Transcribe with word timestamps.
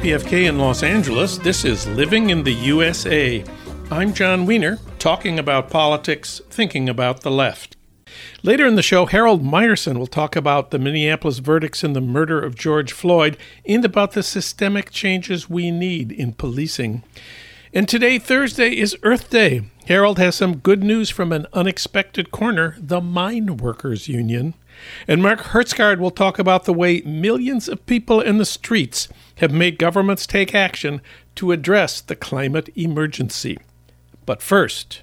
KPFK 0.00 0.48
in 0.48 0.58
Los 0.58 0.82
Angeles. 0.82 1.36
This 1.36 1.62
is 1.62 1.86
Living 1.88 2.30
in 2.30 2.42
the 2.42 2.54
USA. 2.54 3.44
I'm 3.90 4.14
Jon 4.14 4.46
Wiener, 4.46 4.78
talking 4.98 5.38
about 5.38 5.68
politics, 5.68 6.40
thinking 6.48 6.88
about 6.88 7.20
the 7.20 7.30
left. 7.30 7.76
Later 8.42 8.66
in 8.66 8.76
the 8.76 8.82
show, 8.82 9.04
Harold 9.04 9.44
Meyerson 9.44 9.98
will 9.98 10.06
talk 10.06 10.36
about 10.36 10.70
the 10.70 10.78
Minneapolis 10.78 11.40
verdicts 11.40 11.84
in 11.84 11.92
the 11.92 12.00
murder 12.00 12.40
of 12.40 12.54
George 12.54 12.92
Floyd 12.92 13.36
and 13.66 13.84
about 13.84 14.12
the 14.12 14.22
systemic 14.22 14.90
changes 14.90 15.50
we 15.50 15.70
need 15.70 16.12
in 16.12 16.32
policing. 16.32 17.02
And 17.72 17.88
today, 17.88 18.18
Thursday, 18.18 18.76
is 18.76 18.96
Earth 19.04 19.30
Day. 19.30 19.62
Harold 19.86 20.18
has 20.18 20.34
some 20.34 20.56
good 20.56 20.82
news 20.82 21.08
from 21.08 21.30
an 21.30 21.46
unexpected 21.52 22.32
corner 22.32 22.74
the 22.80 23.00
Mine 23.00 23.58
Workers 23.58 24.08
Union. 24.08 24.54
And 25.06 25.22
Mark 25.22 25.38
Hertsgaard 25.38 26.00
will 26.00 26.10
talk 26.10 26.40
about 26.40 26.64
the 26.64 26.72
way 26.72 27.00
millions 27.02 27.68
of 27.68 27.86
people 27.86 28.20
in 28.20 28.38
the 28.38 28.44
streets 28.44 29.06
have 29.36 29.52
made 29.52 29.78
governments 29.78 30.26
take 30.26 30.52
action 30.52 31.00
to 31.36 31.52
address 31.52 32.00
the 32.00 32.16
climate 32.16 32.70
emergency. 32.74 33.56
But 34.26 34.42
first, 34.42 35.02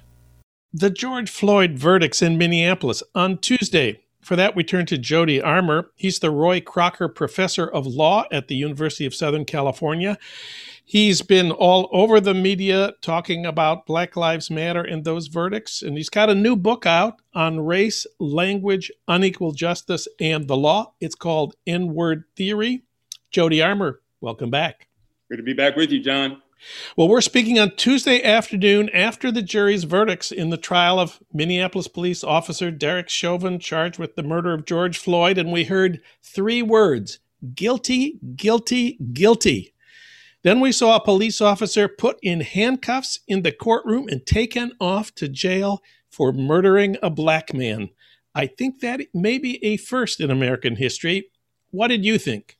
the 0.70 0.90
George 0.90 1.30
Floyd 1.30 1.72
verdicts 1.72 2.20
in 2.20 2.36
Minneapolis 2.36 3.02
on 3.14 3.38
Tuesday. 3.38 4.02
For 4.20 4.36
that, 4.36 4.54
we 4.54 4.62
turn 4.62 4.84
to 4.86 4.98
Jody 4.98 5.40
Armour. 5.40 5.90
He's 5.94 6.18
the 6.18 6.30
Roy 6.30 6.60
Crocker 6.60 7.08
Professor 7.08 7.66
of 7.66 7.86
Law 7.86 8.24
at 8.30 8.48
the 8.48 8.56
University 8.56 9.06
of 9.06 9.14
Southern 9.14 9.46
California. 9.46 10.18
He's 10.90 11.20
been 11.20 11.50
all 11.50 11.90
over 11.92 12.18
the 12.18 12.32
media 12.32 12.94
talking 13.02 13.44
about 13.44 13.84
Black 13.84 14.16
Lives 14.16 14.50
Matter 14.50 14.80
and 14.80 15.04
those 15.04 15.26
verdicts. 15.26 15.82
And 15.82 15.98
he's 15.98 16.08
got 16.08 16.30
a 16.30 16.34
new 16.34 16.56
book 16.56 16.86
out 16.86 17.20
on 17.34 17.60
race, 17.60 18.06
language, 18.18 18.90
unequal 19.06 19.52
justice, 19.52 20.08
and 20.18 20.48
the 20.48 20.56
law. 20.56 20.94
It's 20.98 21.14
called 21.14 21.56
N 21.66 21.92
Word 21.92 22.24
Theory. 22.36 22.84
Jody 23.30 23.60
Armour, 23.60 24.00
welcome 24.22 24.48
back. 24.48 24.88
Good 25.28 25.36
to 25.36 25.42
be 25.42 25.52
back 25.52 25.76
with 25.76 25.90
you, 25.90 26.00
Jon. 26.02 26.40
Well, 26.96 27.08
we're 27.08 27.20
speaking 27.20 27.58
on 27.58 27.76
Tuesday 27.76 28.22
afternoon 28.22 28.88
after 28.94 29.30
the 29.30 29.42
jury's 29.42 29.84
verdicts 29.84 30.32
in 30.32 30.48
the 30.48 30.56
trial 30.56 30.98
of 30.98 31.20
Minneapolis 31.34 31.86
police 31.86 32.24
officer 32.24 32.70
Derek 32.70 33.10
Chauvin 33.10 33.58
charged 33.58 33.98
with 33.98 34.16
the 34.16 34.22
murder 34.22 34.54
of 34.54 34.64
George 34.64 34.96
Floyd. 34.96 35.36
And 35.36 35.52
we 35.52 35.64
heard 35.64 36.00
three 36.22 36.62
words 36.62 37.18
guilty, 37.54 38.18
guilty, 38.36 38.98
guilty. 39.12 39.74
Then 40.48 40.60
we 40.60 40.72
saw 40.72 40.96
a 40.96 41.04
police 41.04 41.42
officer 41.42 41.88
put 41.88 42.18
in 42.22 42.40
handcuffs 42.40 43.20
in 43.28 43.42
the 43.42 43.52
courtroom 43.52 44.08
and 44.08 44.24
taken 44.24 44.72
off 44.80 45.14
to 45.16 45.28
jail 45.28 45.82
for 46.08 46.32
murdering 46.32 46.96
a 47.02 47.10
black 47.10 47.52
man. 47.52 47.90
I 48.34 48.46
think 48.46 48.80
that 48.80 49.02
may 49.12 49.36
be 49.36 49.62
a 49.62 49.76
first 49.76 50.22
in 50.22 50.30
American 50.30 50.74
history. 50.74 51.28
What 51.70 51.88
did 51.88 52.02
you 52.02 52.16
think? 52.16 52.56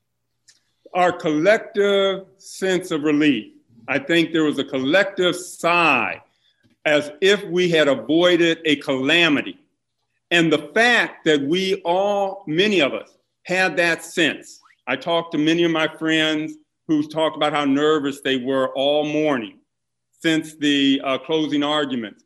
Our 0.92 1.12
collective 1.12 2.26
sense 2.36 2.90
of 2.90 3.04
relief. 3.04 3.54
I 3.88 4.00
think 4.00 4.32
there 4.32 4.44
was 4.44 4.58
a 4.58 4.64
collective 4.64 5.34
sigh 5.34 6.22
as 6.84 7.10
if 7.22 7.42
we 7.44 7.70
had 7.70 7.88
avoided 7.88 8.58
a 8.66 8.76
calamity. 8.76 9.58
And 10.30 10.52
the 10.52 10.70
fact 10.74 11.24
that 11.24 11.40
we 11.40 11.80
all, 11.86 12.44
many 12.46 12.82
of 12.82 12.92
us, 12.92 13.16
had 13.44 13.78
that 13.78 14.04
sense. 14.04 14.60
I 14.86 14.96
talked 14.96 15.32
to 15.32 15.38
many 15.38 15.64
of 15.64 15.70
my 15.70 15.88
friends 15.88 16.52
who 16.88 17.06
talked 17.06 17.36
about 17.36 17.52
how 17.52 17.66
nervous 17.66 18.22
they 18.22 18.38
were 18.38 18.70
all 18.74 19.04
morning 19.04 19.58
since 20.10 20.56
the 20.56 21.00
uh, 21.04 21.18
closing 21.18 21.62
arguments. 21.62 22.24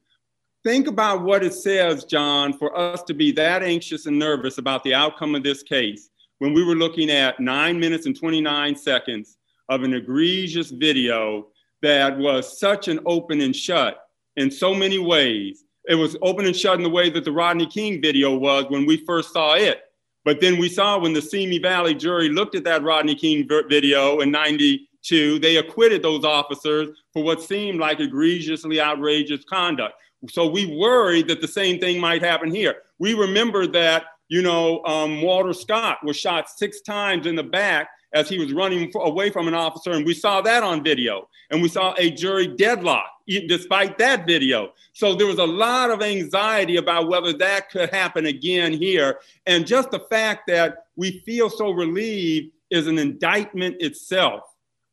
Think 0.64 0.86
about 0.86 1.24
what 1.24 1.42
it 1.42 1.52
says, 1.52 2.04
Jon, 2.04 2.52
for 2.56 2.76
us 2.78 3.02
to 3.02 3.14
be 3.14 3.32
that 3.32 3.64
anxious 3.64 4.06
and 4.06 4.16
nervous 4.16 4.58
about 4.58 4.84
the 4.84 4.94
outcome 4.94 5.34
of 5.34 5.42
this 5.42 5.64
case 5.64 6.08
when 6.38 6.54
we 6.54 6.64
were 6.64 6.76
looking 6.76 7.10
at 7.10 7.40
nine 7.40 7.78
minutes 7.78 8.06
and 8.06 8.18
29 8.18 8.76
seconds 8.76 9.36
of 9.68 9.82
an 9.82 9.94
egregious 9.94 10.70
video 10.70 11.48
that 11.82 12.16
was 12.16 12.58
such 12.60 12.86
an 12.86 13.00
open 13.04 13.40
and 13.40 13.54
shut 13.54 14.06
in 14.36 14.50
so 14.50 14.72
many 14.72 14.98
ways. 14.98 15.64
It 15.88 15.96
was 15.96 16.16
open 16.22 16.46
and 16.46 16.56
shut 16.56 16.76
in 16.76 16.84
the 16.84 16.90
way 16.90 17.10
that 17.10 17.24
the 17.24 17.32
Rodney 17.32 17.66
King 17.66 18.00
video 18.00 18.36
was 18.36 18.66
when 18.68 18.86
we 18.86 19.04
first 19.04 19.32
saw 19.32 19.54
it. 19.54 19.82
But 20.24 20.40
then 20.40 20.58
we 20.58 20.68
saw 20.68 20.98
when 20.98 21.12
the 21.12 21.22
Simi 21.22 21.58
Valley 21.58 21.94
jury 21.94 22.28
looked 22.28 22.54
at 22.54 22.64
that 22.64 22.82
Rodney 22.82 23.14
King 23.14 23.48
video 23.68 24.20
in 24.20 24.30
92, 24.30 25.38
they 25.40 25.56
acquitted 25.56 26.02
those 26.02 26.24
officers 26.24 26.88
for 27.12 27.24
what 27.24 27.42
seemed 27.42 27.80
like 27.80 28.00
egregiously 28.00 28.80
outrageous 28.80 29.44
conduct. 29.44 29.94
So 30.30 30.46
we 30.46 30.76
worried 30.76 31.26
that 31.28 31.40
the 31.40 31.48
same 31.48 31.80
thing 31.80 32.00
might 32.00 32.22
happen 32.22 32.54
here. 32.54 32.76
We 33.00 33.14
remember 33.14 33.66
that, 33.68 34.04
you 34.28 34.42
know, 34.42 34.84
um, 34.84 35.20
Walter 35.20 35.52
Scott 35.52 35.98
was 36.04 36.16
shot 36.16 36.48
six 36.48 36.80
times 36.82 37.26
in 37.26 37.34
the 37.34 37.42
back 37.42 37.88
as 38.14 38.28
he 38.28 38.38
was 38.38 38.52
running 38.52 38.92
away 38.94 39.30
from 39.30 39.48
an 39.48 39.54
officer, 39.54 39.92
and 39.92 40.06
we 40.06 40.14
saw 40.14 40.40
that 40.42 40.62
on 40.62 40.84
video. 40.84 41.28
And 41.50 41.60
we 41.60 41.68
saw 41.68 41.94
a 41.98 42.10
jury 42.10 42.46
deadlock 42.46 43.10
despite 43.40 43.98
that 43.98 44.26
video. 44.26 44.72
So 44.92 45.14
there 45.14 45.26
was 45.26 45.38
a 45.38 45.44
lot 45.44 45.90
of 45.90 46.02
anxiety 46.02 46.76
about 46.76 47.08
whether 47.08 47.32
that 47.34 47.70
could 47.70 47.90
happen 47.90 48.26
again 48.26 48.72
here. 48.72 49.20
And 49.46 49.66
just 49.66 49.90
the 49.90 50.00
fact 50.00 50.46
that 50.48 50.86
we 50.96 51.20
feel 51.20 51.50
so 51.50 51.70
relieved 51.70 52.52
is 52.70 52.86
an 52.86 52.98
indictment 52.98 53.76
itself 53.80 54.42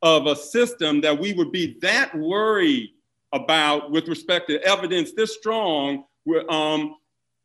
of 0.01 0.27
a 0.27 0.35
system 0.35 1.01
that 1.01 1.19
we 1.19 1.33
would 1.33 1.51
be 1.51 1.77
that 1.81 2.16
worried 2.17 2.89
about 3.33 3.91
with 3.91 4.07
respect 4.07 4.50
to 4.50 4.61
evidence 4.63 5.11
this 5.13 5.35
strong. 5.35 6.06
Um, 6.50 6.95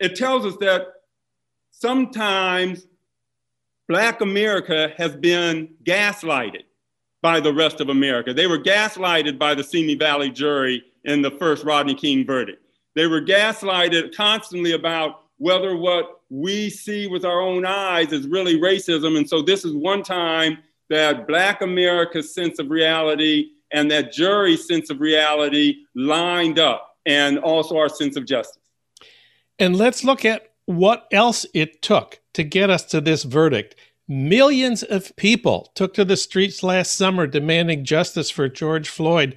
it 0.00 0.16
tells 0.16 0.46
us 0.46 0.56
that 0.60 0.86
sometimes 1.70 2.86
Black 3.88 4.20
America 4.20 4.92
has 4.96 5.14
been 5.16 5.74
gaslighted 5.84 6.64
by 7.24 7.40
the 7.40 7.54
rest 7.54 7.80
of 7.80 7.88
America. 7.88 8.34
They 8.34 8.46
were 8.46 8.58
gaslighted 8.58 9.38
by 9.38 9.54
the 9.54 9.64
Simi 9.64 9.94
Valley 9.94 10.28
jury 10.28 10.84
in 11.04 11.22
the 11.22 11.30
first 11.30 11.64
Rodney 11.64 11.94
King 11.94 12.26
verdict. 12.26 12.62
They 12.96 13.06
were 13.06 13.22
gaslighted 13.22 14.14
constantly 14.14 14.72
about 14.72 15.22
whether 15.38 15.74
what 15.74 16.20
we 16.28 16.68
see 16.68 17.06
with 17.06 17.24
our 17.24 17.40
own 17.40 17.64
eyes 17.64 18.12
is 18.12 18.28
really 18.28 18.60
racism. 18.60 19.16
And 19.16 19.26
so 19.26 19.40
this 19.40 19.64
is 19.64 19.72
one 19.72 20.02
time 20.02 20.58
that 20.90 21.26
Black 21.26 21.62
America's 21.62 22.34
sense 22.34 22.58
of 22.58 22.68
reality 22.68 23.52
and 23.72 23.90
that 23.90 24.12
jury's 24.12 24.68
sense 24.68 24.90
of 24.90 25.00
reality 25.00 25.76
lined 25.94 26.58
up, 26.58 26.98
and 27.06 27.38
also 27.38 27.78
our 27.78 27.88
sense 27.88 28.18
of 28.18 28.26
justice. 28.26 28.62
And 29.58 29.76
let's 29.76 30.04
look 30.04 30.26
at 30.26 30.52
what 30.66 31.08
else 31.10 31.46
it 31.54 31.80
took 31.80 32.20
to 32.34 32.44
get 32.44 32.68
us 32.68 32.84
to 32.84 33.00
this 33.00 33.22
verdict. 33.22 33.76
Millions 34.06 34.82
of 34.82 35.16
people 35.16 35.72
took 35.74 35.94
to 35.94 36.04
the 36.04 36.16
streets 36.16 36.62
last 36.62 36.94
summer 36.94 37.26
demanding 37.26 37.84
justice 37.84 38.30
for 38.30 38.48
George 38.48 38.88
Floyd. 38.88 39.36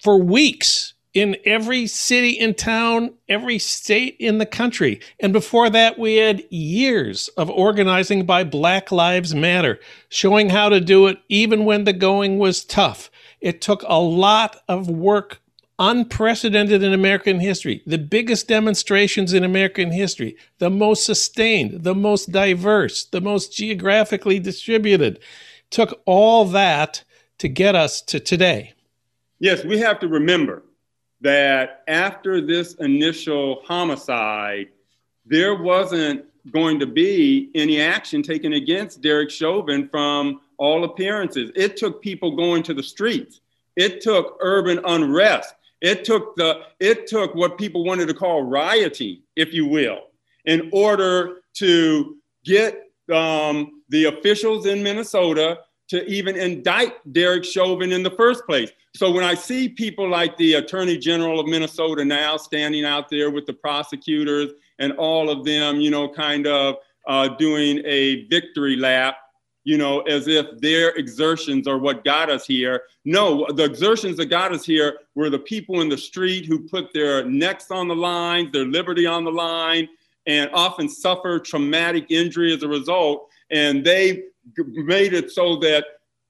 For 0.00 0.16
weeks, 0.22 0.94
in 1.14 1.36
every 1.44 1.86
city 1.86 2.38
and 2.38 2.58
town, 2.58 3.14
every 3.28 3.58
state 3.58 4.16
in 4.18 4.38
the 4.38 4.46
country. 4.46 5.00
And 5.20 5.32
before 5.32 5.70
that, 5.70 5.98
we 5.98 6.16
had 6.16 6.44
years 6.50 7.28
of 7.36 7.48
organizing 7.48 8.26
by 8.26 8.42
Black 8.42 8.90
Lives 8.90 9.34
Matter, 9.34 9.78
showing 10.08 10.50
how 10.50 10.68
to 10.68 10.80
do 10.80 11.06
it 11.06 11.18
even 11.28 11.64
when 11.64 11.84
the 11.84 11.92
going 11.92 12.38
was 12.38 12.64
tough. 12.64 13.10
It 13.40 13.60
took 13.60 13.84
a 13.86 14.00
lot 14.00 14.60
of 14.68 14.90
work 14.90 15.40
unprecedented 15.78 16.82
in 16.82 16.92
American 16.92 17.40
history, 17.40 17.82
the 17.86 17.98
biggest 17.98 18.48
demonstrations 18.48 19.32
in 19.32 19.44
American 19.44 19.90
history, 19.90 20.36
the 20.58 20.70
most 20.70 21.04
sustained, 21.04 21.82
the 21.82 21.94
most 21.94 22.30
diverse, 22.30 23.04
the 23.04 23.20
most 23.20 23.52
geographically 23.52 24.38
distributed. 24.38 25.18
Took 25.70 26.00
all 26.04 26.44
that 26.46 27.02
to 27.38 27.48
get 27.48 27.74
us 27.74 28.00
to 28.02 28.20
today. 28.20 28.72
Yes, 29.40 29.64
we 29.64 29.78
have 29.78 29.98
to 30.00 30.08
remember 30.08 30.62
that 31.20 31.82
after 31.88 32.40
this 32.40 32.74
initial 32.74 33.62
homicide, 33.64 34.68
there 35.26 35.54
wasn't 35.54 36.24
going 36.52 36.78
to 36.78 36.86
be 36.86 37.50
any 37.54 37.80
action 37.80 38.22
taken 38.22 38.52
against 38.52 39.00
Derek 39.00 39.30
Chauvin 39.30 39.88
from 39.88 40.40
all 40.58 40.84
appearances. 40.84 41.50
It 41.56 41.76
took 41.76 42.02
people 42.02 42.36
going 42.36 42.62
to 42.64 42.74
the 42.74 42.82
streets. 42.82 43.40
It 43.76 44.00
took 44.00 44.36
urban 44.40 44.80
unrest. 44.84 45.54
It 45.84 46.02
took 46.02 46.34
the 46.36 46.62
it 46.80 47.06
took 47.06 47.34
what 47.34 47.58
people 47.58 47.84
wanted 47.84 48.08
to 48.08 48.14
call 48.14 48.42
rioting, 48.42 49.20
if 49.36 49.52
you 49.52 49.66
will, 49.66 49.98
in 50.46 50.70
order 50.72 51.42
to 51.58 52.16
get 52.42 52.84
um, 53.12 53.82
the 53.90 54.06
officials 54.06 54.64
in 54.64 54.82
Minnesota 54.82 55.58
to 55.88 56.02
even 56.06 56.36
indict 56.36 56.94
Derek 57.12 57.44
Chauvin 57.44 57.92
in 57.92 58.02
the 58.02 58.10
first 58.12 58.46
place. 58.46 58.70
So 58.96 59.10
when 59.10 59.24
I 59.24 59.34
see 59.34 59.68
people 59.68 60.08
like 60.08 60.34
the 60.38 60.54
Attorney 60.54 60.96
General 60.96 61.38
of 61.38 61.46
Minnesota 61.48 62.02
now 62.02 62.38
standing 62.38 62.86
out 62.86 63.10
there 63.10 63.30
with 63.30 63.44
the 63.44 63.52
prosecutors 63.52 64.52
and 64.78 64.92
all 64.94 65.28
of 65.28 65.44
them, 65.44 65.82
you 65.82 65.90
know, 65.90 66.08
kind 66.08 66.46
of 66.46 66.76
uh, 67.06 67.28
doing 67.36 67.82
a 67.84 68.24
victory 68.28 68.76
lap 68.76 69.16
you 69.64 69.78
know, 69.78 70.00
as 70.02 70.28
if 70.28 70.46
their 70.60 70.90
exertions 70.90 71.66
are 71.66 71.78
what 71.78 72.04
got 72.04 72.30
us 72.30 72.46
here. 72.46 72.82
No, 73.04 73.46
the 73.50 73.64
exertions 73.64 74.18
that 74.18 74.26
got 74.26 74.52
us 74.52 74.64
here 74.64 74.98
were 75.14 75.30
the 75.30 75.38
people 75.38 75.80
in 75.80 75.88
the 75.88 75.96
street 75.98 76.44
who 76.44 76.60
put 76.60 76.92
their 76.92 77.24
necks 77.24 77.70
on 77.70 77.88
the 77.88 77.96
line, 77.96 78.50
their 78.52 78.66
liberty 78.66 79.06
on 79.06 79.24
the 79.24 79.32
line, 79.32 79.88
and 80.26 80.50
often 80.52 80.88
suffer 80.88 81.38
traumatic 81.38 82.10
injury 82.10 82.54
as 82.54 82.62
a 82.62 82.68
result. 82.68 83.28
And 83.50 83.84
they 83.84 84.24
made 84.58 85.14
it 85.14 85.30
so 85.30 85.56
that 85.56 85.84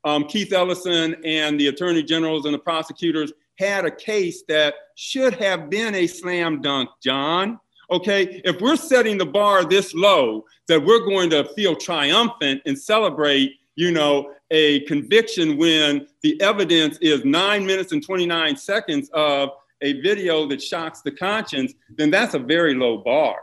um, 0.05 0.25
Keith 0.25 0.53
Ellison 0.53 1.17
and 1.25 1.59
the 1.59 1.69
attorney 1.69 2.03
generals 2.03 2.45
and 2.45 2.55
the 2.55 2.59
prosecutors 2.59 3.33
had 3.59 3.85
a 3.85 3.91
case 3.91 4.43
that 4.49 4.75
should 4.95 5.35
have 5.35 5.71
been 5.71 5.95
a 5.95 6.07
slam 6.07 6.61
dunk, 6.61 6.91
Jon. 7.03 7.59
Okay, 7.91 8.41
if 8.45 8.61
we're 8.61 8.77
setting 8.77 9.19
the 9.19 9.27
bar 9.27 9.65
this 9.65 9.95
low 9.95 10.45
that 10.69 10.83
we're 10.83 11.05
going 11.05 11.31
to 11.31 11.45
feel 11.55 11.77
triumphant 11.77 12.63
and 12.67 12.79
celebrate, 12.79 13.59
you 13.77 13.91
know, 13.91 14.33
a 14.51 14.81
conviction 14.81 15.57
when 15.57 16.07
the 16.23 16.41
evidence 16.41 16.99
is 17.01 17.25
nine 17.25 17.67
minutes 17.67 17.93
and 17.93 18.05
29 18.05 18.57
seconds 18.57 19.11
of 19.13 19.51
a 19.81 20.01
video 20.01 20.47
that 20.49 20.63
shocks 20.63 21.03
the 21.03 21.11
conscience, 21.11 21.75
then 21.97 22.11
that's 22.11 22.35
a 22.35 22.39
very 22.39 22.75
low 22.75 22.99
bar. 22.99 23.37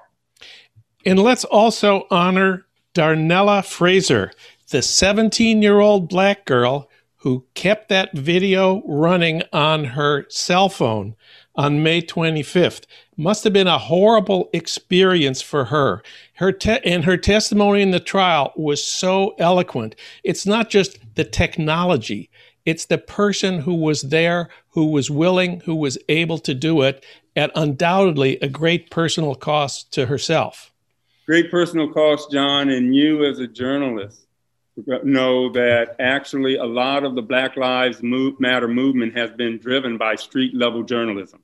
And 1.06 1.20
let's 1.20 1.44
also 1.44 2.08
honor 2.10 2.66
Darnella 2.94 3.66
Frazier, 3.66 4.32
the 4.70 4.82
17 4.82 5.62
year 5.62 5.80
old 5.80 6.10
black 6.10 6.46
girl 6.46 6.90
who 7.18 7.46
kept 7.54 7.90
that 7.90 8.12
video 8.14 8.82
running 8.86 9.44
on 9.54 9.84
her 9.84 10.26
cell 10.30 10.70
phone 10.70 11.16
on 11.56 11.84
May 11.84 12.02
25th. 12.02 12.86
Must 13.22 13.44
have 13.44 13.54
been 13.54 13.68
a 13.68 13.78
horrible 13.78 14.50
experience 14.52 15.44
for 15.44 15.66
her. 15.66 16.02
Her 16.38 16.52
te- 16.52 16.80
and 16.84 17.06
her 17.06 17.18
testimony 17.18 17.84
in 17.84 17.92
the 17.92 18.00
trial 18.00 18.52
was 18.56 18.84
so 18.84 19.36
eloquent. 19.38 19.96
It's 20.24 20.48
not 20.48 20.72
just 20.72 20.98
the 21.14 21.24
technology, 21.24 22.32
it's 22.66 22.86
the 22.86 22.98
person 22.98 23.60
who 23.60 23.76
was 23.76 24.02
there, 24.02 24.50
who 24.70 24.88
was 24.88 25.12
willing, 25.12 25.60
who 25.60 25.76
was 25.76 26.00
able 26.10 26.40
to 26.40 26.56
do 26.56 26.82
it 26.82 27.06
at 27.36 27.52
undoubtedly 27.54 28.40
a 28.42 28.48
great 28.48 28.90
personal 28.90 29.36
cost 29.36 29.94
to 29.94 30.08
herself. 30.08 30.72
Great 31.28 31.52
personal 31.52 31.94
cost, 31.94 32.32
John, 32.32 32.70
and 32.70 32.96
you 32.96 33.24
as 33.26 33.38
a 33.38 33.46
journalist 33.46 34.26
know 35.04 35.52
that 35.52 35.96
actually 36.00 36.56
a 36.56 36.66
lot 36.66 37.04
of 37.04 37.14
the 37.14 37.22
Black 37.22 37.56
Lives 37.56 38.00
Matter 38.02 38.68
movement 38.68 39.16
has 39.16 39.30
been 39.30 39.60
driven 39.60 40.00
by 40.00 40.16
street 40.16 40.56
level 40.56 40.82
journalism, 40.82 41.44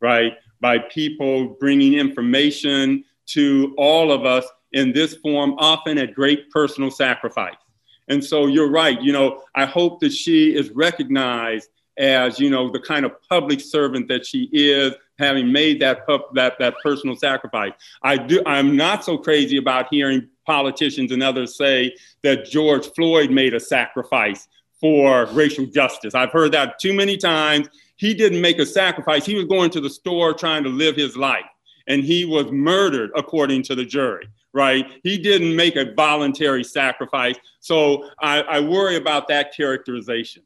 right? 0.00 0.34
By 0.64 0.78
people 0.78 1.48
bringing 1.60 1.92
information 1.92 3.04
to 3.26 3.74
all 3.76 4.10
of 4.10 4.24
us 4.24 4.46
in 4.72 4.94
this 4.94 5.14
form, 5.16 5.56
often 5.58 5.98
at 5.98 6.14
great 6.14 6.50
personal 6.50 6.90
sacrifice. 6.90 7.60
And 8.08 8.24
so 8.24 8.46
you're 8.46 8.70
right. 8.70 8.98
You 9.06 9.12
know, 9.12 9.42
I 9.54 9.66
hope 9.66 10.00
that 10.00 10.10
she 10.12 10.56
is 10.56 10.70
recognized 10.70 11.68
as, 11.98 12.40
you 12.40 12.48
know, 12.48 12.72
the 12.72 12.80
kind 12.80 13.04
of 13.04 13.12
public 13.28 13.60
servant 13.60 14.08
that 14.08 14.24
she 14.24 14.48
is, 14.52 14.94
having 15.18 15.52
made 15.52 15.82
that 15.82 16.06
that 16.32 16.54
that 16.58 16.74
personal 16.82 17.14
sacrifice. 17.14 17.72
I 18.02 18.16
do. 18.16 18.42
I'm 18.46 18.74
not 18.74 19.04
so 19.04 19.18
crazy 19.18 19.58
about 19.58 19.88
hearing 19.90 20.28
politicians 20.46 21.12
and 21.12 21.22
others 21.22 21.58
say 21.58 21.94
that 22.22 22.46
George 22.46 22.86
Floyd 22.94 23.30
made 23.30 23.52
a 23.52 23.60
sacrifice 23.60 24.48
for 24.80 25.26
racial 25.26 25.66
justice. 25.66 26.14
I've 26.14 26.32
heard 26.32 26.52
that 26.52 26.78
too 26.78 26.94
many 26.94 27.18
times. 27.18 27.68
He 28.04 28.14
didn't 28.14 28.40
make 28.40 28.58
a 28.58 28.66
sacrifice. 28.66 29.24
He 29.24 29.34
was 29.34 29.46
going 29.46 29.70
to 29.70 29.80
the 29.80 29.90
store 29.90 30.34
trying 30.34 30.62
to 30.64 30.68
live 30.68 30.94
his 30.94 31.16
life, 31.16 31.46
and 31.86 32.04
he 32.04 32.24
was 32.24 32.52
murdered, 32.52 33.10
according 33.16 33.62
to 33.64 33.74
the 33.74 33.84
jury 33.84 34.28
right? 34.54 34.86
He 35.02 35.18
didn't 35.18 35.54
make 35.54 35.76
a 35.76 35.92
voluntary 35.92 36.64
sacrifice. 36.64 37.34
So 37.58 38.08
I, 38.20 38.40
I 38.42 38.60
worry 38.60 38.96
about 38.96 39.28
that 39.28 39.52
characterization. 39.54 40.44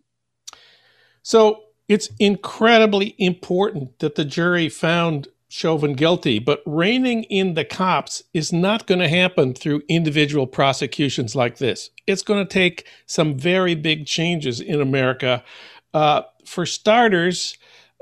So 1.22 1.64
it's 1.88 2.08
incredibly 2.18 3.14
important 3.18 3.98
that 3.98 4.14
the 4.14 4.24
jury 4.24 4.70
found 4.70 5.28
Chauvin 5.50 5.94
guilty, 5.94 6.38
but 6.38 6.62
reining 6.66 7.24
in 7.24 7.54
the 7.54 7.64
cops 7.64 8.22
is 8.34 8.52
not 8.52 8.86
going 8.86 9.00
to 9.00 9.08
happen 9.08 9.54
through 9.54 9.82
individual 9.88 10.46
prosecutions 10.46 11.34
like 11.34 11.58
this. 11.58 11.90
It's 12.06 12.22
going 12.22 12.46
to 12.46 12.52
take 12.52 12.86
some 13.06 13.38
very 13.38 13.74
big 13.74 14.06
changes 14.06 14.60
in 14.60 14.80
America. 14.80 15.42
Uh, 15.94 16.22
for 16.44 16.66
starters, 16.66 17.56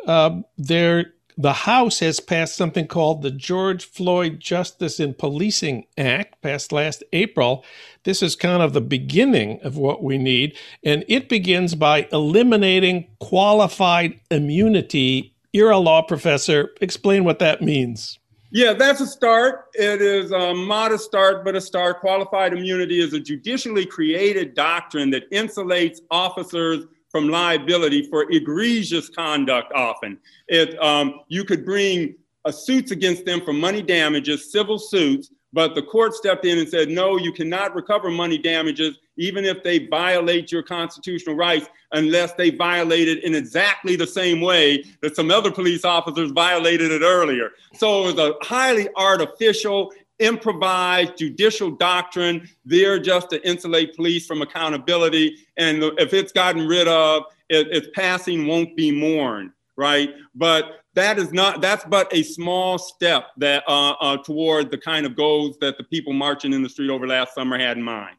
uh, 0.07 0.41
there 0.59 1.13
the 1.39 1.53
House 1.53 1.99
has 1.99 2.19
passed 2.19 2.57
something 2.57 2.87
called 2.87 3.21
the 3.21 3.31
George 3.31 3.85
Floyd 3.85 4.41
Justice 4.41 4.99
in 4.99 5.13
Policing 5.13 5.87
Act, 5.99 6.41
passed 6.41 6.73
last 6.73 7.05
April. 7.13 7.63
This 8.05 8.23
is 8.23 8.35
kind 8.35 8.63
of 8.63 8.73
the 8.73 8.81
beginning 8.81 9.61
of 9.63 9.77
what 9.77 10.03
we 10.03 10.17
need, 10.17 10.57
and 10.83 11.05
it 11.09 11.29
begins 11.29 11.75
by 11.75 12.09
eliminating 12.11 13.09
qualified 13.21 14.19
immunity. 14.31 15.35
You're 15.53 15.73
a 15.73 15.79
law 15.79 16.01
professor. 16.01 16.71
Explain 16.81 17.25
what 17.25 17.39
that 17.41 17.61
means. 17.61 18.19
Yeah, 18.51 18.73
that's 18.73 19.03
a 19.03 19.07
start. 19.07 19.67
It 19.75 20.01
is 20.01 20.31
a 20.31 20.55
modest 20.55 21.05
start, 21.05 21.45
but 21.45 21.55
a 21.55 21.61
start. 21.61 22.01
Qualified 22.01 22.55
immunity 22.55 23.01
is 23.01 23.13
a 23.13 23.21
judicially 23.21 23.85
created 23.85 24.55
doctrine 24.55 25.11
that 25.11 25.31
insulates 25.31 25.99
officers 26.11 26.87
from 27.17 27.31
liability 27.31 28.03
for 28.11 28.31
egregious 28.31 29.09
conduct 29.09 29.73
often. 29.73 30.19
It, 30.49 30.79
um, 30.83 31.21
you 31.29 31.45
could 31.45 31.65
bring 31.65 32.15
uh, 32.45 32.53
suits 32.53 32.91
against 32.91 33.25
them 33.25 33.41
for 33.41 33.55
money 33.55 33.81
damages, 33.81 34.53
civil 34.53 34.79
suits, 34.79 35.31
but 35.51 35.75
the 35.75 35.81
court 35.81 36.13
stepped 36.13 36.45
in 36.45 36.59
and 36.59 36.69
said, 36.69 36.91
no, 36.91 37.17
you 37.17 37.33
cannot 37.33 37.75
recover 37.75 38.11
money 38.11 38.37
damages 38.37 38.99
even 39.17 39.47
if 39.47 39.63
they 39.63 39.87
violate 39.87 40.53
your 40.53 40.63
constitutional 40.63 41.37
rights 41.37 41.69
unless 41.93 42.35
they 42.35 42.51
violate 42.51 43.09
it 43.09 43.25
in 43.25 43.35
exactly 43.35 43.97
the 43.97 44.07
same 44.07 44.43
way 44.43 44.85
that 45.01 45.17
some 45.17 45.31
other 45.31 45.51
police 45.51 45.87
officers 45.87 46.33
violated 46.33 46.91
it 46.93 47.01
earlier. 47.01 47.53
So 47.73 48.03
it 48.03 48.15
was 48.15 48.19
a 48.19 48.35
highly 48.43 48.91
artificial 48.95 49.91
improvised 50.19 51.17
judicial 51.19 51.71
doctrine 51.71 52.49
there 52.65 52.99
just 52.99 53.31
to 53.31 53.49
insulate 53.49 53.95
police 53.95 54.27
from 54.27 54.43
accountability. 54.43 55.37
And 55.57 55.83
if 55.99 56.15
it's 56.15 56.33
gotten 56.33 56.67
rid 56.67 56.89
of, 56.89 57.25
it, 57.49 57.69
its 57.69 57.89
passing 57.95 58.47
won't 58.47 58.77
be 58.77 58.91
mourned, 58.91 59.53
right? 59.77 60.11
But 60.35 60.81
that 60.95 61.19
is 61.19 61.33
not, 61.33 61.61
that's 61.61 61.85
but 61.85 62.13
a 62.13 62.23
small 62.23 62.79
step 62.79 63.29
that 63.37 63.63
uh, 63.69 63.93
uh, 64.01 64.17
toward 64.19 64.71
the 64.71 64.79
kind 64.79 65.07
of 65.07 65.15
goals 65.15 65.57
that 65.61 65.77
the 65.77 65.85
people 65.85 66.13
marching 66.13 66.53
in 66.53 66.63
the 66.63 66.69
street 66.69 66.91
over 66.91 67.07
last 67.07 67.35
summer 67.35 67.59
had 67.59 67.77
in 67.77 67.83
mind. 67.83 68.17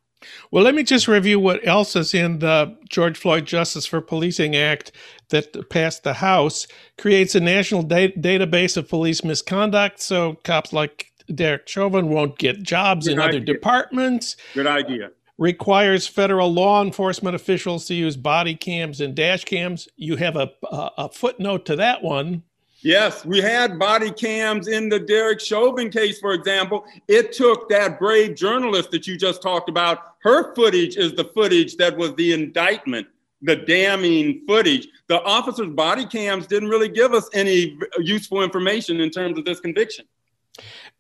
Well, 0.52 0.64
let 0.64 0.76
me 0.76 0.84
just 0.84 1.08
review 1.08 1.40
what 1.40 1.66
else 1.66 1.96
is 1.96 2.14
in 2.14 2.40
the 2.40 2.76
George 2.90 3.18
Floyd 3.18 3.46
Justice 3.46 3.86
for 3.86 4.02
Policing 4.02 4.56
Act 4.56 4.92
that 5.30 5.70
passed 5.70 6.04
the 6.04 6.16
House. 6.16 6.68
Creates 6.98 7.36
a 7.36 7.40
national 7.40 7.84
da- 7.84 8.14
database 8.14 8.78
of 8.78 8.90
police 8.90 9.24
misconduct, 9.24 10.02
so 10.02 10.36
cops 10.44 10.74
like 10.74 11.07
Derek 11.34 11.68
Chauvin 11.68 12.10
won't 12.10 12.38
get 12.38 12.64
jobs 12.64 13.08
Good 13.08 13.14
in 13.14 13.20
idea. 13.20 13.30
other 13.30 13.46
departments. 13.46 14.36
Good 14.54 14.68
idea. 14.68 15.12
Requires 15.38 16.08
federal 16.08 16.52
law 16.52 16.82
enforcement 16.84 17.36
officials 17.36 17.86
to 17.88 17.94
use 17.94 18.18
body 18.18 18.56
cams 18.56 19.02
and 19.02 19.14
dash 19.16 19.46
cams. 19.46 19.88
You 19.96 20.16
have 20.16 20.36
a, 20.36 20.52
a, 20.72 20.92
a 20.98 21.10
footnote 21.10 21.66
to 21.66 21.76
that 21.76 22.02
one. 22.02 22.44
Yes, 22.82 23.26
we 23.26 23.42
had 23.42 23.80
body 23.80 24.12
cams 24.12 24.68
in 24.68 24.88
the 24.88 25.00
Derek 25.00 25.40
Chauvin 25.40 25.90
case, 25.90 26.20
for 26.20 26.34
example. 26.34 26.86
It 27.08 27.34
took 27.34 27.70
that 27.70 28.00
brave 28.00 28.36
journalist 28.36 28.92
that 28.92 29.08
you 29.08 29.18
just 29.18 29.42
talked 29.42 29.68
about. 29.68 30.14
Her 30.20 30.54
footage 30.56 30.96
is 30.96 31.14
the 31.14 31.26
footage 31.26 31.76
that 31.78 31.98
was 31.98 32.14
the 32.16 32.34
indictment, 32.34 33.08
the 33.42 33.56
damning 33.56 34.44
footage. 34.48 34.88
The 35.08 35.22
officer's 35.24 35.70
body 35.70 36.06
cams 36.06 36.48
didn't 36.48 36.70
really 36.70 36.90
give 36.90 37.14
us 37.14 37.30
any 37.34 37.78
useful 38.00 38.44
information 38.44 39.02
in 39.02 39.10
terms 39.10 39.38
of 39.38 39.46
this 39.46 39.60
conviction. 39.60 40.06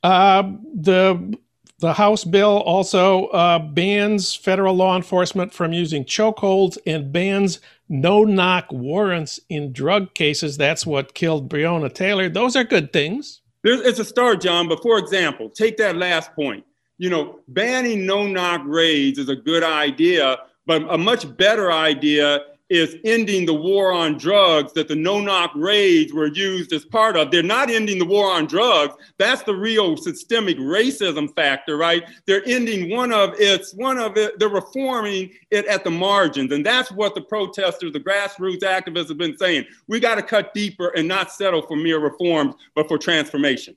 Uh, 0.04 0.44
the 0.74 1.38
the 1.80 1.94
House 1.94 2.24
bill 2.24 2.58
also 2.58 3.28
uh, 3.28 3.60
bans 3.60 4.34
federal 4.34 4.76
law 4.76 4.96
enforcement 4.96 5.54
from 5.54 5.74
using 5.74 6.06
chokeholds 6.06 6.78
and 6.88 7.12
bans 7.12 7.60
no 7.88 8.24
knock 8.24 8.72
warrants 8.72 9.40
in 9.50 9.74
drug 9.74 10.14
cases. 10.16 10.58
That's 10.58 10.86
what 10.86 11.14
killed 11.14 11.50
Breonna 11.50 11.94
Taylor. 11.94 12.30
Those 12.30 12.56
are 12.56 12.64
good 12.64 12.92
things. 12.92 13.42
There's, 13.64 13.82
it's 13.82 14.00
a 14.00 14.06
start, 14.06 14.42
Jon. 14.42 14.68
But 14.68 14.82
for 14.82 14.98
example, 14.98 15.50
take 15.50 15.78
that 15.78 15.96
last 15.96 16.34
point. 16.34 16.66
You 16.98 17.12
know, 17.12 17.40
banning 17.48 18.06
no 18.08 18.26
knock 18.26 18.64
raids 18.66 19.20
is 19.20 19.30
a 19.30 19.36
good 19.36 19.64
idea, 19.64 20.38
but 20.66 20.84
a 20.90 20.98
much 20.98 21.38
better 21.38 21.72
idea 21.72 22.40
is 22.70 22.98
ending 23.06 23.46
the 23.46 23.54
war 23.54 23.92
on 23.92 24.18
drugs 24.18 24.74
that 24.74 24.88
the 24.88 24.96
no 24.96 25.20
knock 25.20 25.52
raids 25.56 26.12
were 26.14 26.28
used 26.28 26.74
as 26.74 26.84
part 26.84 27.16
of. 27.16 27.32
They're 27.32 27.42
not 27.42 27.70
ending 27.70 28.00
the 28.00 28.06
war 28.06 28.30
on 28.32 28.46
drugs. 28.46 28.96
That's 29.18 29.44
the 29.44 29.56
real 29.56 29.96
systemic 29.96 30.58
racism 30.58 31.34
factor, 31.36 31.78
right? 31.78 32.04
They're 32.26 32.46
ending 32.46 32.90
one 32.90 33.14
of 33.14 33.34
its, 33.40 33.74
one 33.74 33.98
of 33.98 34.18
it, 34.18 34.38
they're 34.40 34.50
reforming 34.50 35.32
it 35.50 35.66
at 35.66 35.84
the 35.84 35.92
margins. 35.92 36.52
And 36.52 36.66
that's 36.66 36.92
what 36.92 37.16
the 37.16 37.22
protesters, 37.22 37.94
the 37.94 38.00
grassroots 38.00 38.64
activists 38.64 39.08
have 39.08 39.18
been 39.18 39.38
saying. 39.38 39.66
We 39.88 40.00
got 40.00 40.16
to 40.16 40.24
cut 40.24 40.54
deeper 40.54 40.90
and 40.90 41.08
not 41.08 41.32
settle 41.32 41.62
for 41.62 41.78
mere 41.78 42.00
reforms, 42.00 42.56
but 42.76 42.88
for 42.88 42.98
transformation. 42.98 43.76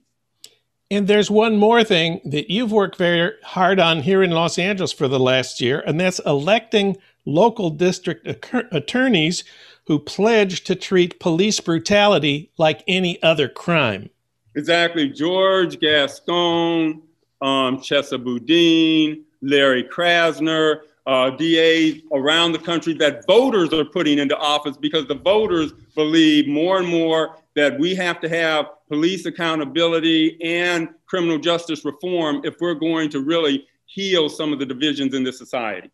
And 0.91 1.07
there's 1.07 1.31
one 1.31 1.55
more 1.55 1.85
thing 1.85 2.19
that 2.25 2.51
you've 2.51 2.73
worked 2.73 2.97
very 2.97 3.31
hard 3.43 3.79
on 3.79 4.01
here 4.01 4.21
in 4.21 4.31
Los 4.31 4.59
Angeles 4.59 4.91
for 4.91 5.07
the 5.07 5.21
last 5.21 5.61
year, 5.61 5.81
and 5.87 5.97
that's 5.97 6.19
electing 6.25 6.97
local 7.25 7.69
district 7.69 8.27
attorneys 8.71 9.43
who 9.85 9.99
pledge 9.99 10.63
to 10.63 10.75
treat 10.75 11.19
police 11.19 11.59
brutality 11.59 12.51
like 12.57 12.83
any 12.87 13.21
other 13.21 13.47
crime. 13.47 14.09
Exactly. 14.55 15.09
George 15.09 15.79
Gascon, 15.79 17.01
um, 17.41 17.77
Chesa 17.77 18.21
Boudin, 18.21 19.23
Larry 19.41 19.83
Krasner, 19.83 20.81
uh, 21.07 21.31
DAs 21.31 22.01
around 22.11 22.51
the 22.51 22.59
country 22.59 22.93
that 22.93 23.25
voters 23.25 23.73
are 23.73 23.85
putting 23.85 24.19
into 24.19 24.37
office 24.37 24.77
because 24.77 25.07
the 25.07 25.15
voters 25.15 25.73
believe 25.95 26.47
more 26.47 26.77
and 26.77 26.87
more 26.87 27.37
that 27.55 27.77
we 27.79 27.95
have 27.95 28.21
to 28.21 28.29
have 28.29 28.67
police 28.87 29.25
accountability 29.25 30.37
and 30.41 30.89
criminal 31.05 31.39
justice 31.39 31.83
reform 31.83 32.41
if 32.43 32.55
we're 32.61 32.75
going 32.75 33.09
to 33.09 33.21
really 33.21 33.65
heal 33.85 34.29
some 34.29 34.53
of 34.53 34.59
the 34.59 34.65
divisions 34.65 35.13
in 35.13 35.23
this 35.23 35.37
society. 35.37 35.89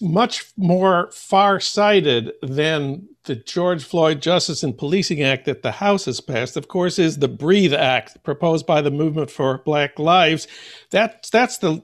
Much 0.00 0.44
more 0.56 1.10
far 1.12 1.58
sighted 1.58 2.32
than 2.42 3.08
the 3.24 3.36
George 3.36 3.82
Floyd 3.82 4.20
Justice 4.20 4.62
and 4.62 4.76
Policing 4.76 5.22
Act 5.22 5.46
that 5.46 5.62
the 5.62 5.72
House 5.72 6.04
has 6.04 6.20
passed, 6.20 6.56
of 6.56 6.68
course, 6.68 6.98
is 6.98 7.18
the 7.18 7.28
Breathe 7.28 7.74
Act 7.74 8.22
proposed 8.22 8.66
by 8.66 8.80
the 8.80 8.90
Movement 8.90 9.30
for 9.30 9.58
Black 9.58 9.98
Lives. 9.98 10.46
That, 10.90 11.28
that's 11.32 11.58
the 11.58 11.82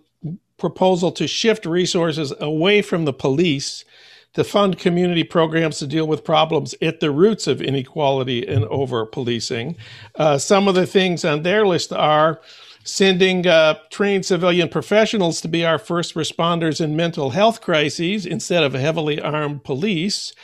proposal 0.58 1.10
to 1.12 1.26
shift 1.26 1.66
resources 1.66 2.32
away 2.38 2.82
from 2.82 3.04
the 3.04 3.12
police 3.12 3.84
to 4.34 4.44
fund 4.44 4.78
community 4.78 5.24
programs 5.24 5.78
to 5.78 5.86
deal 5.86 6.06
with 6.06 6.24
problems 6.24 6.74
at 6.80 7.00
the 7.00 7.10
roots 7.10 7.46
of 7.46 7.60
inequality 7.60 8.46
and 8.46 8.64
over 8.66 9.04
policing. 9.04 9.76
Uh, 10.14 10.38
some 10.38 10.68
of 10.68 10.74
the 10.74 10.86
things 10.86 11.24
on 11.24 11.42
their 11.42 11.66
list 11.66 11.92
are 11.92 12.40
sending 12.84 13.46
uh, 13.46 13.74
trained 13.90 14.26
civilian 14.26 14.68
professionals 14.68 15.40
to 15.40 15.48
be 15.48 15.64
our 15.64 15.78
first 15.78 16.14
responders 16.14 16.80
in 16.80 16.96
mental 16.96 17.30
health 17.30 17.60
crises 17.60 18.26
instead 18.26 18.64
of 18.64 18.74
heavily 18.74 19.20
armed 19.20 19.64
police. 19.64 20.34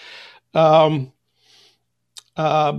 Um, 0.54 1.12
uh, 2.36 2.78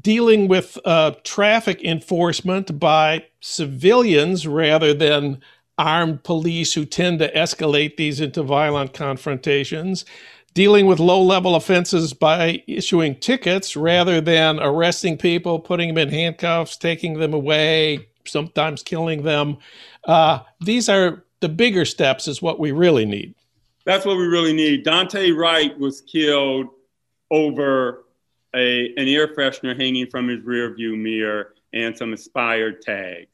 dealing 0.00 0.48
with 0.48 0.78
uh, 0.84 1.12
traffic 1.24 1.82
enforcement 1.82 2.78
by 2.78 3.24
civilians 3.40 4.46
rather 4.46 4.94
than 4.94 5.40
armed 5.76 6.22
police 6.22 6.74
who 6.74 6.84
tend 6.84 7.18
to 7.18 7.32
escalate 7.32 7.96
these 7.96 8.20
into 8.20 8.42
violent 8.42 8.92
confrontations, 8.94 10.04
dealing 10.54 10.86
with 10.86 11.00
low 11.00 11.20
level 11.20 11.56
offenses 11.56 12.12
by 12.12 12.62
issuing 12.66 13.16
tickets 13.16 13.76
rather 13.76 14.20
than 14.20 14.60
arresting 14.60 15.18
people, 15.18 15.58
putting 15.58 15.88
them 15.88 15.98
in 15.98 16.08
handcuffs, 16.08 16.76
taking 16.76 17.14
them 17.18 17.34
away, 17.34 18.06
sometimes 18.26 18.82
killing 18.82 19.22
them. 19.22 19.58
Uh, 20.04 20.40
these 20.60 20.88
are 20.88 21.24
the 21.40 21.48
bigger 21.48 21.84
steps, 21.84 22.28
is 22.28 22.40
what 22.40 22.58
we 22.58 22.72
really 22.72 23.04
need. 23.04 23.34
That's 23.84 24.06
what 24.06 24.16
we 24.16 24.26
really 24.26 24.54
need. 24.54 24.84
Daunte 24.84 25.36
Wright 25.36 25.78
was 25.78 26.00
killed 26.00 26.68
over 27.30 28.04
a, 28.54 28.94
an 28.96 29.08
air 29.08 29.28
freshener 29.34 29.78
hanging 29.78 30.06
from 30.06 30.28
his 30.28 30.40
rearview 30.40 30.96
mirror 30.96 31.54
and 31.72 31.96
some 31.96 32.12
expired 32.12 32.80
tags. 32.80 33.26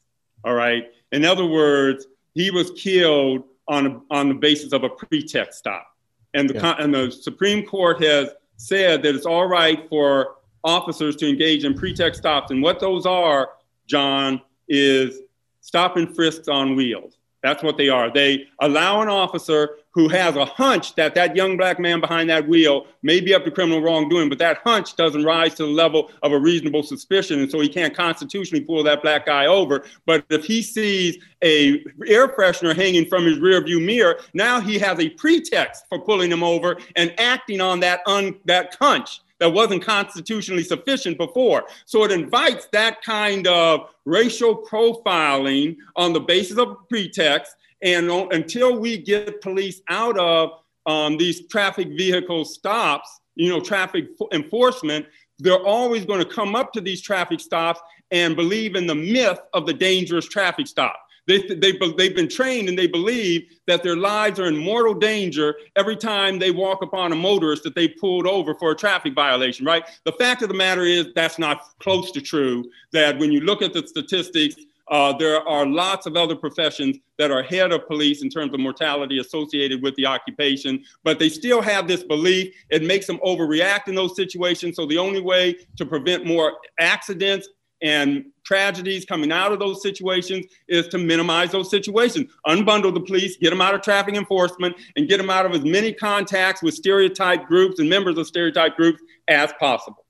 All 0.43 0.55
right. 0.55 0.91
In 1.11 1.23
other 1.23 1.45
words, 1.45 2.07
he 2.33 2.51
was 2.51 2.71
killed 2.71 3.43
on, 3.67 3.87
a, 3.87 4.01
on 4.09 4.27
the 4.27 4.35
basis 4.35 4.73
of 4.73 4.83
a 4.83 4.89
pretext 4.89 5.59
stop. 5.59 5.87
And 6.33 6.49
the, 6.49 6.55
yeah. 6.55 6.75
and 6.79 6.93
the 6.93 7.11
Supreme 7.11 7.65
Court 7.65 8.03
has 8.03 8.29
said 8.57 9.03
that 9.03 9.15
it's 9.15 9.25
all 9.25 9.47
right 9.47 9.87
for 9.89 10.35
officers 10.63 11.15
to 11.17 11.29
engage 11.29 11.65
in 11.65 11.73
pretext 11.75 12.21
stops. 12.21 12.51
And 12.51 12.61
what 12.61 12.79
those 12.79 13.05
are, 13.05 13.51
Jon, 13.87 14.41
is 14.71 15.19
stop 15.59 15.97
and 15.97 16.15
frisks 16.15 16.47
on 16.47 16.75
wheels. 16.75 17.17
That's 17.43 17.63
what 17.63 17.77
they 17.77 17.89
are. 17.89 18.11
They 18.11 18.47
allow 18.59 19.01
an 19.01 19.09
officer 19.09 19.77
who 19.93 20.07
has 20.07 20.35
a 20.35 20.45
hunch 20.45 20.95
that 20.95 21.15
that 21.15 21.35
young 21.35 21.57
black 21.57 21.79
man 21.79 21.99
behind 21.99 22.29
that 22.29 22.47
wheel 22.47 22.85
may 23.01 23.19
be 23.19 23.33
up 23.33 23.43
to 23.43 23.51
criminal 23.51 23.81
wrongdoing, 23.81 24.29
but 24.29 24.37
that 24.37 24.59
hunch 24.63 24.95
doesn't 24.95 25.23
rise 25.23 25.55
to 25.55 25.63
the 25.63 25.69
level 25.69 26.11
of 26.23 26.31
a 26.31 26.39
reasonable 26.39 26.83
suspicion, 26.83 27.39
and 27.39 27.51
so 27.51 27.59
he 27.59 27.67
can't 27.67 27.95
constitutionally 27.95 28.63
pull 28.63 28.83
that 28.83 29.01
black 29.01 29.25
guy 29.25 29.47
over. 29.47 29.83
But 30.05 30.23
if 30.29 30.45
he 30.45 30.61
sees 30.61 31.17
a 31.43 31.83
air 32.07 32.29
freshener 32.29 32.75
hanging 32.75 33.05
from 33.07 33.25
his 33.25 33.39
rearview 33.39 33.83
mirror, 33.83 34.19
now 34.33 34.61
he 34.61 34.79
has 34.79 34.99
a 34.99 35.09
pretext 35.09 35.85
for 35.89 35.99
pulling 35.99 36.31
him 36.31 36.43
over 36.43 36.77
and 36.95 37.13
acting 37.19 37.59
on 37.59 37.81
that 37.81 38.01
un- 38.05 38.39
that 38.45 38.77
hunch 38.79 39.19
that 39.41 39.49
wasn't 39.49 39.83
constitutionally 39.83 40.63
sufficient 40.63 41.17
before. 41.17 41.65
So 41.85 42.03
it 42.03 42.11
invites 42.11 42.67
that 42.73 43.01
kind 43.01 43.47
of 43.47 43.89
racial 44.05 44.55
profiling 44.55 45.77
on 45.95 46.13
the 46.13 46.19
basis 46.19 46.59
of 46.59 46.77
pretext. 46.87 47.55
And 47.81 48.11
until 48.11 48.77
we 48.77 48.99
get 48.99 49.41
police 49.41 49.81
out 49.89 50.15
of 50.19 50.51
um, 50.85 51.17
these 51.17 51.47
traffic 51.47 51.87
vehicle 51.89 52.45
stops, 52.45 53.19
you 53.33 53.49
know, 53.49 53.59
traffic 53.59 54.09
enforcement, 54.31 55.07
they're 55.39 55.65
always 55.65 56.05
going 56.05 56.19
to 56.19 56.31
come 56.31 56.55
up 56.55 56.71
to 56.73 56.81
these 56.81 57.01
traffic 57.01 57.39
stops 57.39 57.81
and 58.11 58.35
believe 58.35 58.75
in 58.75 58.85
the 58.85 58.93
myth 58.93 59.39
of 59.55 59.65
the 59.65 59.73
dangerous 59.73 60.27
traffic 60.27 60.67
stop. 60.67 60.99
They, 61.31 61.55
they, 61.55 61.71
they've 61.97 62.15
been 62.15 62.27
trained 62.27 62.67
and 62.67 62.77
they 62.77 62.87
believe 62.87 63.43
that 63.67 63.83
their 63.83 63.95
lives 63.95 64.37
are 64.39 64.47
in 64.47 64.57
mortal 64.57 64.93
danger 64.93 65.55
every 65.77 65.95
time 65.95 66.39
they 66.39 66.51
walk 66.51 66.81
upon 66.81 67.13
a 67.13 67.15
motorist 67.15 67.63
that 67.63 67.73
they 67.73 67.87
pulled 67.87 68.27
over 68.27 68.53
for 68.55 68.71
a 68.71 68.75
traffic 68.75 69.13
violation, 69.15 69.65
right? 69.65 69.83
The 70.03 70.11
fact 70.13 70.41
of 70.41 70.49
the 70.49 70.55
matter 70.55 70.83
is 70.83 71.07
that's 71.15 71.39
not 71.39 71.61
close 71.79 72.11
to 72.11 72.21
true. 72.21 72.65
That 72.91 73.17
when 73.17 73.31
you 73.31 73.39
look 73.41 73.61
at 73.61 73.71
the 73.71 73.87
statistics, 73.87 74.55
uh, 74.89 75.13
there 75.17 75.47
are 75.47 75.65
lots 75.65 76.05
of 76.05 76.17
other 76.17 76.35
professions 76.35 76.97
that 77.17 77.31
are 77.31 77.39
ahead 77.39 77.71
of 77.71 77.87
police 77.87 78.23
in 78.23 78.29
terms 78.29 78.53
of 78.53 78.59
mortality 78.59 79.19
associated 79.19 79.81
with 79.81 79.95
the 79.95 80.05
occupation, 80.05 80.83
but 81.05 81.17
they 81.17 81.29
still 81.29 81.61
have 81.61 81.87
this 81.87 82.03
belief. 82.03 82.53
It 82.69 82.83
makes 82.83 83.07
them 83.07 83.17
overreact 83.19 83.87
in 83.87 83.95
those 83.95 84.17
situations. 84.17 84.75
So 84.75 84.85
the 84.85 84.97
only 84.97 85.21
way 85.21 85.55
to 85.77 85.85
prevent 85.85 86.25
more 86.25 86.57
accidents 86.77 87.47
and 87.81 88.25
tragedies 88.43 89.05
coming 89.05 89.31
out 89.31 89.51
of 89.51 89.59
those 89.59 89.81
situations 89.81 90.45
is 90.67 90.87
to 90.89 90.97
minimize 90.97 91.51
those 91.51 91.69
situations. 91.69 92.31
Unbundle 92.47 92.93
the 92.93 92.99
police, 92.99 93.37
get 93.37 93.49
them 93.49 93.61
out 93.61 93.73
of 93.73 93.81
traffic 93.81 94.15
enforcement, 94.15 94.75
and 94.95 95.07
get 95.07 95.17
them 95.17 95.29
out 95.29 95.45
of 95.45 95.53
as 95.53 95.63
many 95.63 95.93
contacts 95.93 96.61
with 96.61 96.73
stereotype 96.73 97.45
groups 97.45 97.79
and 97.79 97.89
members 97.89 98.17
of 98.17 98.27
stereotype 98.27 98.75
groups 98.75 99.01
as 99.27 99.53
possible. 99.59 100.05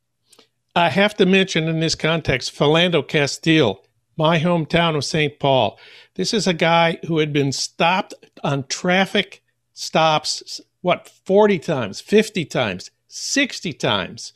I 0.75 0.89
have 0.89 1.15
to 1.17 1.25
mention 1.25 1.67
in 1.67 1.79
this 1.79 1.95
context 1.95 2.55
Philando 2.55 3.05
Castile, 3.05 3.83
my 4.17 4.39
hometown 4.39 4.95
of 4.95 5.03
St. 5.03 5.37
Paul. 5.39 5.77
This 6.15 6.33
is 6.33 6.47
a 6.47 6.53
guy 6.53 6.99
who 7.07 7.19
had 7.19 7.33
been 7.33 7.51
stopped 7.51 8.13
on 8.43 8.67
traffic 8.67 9.43
stops, 9.73 10.61
what, 10.81 11.09
40 11.25 11.59
times, 11.59 12.01
50 12.01 12.45
times, 12.45 12.91
60 13.07 13.73
times. 13.73 14.33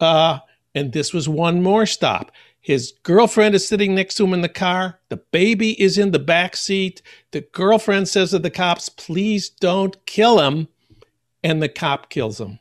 Uh, 0.00 0.40
and 0.74 0.92
this 0.92 1.12
was 1.12 1.28
one 1.28 1.62
more 1.62 1.86
stop. 1.86 2.30
His 2.68 2.92
girlfriend 3.02 3.54
is 3.54 3.66
sitting 3.66 3.94
next 3.94 4.16
to 4.16 4.24
him 4.24 4.34
in 4.34 4.42
the 4.42 4.48
car. 4.50 5.00
The 5.08 5.16
baby 5.16 5.70
is 5.80 5.96
in 5.96 6.10
the 6.10 6.18
back 6.18 6.54
seat. 6.54 7.00
The 7.30 7.40
girlfriend 7.40 8.08
says 8.08 8.32
to 8.32 8.38
the 8.38 8.50
cops, 8.50 8.90
Please 8.90 9.48
don't 9.48 9.96
kill 10.04 10.38
him. 10.38 10.68
And 11.42 11.62
the 11.62 11.70
cop 11.70 12.10
kills 12.10 12.38
him. 12.38 12.58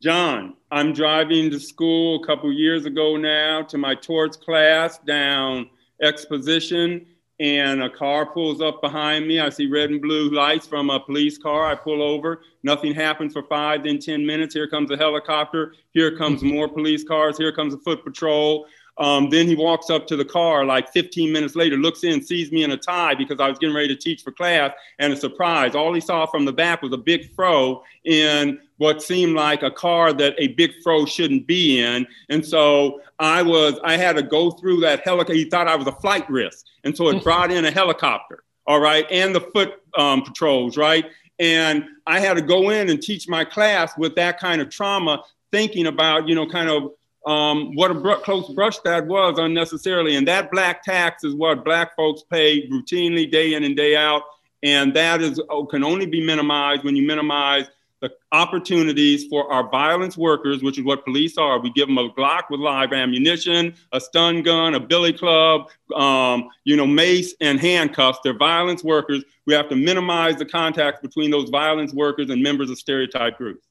Jon, 0.00 0.54
I'm 0.70 0.92
driving 0.92 1.50
to 1.50 1.58
school 1.58 2.22
a 2.22 2.24
couple 2.24 2.52
years 2.52 2.84
ago 2.84 3.16
now 3.16 3.62
to 3.62 3.78
my 3.78 3.96
torts 3.96 4.36
class 4.36 4.98
down 4.98 5.68
Exposition, 6.00 7.04
and 7.40 7.82
a 7.82 7.90
car 7.90 8.26
pulls 8.26 8.60
up 8.60 8.80
behind 8.80 9.26
me. 9.26 9.40
I 9.40 9.48
see 9.48 9.66
red 9.66 9.90
and 9.90 10.00
blue 10.00 10.30
lights 10.30 10.68
from 10.68 10.88
a 10.88 11.00
police 11.00 11.36
car. 11.36 11.66
I 11.66 11.74
pull 11.74 12.00
over. 12.00 12.42
Nothing 12.62 12.94
happens 12.94 13.32
for 13.32 13.42
five, 13.42 13.82
then 13.82 13.98
10 13.98 14.24
minutes. 14.24 14.54
Here 14.54 14.68
comes 14.68 14.92
a 14.92 14.96
helicopter. 14.96 15.74
Here 15.90 16.16
comes 16.16 16.44
more 16.44 16.68
police 16.68 17.02
cars. 17.02 17.36
Here 17.36 17.50
comes 17.50 17.74
a 17.74 17.78
foot 17.78 18.04
patrol. 18.04 18.68
Um, 18.98 19.30
then 19.30 19.46
he 19.46 19.54
walks 19.54 19.88
up 19.88 20.06
to 20.08 20.16
the 20.16 20.24
car 20.24 20.64
like 20.64 20.92
15 20.92 21.32
minutes 21.32 21.56
later, 21.56 21.76
looks 21.76 22.04
in, 22.04 22.22
sees 22.22 22.52
me 22.52 22.62
in 22.62 22.72
a 22.72 22.76
tie 22.76 23.14
because 23.14 23.40
I 23.40 23.48
was 23.48 23.58
getting 23.58 23.74
ready 23.74 23.88
to 23.88 23.96
teach 23.96 24.22
for 24.22 24.32
class, 24.32 24.72
and 24.98 25.12
a 25.12 25.16
surprise. 25.16 25.74
All 25.74 25.94
he 25.94 26.00
saw 26.00 26.26
from 26.26 26.44
the 26.44 26.52
back 26.52 26.82
was 26.82 26.92
a 26.92 26.98
big 26.98 27.34
fro 27.34 27.82
in 28.04 28.60
what 28.76 29.02
seemed 29.02 29.34
like 29.34 29.62
a 29.62 29.70
car 29.70 30.12
that 30.12 30.34
a 30.38 30.48
big 30.48 30.72
fro 30.82 31.06
shouldn't 31.06 31.46
be 31.46 31.80
in. 31.80 32.06
And 32.28 32.44
so 32.44 33.00
I 33.18 33.40
was, 33.40 33.78
I 33.84 33.96
had 33.96 34.16
to 34.16 34.22
go 34.22 34.50
through 34.50 34.80
that 34.80 35.00
helicopter. 35.00 35.34
He 35.34 35.48
thought 35.48 35.68
I 35.68 35.76
was 35.76 35.86
a 35.86 35.92
flight 35.92 36.28
risk. 36.28 36.66
And 36.84 36.96
so 36.96 37.08
it 37.08 37.22
brought 37.22 37.50
in 37.52 37.64
a 37.64 37.70
helicopter, 37.70 38.42
all 38.66 38.80
right, 38.80 39.06
and 39.10 39.34
the 39.34 39.40
foot 39.40 39.74
um, 39.96 40.22
patrols, 40.22 40.76
right? 40.76 41.06
And 41.38 41.84
I 42.06 42.20
had 42.20 42.34
to 42.34 42.42
go 42.42 42.70
in 42.70 42.90
and 42.90 43.00
teach 43.00 43.28
my 43.28 43.44
class 43.44 43.96
with 43.96 44.14
that 44.16 44.38
kind 44.38 44.60
of 44.60 44.68
trauma, 44.68 45.22
thinking 45.50 45.86
about, 45.86 46.28
you 46.28 46.34
know, 46.34 46.46
kind 46.46 46.68
of 46.68 46.92
um, 47.26 47.74
what 47.74 47.90
a 47.90 47.94
br- 47.94 48.14
close 48.14 48.48
brush 48.50 48.78
that 48.80 49.06
was 49.06 49.38
unnecessarily. 49.38 50.16
And 50.16 50.26
that 50.28 50.50
black 50.50 50.82
tax 50.82 51.24
is 51.24 51.34
what 51.34 51.64
black 51.64 51.94
folks 51.96 52.22
pay 52.30 52.68
routinely, 52.68 53.30
day 53.30 53.54
in 53.54 53.64
and 53.64 53.76
day 53.76 53.96
out. 53.96 54.22
And 54.62 54.94
that 54.94 55.20
is 55.22 55.40
oh, 55.50 55.66
can 55.66 55.84
only 55.84 56.06
be 56.06 56.24
minimized 56.24 56.84
when 56.84 56.96
you 56.96 57.06
minimize 57.06 57.66
the 58.00 58.10
opportunities 58.32 59.26
for 59.28 59.50
our 59.52 59.70
violence 59.70 60.18
workers, 60.18 60.60
which 60.60 60.76
is 60.76 60.84
what 60.84 61.04
police 61.04 61.38
are. 61.38 61.60
We 61.60 61.70
give 61.70 61.86
them 61.86 61.98
a 61.98 62.10
Glock 62.10 62.42
with 62.50 62.58
live 62.58 62.92
ammunition, 62.92 63.76
a 63.92 64.00
stun 64.00 64.42
gun, 64.42 64.74
a 64.74 64.80
billy 64.80 65.12
club, 65.12 65.68
um, 65.94 66.48
you 66.64 66.76
know, 66.76 66.86
mace 66.86 67.34
and 67.40 67.60
handcuffs. 67.60 68.18
They're 68.24 68.36
violence 68.36 68.82
workers. 68.82 69.24
We 69.46 69.54
have 69.54 69.68
to 69.68 69.76
minimize 69.76 70.36
the 70.36 70.46
contacts 70.46 71.00
between 71.00 71.30
those 71.30 71.48
violence 71.50 71.94
workers 71.94 72.28
and 72.28 72.42
members 72.42 72.70
of 72.70 72.78
stereotype 72.78 73.38
groups. 73.38 73.68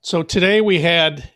So 0.00 0.24
today 0.24 0.60
we 0.60 0.80
had 0.80 1.30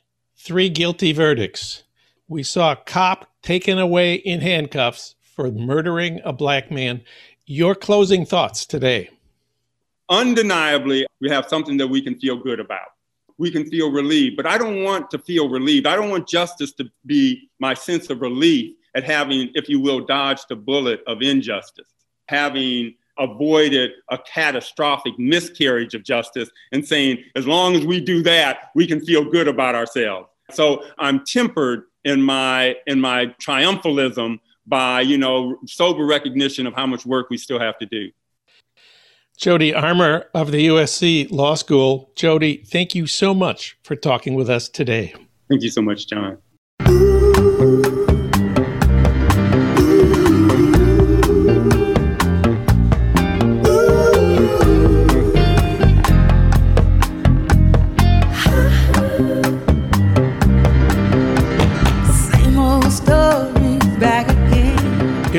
three 0.44 0.68
guilty 0.68 1.12
verdicts. 1.12 1.82
We 2.28 2.42
saw 2.42 2.72
a 2.72 2.76
cop 2.76 3.30
taken 3.42 3.78
away 3.78 4.14
in 4.14 4.40
handcuffs 4.40 5.14
for 5.22 5.50
murdering 5.50 6.20
a 6.24 6.32
black 6.32 6.70
man. 6.70 7.02
Your 7.46 7.74
closing 7.74 8.24
thoughts 8.24 8.66
today? 8.66 9.10
undeniably, 10.12 11.06
we 11.20 11.30
have 11.30 11.46
something 11.48 11.78
that 11.78 11.88
we 11.88 12.02
can 12.02 12.18
feel 12.18 12.36
good 12.36 12.60
about. 12.60 12.88
We 13.38 13.50
can 13.50 13.68
feel 13.68 13.90
relieved, 13.90 14.36
but 14.36 14.46
I 14.46 14.58
don't 14.58 14.84
want 14.84 15.10
to 15.10 15.18
feel 15.18 15.48
relieved. 15.48 15.86
I 15.86 15.96
don't 15.96 16.10
want 16.10 16.28
justice 16.28 16.72
to 16.74 16.84
be 17.06 17.48
my 17.58 17.74
sense 17.74 18.10
of 18.10 18.20
relief 18.20 18.76
at 18.94 19.04
having, 19.04 19.50
if 19.54 19.68
you 19.68 19.80
will, 19.80 20.00
dodged 20.00 20.44
the 20.48 20.56
bullet 20.56 21.02
of 21.06 21.22
injustice, 21.22 21.88
having 22.28 22.94
avoided 23.18 23.92
a 24.10 24.18
catastrophic 24.18 25.18
miscarriage 25.18 25.94
of 25.94 26.02
justice 26.02 26.50
and 26.72 26.86
saying, 26.86 27.24
as 27.34 27.46
long 27.46 27.74
as 27.74 27.86
we 27.86 28.00
do 28.00 28.22
that, 28.22 28.70
we 28.74 28.86
can 28.86 29.00
feel 29.00 29.24
good 29.24 29.48
about 29.48 29.74
ourselves. 29.74 30.28
So 30.54 30.84
I'm 30.98 31.24
tempered 31.24 31.84
in 32.04 32.22
my 32.22 32.76
in 32.86 33.00
my 33.00 33.26
triumphalism 33.40 34.38
by 34.66 35.00
you 35.00 35.18
know 35.18 35.56
sober 35.66 36.04
recognition 36.04 36.66
of 36.66 36.74
how 36.74 36.86
much 36.86 37.04
work 37.06 37.30
we 37.30 37.36
still 37.36 37.58
have 37.58 37.78
to 37.78 37.86
do. 37.86 38.10
Jody 39.36 39.74
Armour 39.74 40.26
of 40.34 40.52
the 40.52 40.68
USC 40.68 41.30
Law 41.30 41.54
School. 41.54 42.12
Jody, 42.14 42.58
thank 42.64 42.94
you 42.94 43.06
so 43.06 43.34
much 43.34 43.76
for 43.82 43.96
talking 43.96 44.34
with 44.34 44.48
us 44.48 44.68
today. 44.68 45.14
Thank 45.48 45.62
you 45.62 45.70
so 45.70 45.82
much, 45.82 46.06
Jon. 46.06 46.38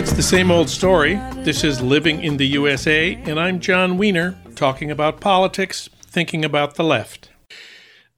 It's 0.03 0.11
the 0.11 0.21
same 0.21 0.51
old 0.51 0.69
story. 0.69 1.15
This 1.45 1.63
is 1.63 1.81
Living 1.81 2.21
in 2.21 2.35
the 2.35 2.45
USA, 2.47 3.15
and 3.23 3.39
I'm 3.39 3.61
Jon 3.61 3.97
Wiener, 3.97 4.37
talking 4.53 4.91
about 4.91 5.21
politics, 5.21 5.89
thinking 6.01 6.43
about 6.43 6.75
the 6.75 6.83
left. 6.83 7.31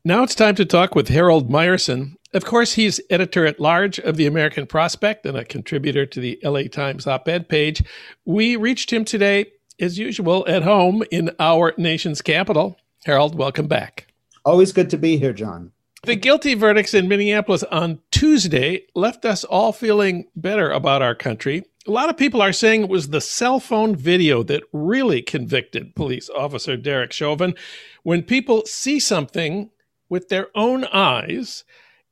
Now 0.04 0.24
it's 0.24 0.34
time 0.34 0.56
to 0.56 0.65
talk 0.65 0.96
with 0.96 1.10
Harold 1.10 1.48
Meyerson. 1.48 2.15
Of 2.34 2.44
course, 2.44 2.74
he's 2.74 3.00
editor 3.12 3.46
at 3.46 3.60
large 3.60 4.00
of 4.00 4.18
the 4.18 4.25
American 4.25 4.65
Prospect 4.65 5.27
and 5.27 5.38
a 5.38 5.46
contributor 5.46 6.08
to 6.08 6.20
the 6.20 6.39
LA 6.44 6.63
Times 6.63 7.06
op 7.06 7.27
ed 7.27 7.48
page. 7.48 7.84
We 8.25 8.56
reached 8.56 8.92
him 8.92 9.06
today, 9.06 9.51
as 9.80 10.00
usual, 10.00 10.44
at 10.48 10.63
home 10.63 11.04
in 11.12 11.30
our 11.39 11.75
nation's 11.77 12.24
capital. 12.24 12.80
Harold, 13.06 13.36
welcome 13.36 13.68
back. 13.68 14.08
Always 14.44 14.74
good 14.74 14.89
to 14.89 14.98
be 14.98 15.18
here, 15.18 15.34
Jon. 15.34 15.72
The 16.04 16.15
guilty 16.15 16.56
verdicts 16.56 16.96
in 16.96 17.08
Minneapolis 17.08 17.63
on 17.63 18.00
Tuesday 18.10 18.88
left 18.96 19.24
us 19.24 19.44
all 19.44 19.72
feeling 19.72 20.25
better 20.36 20.72
about 20.72 21.04
our 21.04 21.13
country. 21.13 21.63
A 21.88 21.92
lot 21.92 22.10
of 22.10 22.18
people 22.18 22.42
are 22.42 22.51
saying 22.51 22.82
it 22.82 22.89
was 22.89 23.10
the 23.10 23.22
cell 23.22 23.60
phone 23.60 23.96
video 23.96 24.42
that 24.44 24.63
really 24.74 25.22
convicted 25.22 25.96
police 25.96 26.32
officer 26.36 26.75
Derek 26.75 27.12
Chauvin. 27.12 27.54
When 28.01 28.24
people 28.24 28.65
see 28.65 29.00
something 29.00 29.70
with 30.10 30.30
their 30.30 30.48
own 30.56 30.86
eyes, 30.86 31.63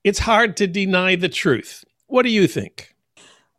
it's 0.03 0.20
hard 0.20 0.56
to 0.58 0.68
deny 0.68 1.15
the 1.15 1.30
truth. 1.30 1.84
What 2.06 2.22
do 2.22 2.30
you 2.30 2.46
think? 2.46 2.94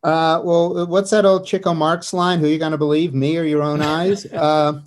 Uh, 0.04 0.40
well, 0.44 0.86
what's 0.86 1.10
that 1.10 1.24
old 1.24 1.46
Chico 1.46 1.74
Marx 1.74 2.12
line? 2.12 2.38
Who 2.38 2.46
are 2.46 2.50
you 2.50 2.58
going 2.58 2.70
to 2.70 2.78
believe, 2.78 3.12
me 3.12 3.36
or 3.36 3.44
your 3.44 3.62
own 3.62 3.82
eyes? 3.82 4.26
Uh, 4.34 4.80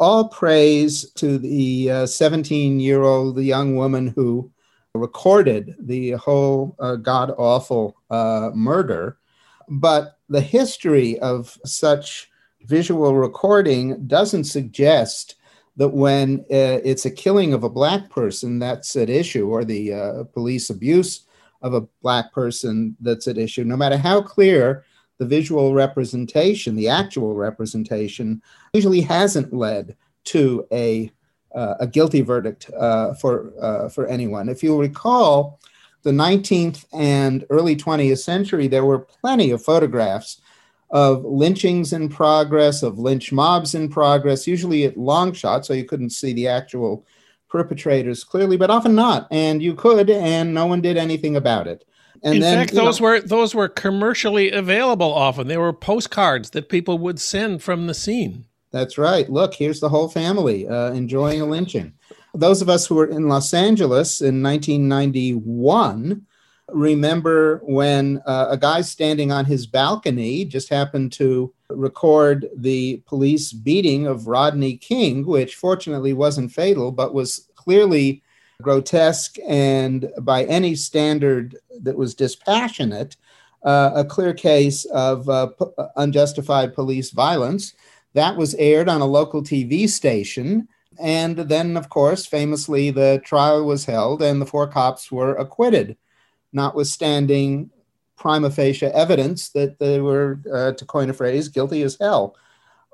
all 0.00 0.28
praise 0.28 1.10
to 1.14 1.38
the 1.38 2.06
17 2.06 2.76
uh, 2.76 2.80
year 2.80 3.02
old 3.02 3.34
the 3.34 3.42
young 3.42 3.74
woman 3.74 4.12
who 4.14 4.48
recorded 4.94 5.74
the 5.80 6.12
whole 6.12 6.76
uh, 6.78 6.94
god 6.94 7.32
awful 7.36 7.96
uh, 8.10 8.50
murder. 8.54 9.18
But 9.68 10.18
the 10.28 10.40
history 10.40 11.18
of 11.20 11.58
such 11.64 12.30
visual 12.62 13.14
recording 13.14 14.06
doesn't 14.06 14.44
suggest 14.44 15.36
that 15.76 15.88
when 15.88 16.40
uh, 16.50 16.82
it's 16.84 17.06
a 17.06 17.10
killing 17.10 17.52
of 17.52 17.62
a 17.62 17.70
black 17.70 18.10
person 18.10 18.58
that's 18.58 18.96
at 18.96 19.08
issue 19.08 19.48
or 19.48 19.64
the 19.64 19.92
uh, 19.92 20.24
police 20.24 20.70
abuse 20.70 21.26
of 21.62 21.74
a 21.74 21.82
black 22.02 22.32
person 22.32 22.96
that's 23.00 23.28
at 23.28 23.38
issue, 23.38 23.64
no 23.64 23.76
matter 23.76 23.96
how 23.96 24.20
clear 24.20 24.84
the 25.18 25.26
visual 25.26 25.74
representation, 25.74 26.76
the 26.76 26.88
actual 26.88 27.34
representation, 27.34 28.42
usually 28.72 29.00
hasn't 29.00 29.52
led 29.52 29.96
to 30.24 30.66
a 30.72 31.10
uh, 31.54 31.74
a 31.80 31.86
guilty 31.86 32.20
verdict 32.20 32.70
uh, 32.76 33.14
for 33.14 33.52
uh, 33.60 33.88
for 33.88 34.06
anyone. 34.06 34.48
If 34.48 34.62
you 34.62 34.78
recall, 34.78 35.60
the 36.08 36.14
19th 36.14 36.86
and 36.90 37.44
early 37.50 37.76
20th 37.76 38.20
century, 38.20 38.66
there 38.66 38.86
were 38.86 38.98
plenty 38.98 39.50
of 39.50 39.62
photographs 39.62 40.40
of 40.90 41.22
lynchings 41.22 41.92
in 41.92 42.08
progress, 42.08 42.82
of 42.82 42.98
lynch 42.98 43.30
mobs 43.30 43.74
in 43.74 43.90
progress, 43.90 44.46
usually 44.46 44.84
at 44.84 44.96
long 44.96 45.34
shots, 45.34 45.68
so 45.68 45.74
you 45.74 45.84
couldn't 45.84 46.08
see 46.08 46.32
the 46.32 46.48
actual 46.48 47.04
perpetrators 47.50 48.24
clearly, 48.24 48.56
but 48.56 48.70
often 48.70 48.94
not. 48.94 49.28
And 49.30 49.62
you 49.62 49.74
could, 49.74 50.08
and 50.08 50.54
no 50.54 50.64
one 50.64 50.80
did 50.80 50.96
anything 50.96 51.36
about 51.36 51.66
it. 51.66 51.84
And 52.22 52.36
in 52.36 52.40
then, 52.40 52.56
fact, 52.56 52.72
those 52.72 53.00
know, 53.00 53.04
were 53.04 53.20
those 53.20 53.54
were 53.54 53.68
commercially 53.68 54.50
available. 54.50 55.12
Often 55.12 55.48
they 55.48 55.58
were 55.58 55.74
postcards 55.74 56.50
that 56.50 56.70
people 56.70 56.96
would 56.98 57.20
send 57.20 57.62
from 57.62 57.86
the 57.86 57.94
scene. 57.94 58.46
That's 58.70 58.96
right. 58.96 59.28
Look, 59.28 59.52
here's 59.52 59.80
the 59.80 59.90
whole 59.90 60.08
family 60.08 60.66
uh, 60.66 60.90
enjoying 60.92 61.42
a 61.42 61.44
lynching. 61.44 61.92
Those 62.38 62.62
of 62.62 62.68
us 62.68 62.86
who 62.86 62.94
were 62.94 63.06
in 63.06 63.28
Los 63.28 63.52
Angeles 63.52 64.20
in 64.20 64.40
1991 64.42 66.24
remember 66.68 67.60
when 67.64 68.22
uh, 68.26 68.48
a 68.50 68.56
guy 68.56 68.80
standing 68.82 69.32
on 69.32 69.44
his 69.44 69.66
balcony 69.66 70.44
just 70.44 70.68
happened 70.68 71.10
to 71.14 71.52
record 71.70 72.48
the 72.54 73.02
police 73.06 73.52
beating 73.52 74.06
of 74.06 74.28
Rodney 74.28 74.76
King, 74.76 75.26
which 75.26 75.56
fortunately 75.56 76.12
wasn't 76.12 76.52
fatal, 76.52 76.92
but 76.92 77.12
was 77.12 77.48
clearly 77.56 78.22
grotesque 78.62 79.36
and 79.48 80.08
by 80.20 80.44
any 80.44 80.76
standard 80.76 81.56
that 81.80 81.96
was 81.96 82.14
dispassionate, 82.14 83.16
uh, 83.64 83.90
a 83.96 84.04
clear 84.04 84.32
case 84.32 84.84
of 84.86 85.28
uh, 85.28 85.48
p- 85.48 85.64
unjustified 85.96 86.72
police 86.72 87.10
violence. 87.10 87.74
That 88.14 88.36
was 88.36 88.54
aired 88.54 88.88
on 88.88 89.00
a 89.00 89.06
local 89.06 89.42
TV 89.42 89.88
station. 89.88 90.68
And 91.00 91.36
then, 91.36 91.76
of 91.76 91.88
course, 91.88 92.26
famously, 92.26 92.90
the 92.90 93.20
trial 93.24 93.64
was 93.64 93.84
held 93.84 94.22
and 94.22 94.40
the 94.40 94.46
four 94.46 94.66
cops 94.66 95.12
were 95.12 95.34
acquitted, 95.36 95.96
notwithstanding 96.52 97.70
prima 98.16 98.50
facie 98.50 98.86
evidence 98.86 99.50
that 99.50 99.78
they 99.78 100.00
were, 100.00 100.40
uh, 100.52 100.72
to 100.72 100.84
coin 100.84 101.10
a 101.10 101.12
phrase, 101.12 101.48
guilty 101.48 101.82
as 101.82 101.96
hell. 102.00 102.36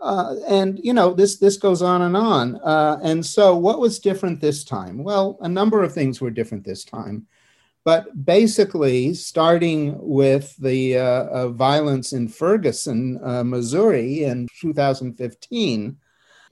Uh, 0.02 0.34
and 0.46 0.78
you 0.82 0.92
know 0.92 1.14
this 1.14 1.38
this 1.38 1.56
goes 1.56 1.80
on 1.80 2.02
and 2.02 2.16
on. 2.16 2.56
Uh, 2.56 2.98
and 3.02 3.24
so, 3.24 3.56
what 3.56 3.80
was 3.80 3.98
different 3.98 4.40
this 4.40 4.62
time? 4.62 5.02
Well, 5.02 5.38
a 5.40 5.48
number 5.48 5.82
of 5.82 5.94
things 5.94 6.20
were 6.20 6.30
different 6.30 6.64
this 6.64 6.84
time. 6.84 7.26
But 7.84 8.24
basically, 8.24 9.12
starting 9.12 9.96
with 9.98 10.56
the 10.56 10.98
uh, 10.98 11.24
uh, 11.24 11.48
violence 11.48 12.12
in 12.12 12.28
Ferguson, 12.28 13.20
uh, 13.22 13.44
Missouri 13.44 14.24
in 14.24 14.48
2015, 14.58 15.96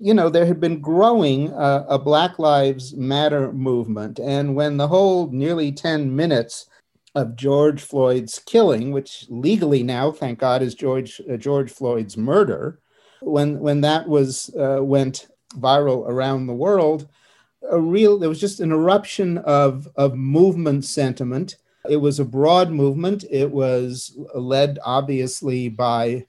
you 0.03 0.13
know, 0.13 0.29
there 0.29 0.47
had 0.47 0.59
been 0.59 0.81
growing 0.81 1.53
uh, 1.53 1.87
a 1.89 1.97
Black 1.97 2.41
Lives 2.41 2.93
Matter 2.97 3.53
movement. 3.53 4.19
And 4.19 4.57
when 4.57 4.77
the 4.77 4.89
whole 4.89 5.31
nearly 5.31 5.71
10 5.71 6.15
minutes 6.15 6.67
of 7.15 7.37
George 7.37 7.81
Floyd's 7.81 8.41
killing, 8.41 8.91
which 8.91 9.27
legally 9.29 9.85
now, 9.85 10.11
thank 10.11 10.41
God, 10.41 10.61
is 10.61 10.75
George, 10.75 11.21
uh, 11.31 11.37
George 11.37 11.71
Floyd's 11.71 12.17
murder, 12.17 12.81
when, 13.21 13.61
when 13.61 13.81
that 13.83 14.09
was, 14.09 14.53
uh, 14.59 14.83
went 14.83 15.29
viral 15.55 16.09
around 16.09 16.49
the 16.49 16.55
world, 16.55 17.09
a 17.71 17.81
real 17.81 18.19
there 18.19 18.29
was 18.29 18.41
just 18.41 18.59
an 18.59 18.73
eruption 18.73 19.39
of 19.39 19.87
of 19.95 20.17
movement 20.17 20.85
sentiment 20.85 21.55
it 21.89 21.97
was 21.97 22.19
a 22.19 22.25
broad 22.25 22.73
movement 22.73 23.25
it 23.31 23.49
was 23.49 24.19
led 24.35 24.81
obviously 24.85 25.69
by 25.69 26.27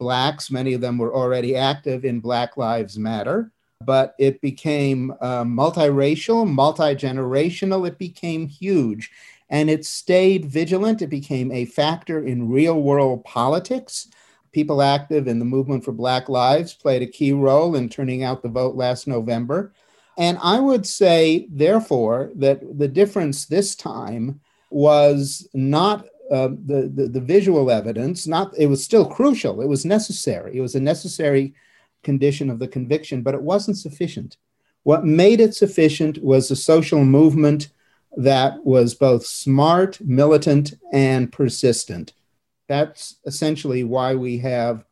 blacks 0.00 0.50
many 0.50 0.72
of 0.74 0.80
them 0.80 0.98
were 0.98 1.14
already 1.14 1.54
active 1.54 2.04
in 2.04 2.18
black 2.18 2.56
lives 2.56 2.98
matter 2.98 3.52
but 3.80 4.14
it 4.18 4.40
became 4.40 5.12
uh, 5.20 5.42
multiracial 5.44 6.48
multi-generational 6.48 7.86
it 7.86 7.98
became 7.98 8.46
huge. 8.46 9.10
And 9.48 9.68
it 9.68 9.84
stayed 9.84 10.44
vigilant 10.44 11.02
it 11.02 11.08
became 11.08 11.50
a 11.50 11.64
factor 11.64 12.24
in 12.24 12.50
real 12.50 12.80
world 12.80 13.24
politics. 13.24 14.08
People 14.52 14.82
active 14.82 15.26
in 15.26 15.38
the 15.38 15.44
movement 15.44 15.84
for 15.84 15.92
black 15.92 16.28
lives 16.28 16.74
played 16.74 17.02
a 17.02 17.06
key 17.06 17.32
role 17.32 17.74
in 17.74 17.88
turning 17.88 18.22
out 18.22 18.42
the 18.42 18.48
vote 18.48 18.76
last 18.76 19.06
november. 19.06 19.72
And 20.18 20.38
I 20.42 20.60
would 20.60 20.86
say, 20.86 21.48
therefore, 21.50 22.30
that 22.34 22.78
the 22.78 22.88
difference 22.88 23.46
this 23.46 23.74
time 23.74 24.40
was 24.70 25.48
not 25.54 26.04
uh, 26.30 26.48
the, 26.66 26.90
the, 26.94 27.08
the 27.08 27.20
visual 27.20 27.70
evidence. 27.70 28.26
Not 28.26 28.56
it 28.56 28.66
was 28.66 28.84
still 28.84 29.04
crucial. 29.04 29.60
It 29.60 29.68
was 29.68 29.84
necessary. 29.84 30.56
It 30.56 30.60
was 30.60 30.74
a 30.74 30.80
necessary 30.80 31.54
condition 32.02 32.50
of 32.50 32.58
the 32.58 32.68
conviction, 32.68 33.22
but 33.22 33.34
it 33.34 33.42
wasn't 33.42 33.78
sufficient. 33.78 34.36
What 34.82 35.04
made 35.04 35.40
it 35.40 35.54
sufficient 35.54 36.22
was 36.22 36.50
a 36.50 36.56
social 36.56 37.04
movement 37.04 37.68
that 38.16 38.64
was 38.64 38.94
both 38.94 39.24
smart, 39.26 40.00
militant, 40.00 40.74
and 40.92 41.30
persistent. 41.30 42.12
That's 42.68 43.16
essentially 43.24 43.84
why 43.84 44.14
we 44.14 44.38
have 44.38 44.84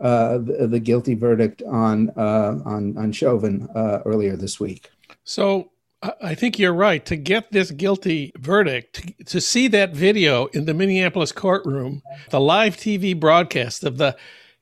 uh, 0.00 0.38
the, 0.38 0.66
the, 0.68 0.80
guilty 0.80 1.14
verdict 1.14 1.62
on 1.62 2.10
uh, 2.16 2.58
on 2.64 2.96
on 2.98 3.12
Chauvin 3.12 3.68
uh, 3.74 4.00
earlier 4.04 4.36
this 4.36 4.58
week. 4.58 4.90
So 5.22 5.70
I 6.20 6.34
think 6.34 6.58
you're 6.58 6.74
right. 6.74 7.04
To 7.06 7.16
get 7.16 7.50
this 7.52 7.70
guilty 7.70 8.32
verdict, 8.36 8.94
to, 8.94 9.24
to, 9.24 9.40
see 9.40 9.68
that 9.68 9.94
video 9.94 10.46
in 10.46 10.66
the 10.66 10.74
Minneapolis 10.74 11.32
courtroom, 11.32 12.02
the 12.30 12.40
live 12.40 12.76
TV 12.76 13.18
broadcast 13.18 13.84
of 13.84 13.96
the 13.96 14.16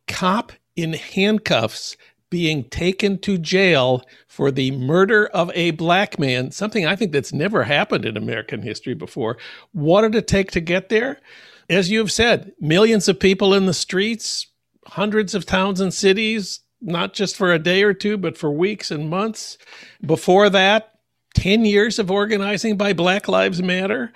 cop 0.06 0.52
in 0.76 0.92
handcuffs 0.92 1.96
being 2.30 2.64
taken 2.64 3.18
to 3.18 3.36
jail 3.36 4.02
for 4.26 4.50
the 4.50 4.70
murder 4.70 5.26
of 5.26 5.50
a 5.54 5.72
black 5.72 6.18
man, 6.18 6.50
something 6.50 6.86
I 6.86 6.96
think 6.96 7.12
that's 7.12 7.32
never 7.32 7.64
happened 7.64 8.06
in 8.06 8.16
American 8.16 8.62
history 8.62 8.94
before. 8.94 9.36
What 9.72 10.02
did 10.02 10.14
it 10.14 10.26
take 10.26 10.50
to 10.52 10.60
get 10.60 10.88
there? 10.88 11.20
As 11.68 11.90
you've 11.90 12.12
said, 12.12 12.52
millions 12.58 13.08
of 13.08 13.20
people 13.20 13.52
in 13.52 13.66
the 13.66 13.74
streets, 13.74 14.46
hundreds 14.86 15.34
of 15.34 15.44
towns 15.44 15.80
and 15.80 15.92
cities, 15.92 16.60
not 16.80 17.12
just 17.12 17.36
for 17.36 17.52
a 17.52 17.58
day 17.58 17.82
or 17.82 17.94
two, 17.94 18.16
but 18.16 18.38
for 18.38 18.50
weeks 18.50 18.90
and 18.90 19.10
months. 19.10 19.58
Before 20.04 20.48
that, 20.50 20.91
10 21.34 21.64
years 21.64 21.98
of 21.98 22.10
organizing 22.10 22.76
by 22.76 22.92
Black 22.92 23.28
Lives 23.28 23.62
Matter 23.62 24.12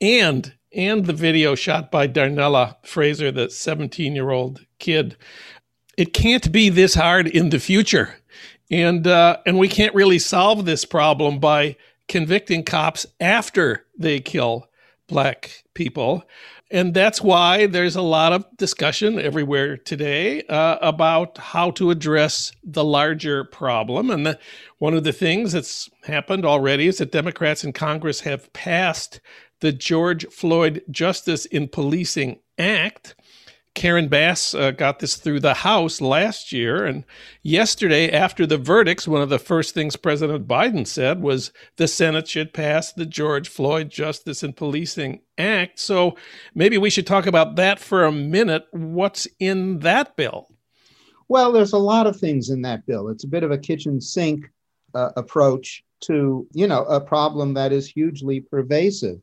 and 0.00 0.52
and 0.74 1.04
the 1.06 1.12
video 1.12 1.54
shot 1.54 1.90
by 1.90 2.08
Darnella 2.08 2.76
Frazier, 2.84 3.30
the 3.30 3.50
17 3.50 4.14
year 4.14 4.30
old 4.30 4.64
kid. 4.78 5.16
It 5.98 6.14
can't 6.14 6.50
be 6.50 6.70
this 6.70 6.94
hard 6.94 7.28
in 7.28 7.50
the 7.50 7.58
future. 7.58 8.16
And, 8.70 9.06
uh, 9.06 9.36
and 9.44 9.58
we 9.58 9.68
can't 9.68 9.94
really 9.94 10.18
solve 10.18 10.64
this 10.64 10.84
problem 10.84 11.38
by 11.38 11.76
convicting 12.08 12.64
cops 12.64 13.06
after 13.20 13.84
they 13.98 14.20
kill 14.20 14.68
black 15.08 15.64
people. 15.74 16.24
And 16.72 16.94
that's 16.94 17.20
why 17.20 17.66
there's 17.66 17.96
a 17.96 18.02
lot 18.02 18.32
of 18.32 18.46
discussion 18.56 19.18
everywhere 19.18 19.76
today 19.76 20.42
uh, 20.44 20.78
about 20.80 21.36
how 21.36 21.70
to 21.72 21.90
address 21.90 22.50
the 22.64 22.82
larger 22.82 23.44
problem. 23.44 24.10
And 24.10 24.24
the, 24.24 24.38
one 24.78 24.94
of 24.94 25.04
the 25.04 25.12
things 25.12 25.52
that's 25.52 25.90
happened 26.04 26.46
already 26.46 26.86
is 26.86 26.96
that 26.96 27.12
Democrats 27.12 27.62
in 27.62 27.74
Congress 27.74 28.20
have 28.20 28.50
passed 28.54 29.20
the 29.60 29.70
George 29.70 30.26
Floyd 30.28 30.82
Justice 30.90 31.44
in 31.44 31.68
Policing 31.68 32.40
Act. 32.58 33.16
Karen 33.74 34.08
Bass 34.08 34.54
uh, 34.54 34.70
got 34.70 34.98
this 34.98 35.16
through 35.16 35.40
the 35.40 35.54
House 35.54 36.00
last 36.00 36.52
year. 36.52 36.84
And 36.84 37.04
yesterday, 37.42 38.10
after 38.10 38.46
the 38.46 38.58
verdicts, 38.58 39.08
one 39.08 39.22
of 39.22 39.30
the 39.30 39.38
first 39.38 39.74
things 39.74 39.96
President 39.96 40.46
Biden 40.46 40.86
said 40.86 41.22
was 41.22 41.52
the 41.76 41.88
Senate 41.88 42.28
should 42.28 42.52
pass 42.52 42.92
the 42.92 43.06
George 43.06 43.48
Floyd 43.48 43.90
Justice 43.90 44.42
and 44.42 44.56
Policing 44.56 45.22
Act. 45.38 45.80
So 45.80 46.16
maybe 46.54 46.76
we 46.76 46.90
should 46.90 47.06
talk 47.06 47.26
about 47.26 47.56
that 47.56 47.78
for 47.78 48.04
a 48.04 48.12
minute. 48.12 48.66
What's 48.72 49.26
in 49.38 49.78
that 49.80 50.16
bill? 50.16 50.48
Well, 51.28 51.50
there's 51.50 51.72
a 51.72 51.78
lot 51.78 52.06
of 52.06 52.18
things 52.18 52.50
in 52.50 52.60
that 52.62 52.84
bill. 52.84 53.08
It's 53.08 53.24
a 53.24 53.28
bit 53.28 53.42
of 53.42 53.50
a 53.50 53.58
kitchen 53.58 54.00
sink 54.02 54.50
uh, 54.94 55.10
approach 55.16 55.82
to, 56.00 56.46
you 56.52 56.66
know, 56.66 56.84
a 56.84 57.00
problem 57.00 57.54
that 57.54 57.72
is 57.72 57.88
hugely 57.88 58.40
pervasive. 58.40 59.18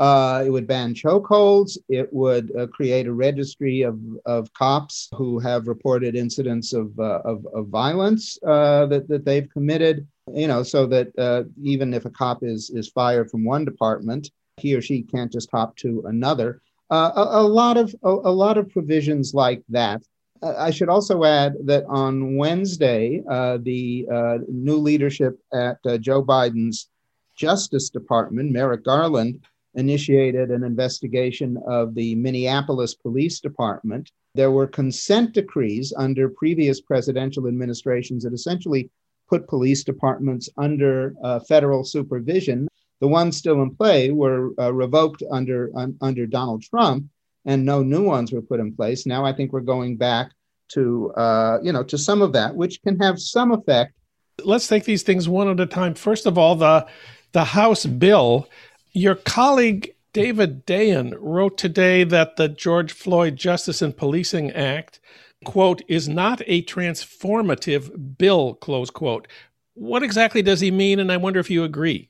Uh, 0.00 0.42
it 0.44 0.50
would 0.50 0.66
ban 0.66 0.92
chokeholds. 0.92 1.78
It 1.88 2.12
would 2.12 2.54
uh, 2.56 2.66
create 2.66 3.06
a 3.06 3.12
registry 3.12 3.82
of, 3.82 4.00
of 4.26 4.52
cops 4.52 5.08
who 5.14 5.38
have 5.38 5.68
reported 5.68 6.16
incidents 6.16 6.72
of, 6.72 6.98
uh, 6.98 7.20
of, 7.24 7.46
of, 7.54 7.68
violence 7.68 8.36
uh, 8.44 8.86
that, 8.86 9.06
that 9.08 9.24
they've 9.24 9.48
committed, 9.48 10.06
you 10.32 10.48
know, 10.48 10.64
so 10.64 10.86
that 10.86 11.16
uh, 11.16 11.44
even 11.62 11.94
if 11.94 12.06
a 12.06 12.10
cop 12.10 12.42
is, 12.42 12.70
is 12.70 12.88
fired 12.88 13.30
from 13.30 13.44
one 13.44 13.64
department, 13.64 14.30
he 14.56 14.74
or 14.74 14.82
she 14.82 15.02
can't 15.02 15.30
just 15.30 15.48
hop 15.52 15.76
to 15.76 16.02
another. 16.06 16.60
Uh, 16.90 17.12
a, 17.14 17.40
a, 17.40 17.42
lot 17.42 17.76
of 17.76 17.94
a, 18.02 18.08
a, 18.08 18.34
lot 18.34 18.58
of 18.58 18.68
provisions 18.70 19.32
like 19.32 19.62
that. 19.68 20.02
I 20.42 20.70
should 20.70 20.88
also 20.88 21.24
add 21.24 21.54
that 21.64 21.84
on 21.88 22.36
Wednesday, 22.36 23.22
the 23.26 24.44
new 24.48 24.76
leadership 24.76 25.38
at 25.54 25.78
Joe 26.00 26.22
Biden's 26.22 26.88
Justice 27.36 27.88
Department, 27.88 28.52
Merrick 28.52 28.84
Garland, 28.84 29.40
initiated 29.74 30.50
an 30.50 30.64
investigation 30.64 31.58
of 31.66 31.94
the 31.94 32.14
Minneapolis 32.14 32.94
Police 32.94 33.40
Department. 33.40 34.10
There 34.34 34.50
were 34.50 34.66
consent 34.66 35.32
decrees 35.32 35.92
under 35.96 36.28
previous 36.28 36.80
presidential 36.80 37.46
administrations 37.46 38.24
that 38.24 38.32
essentially 38.32 38.90
put 39.28 39.48
police 39.48 39.84
departments 39.84 40.48
under 40.56 41.14
uh, 41.22 41.40
federal 41.40 41.84
supervision. 41.84 42.68
The 43.00 43.08
ones 43.08 43.36
still 43.36 43.62
in 43.62 43.74
play 43.74 44.10
were 44.10 44.50
uh, 44.58 44.72
revoked 44.72 45.22
under 45.30 45.70
un, 45.76 45.96
under 46.00 46.26
Donald 46.26 46.62
Trump, 46.62 47.06
and 47.44 47.64
no 47.64 47.82
new 47.82 48.02
ones 48.02 48.32
were 48.32 48.42
put 48.42 48.60
in 48.60 48.74
place. 48.74 49.06
Now 49.06 49.24
I 49.24 49.32
think 49.32 49.52
we're 49.52 49.60
going 49.60 49.96
back 49.96 50.32
to 50.68 51.12
uh, 51.12 51.58
you 51.62 51.72
know 51.72 51.82
to 51.84 51.98
some 51.98 52.22
of 52.22 52.32
that, 52.32 52.54
which 52.54 52.80
can 52.82 52.98
have 53.00 53.20
some 53.20 53.52
effect. 53.52 53.94
Let's 54.44 54.66
take 54.66 54.84
these 54.84 55.02
things 55.02 55.28
one 55.28 55.48
at 55.48 55.60
a 55.60 55.66
time. 55.66 55.94
First 55.94 56.26
of 56.26 56.38
all, 56.38 56.56
the 56.56 56.86
the 57.32 57.44
House 57.44 57.84
bill 57.84 58.48
your 58.94 59.16
colleague 59.16 59.94
David 60.12 60.64
Dayen 60.64 61.14
wrote 61.18 61.58
today 61.58 62.04
that 62.04 62.36
the 62.36 62.48
George 62.48 62.92
Floyd 62.92 63.36
Justice 63.36 63.82
and 63.82 63.96
Policing 63.96 64.52
Act, 64.52 65.00
quote, 65.44 65.82
is 65.88 66.08
not 66.08 66.40
a 66.46 66.62
transformative 66.62 68.16
bill, 68.16 68.54
close 68.54 68.90
quote. 68.90 69.26
What 69.74 70.04
exactly 70.04 70.40
does 70.40 70.60
he 70.60 70.70
mean? 70.70 71.00
And 71.00 71.10
I 71.10 71.16
wonder 71.16 71.40
if 71.40 71.50
you 71.50 71.64
agree. 71.64 72.08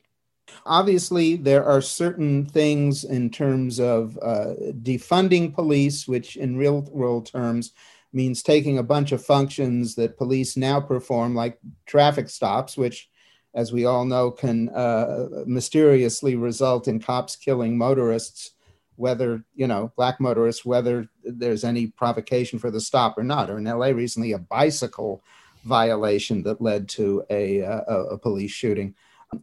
Obviously, 0.66 1.36
there 1.36 1.64
are 1.64 1.80
certain 1.80 2.44
things 2.44 3.04
in 3.04 3.30
terms 3.30 3.80
of 3.80 4.18
uh, 4.20 4.52
defunding 4.82 5.54
police, 5.54 6.06
which 6.06 6.36
in 6.36 6.58
real 6.58 6.82
world 6.90 7.26
terms 7.26 7.72
means 8.12 8.42
taking 8.42 8.76
a 8.76 8.82
bunch 8.82 9.10
of 9.12 9.24
functions 9.24 9.94
that 9.94 10.18
police 10.18 10.56
now 10.58 10.80
perform, 10.80 11.34
like 11.34 11.58
traffic 11.86 12.28
stops, 12.28 12.76
which 12.76 13.08
as 13.54 13.72
we 13.72 13.84
all 13.84 14.04
know, 14.04 14.30
can 14.30 14.68
uh, 14.70 15.28
mysteriously 15.46 16.34
result 16.34 16.88
in 16.88 17.00
cops 17.00 17.36
killing 17.36 17.78
motorists, 17.78 18.52
whether, 18.96 19.44
you 19.54 19.66
know, 19.66 19.92
black 19.96 20.20
motorists, 20.20 20.64
whether 20.64 21.08
there's 21.22 21.64
any 21.64 21.86
provocation 21.86 22.58
for 22.58 22.70
the 22.70 22.80
stop 22.80 23.16
or 23.16 23.22
not. 23.22 23.50
Or 23.50 23.58
in 23.58 23.64
LA 23.64 23.86
recently, 23.86 24.32
a 24.32 24.38
bicycle 24.38 25.22
violation 25.64 26.42
that 26.42 26.60
led 26.60 26.88
to 26.90 27.24
a, 27.30 27.60
a, 27.60 27.78
a 27.78 28.18
police 28.18 28.50
shooting. 28.50 28.94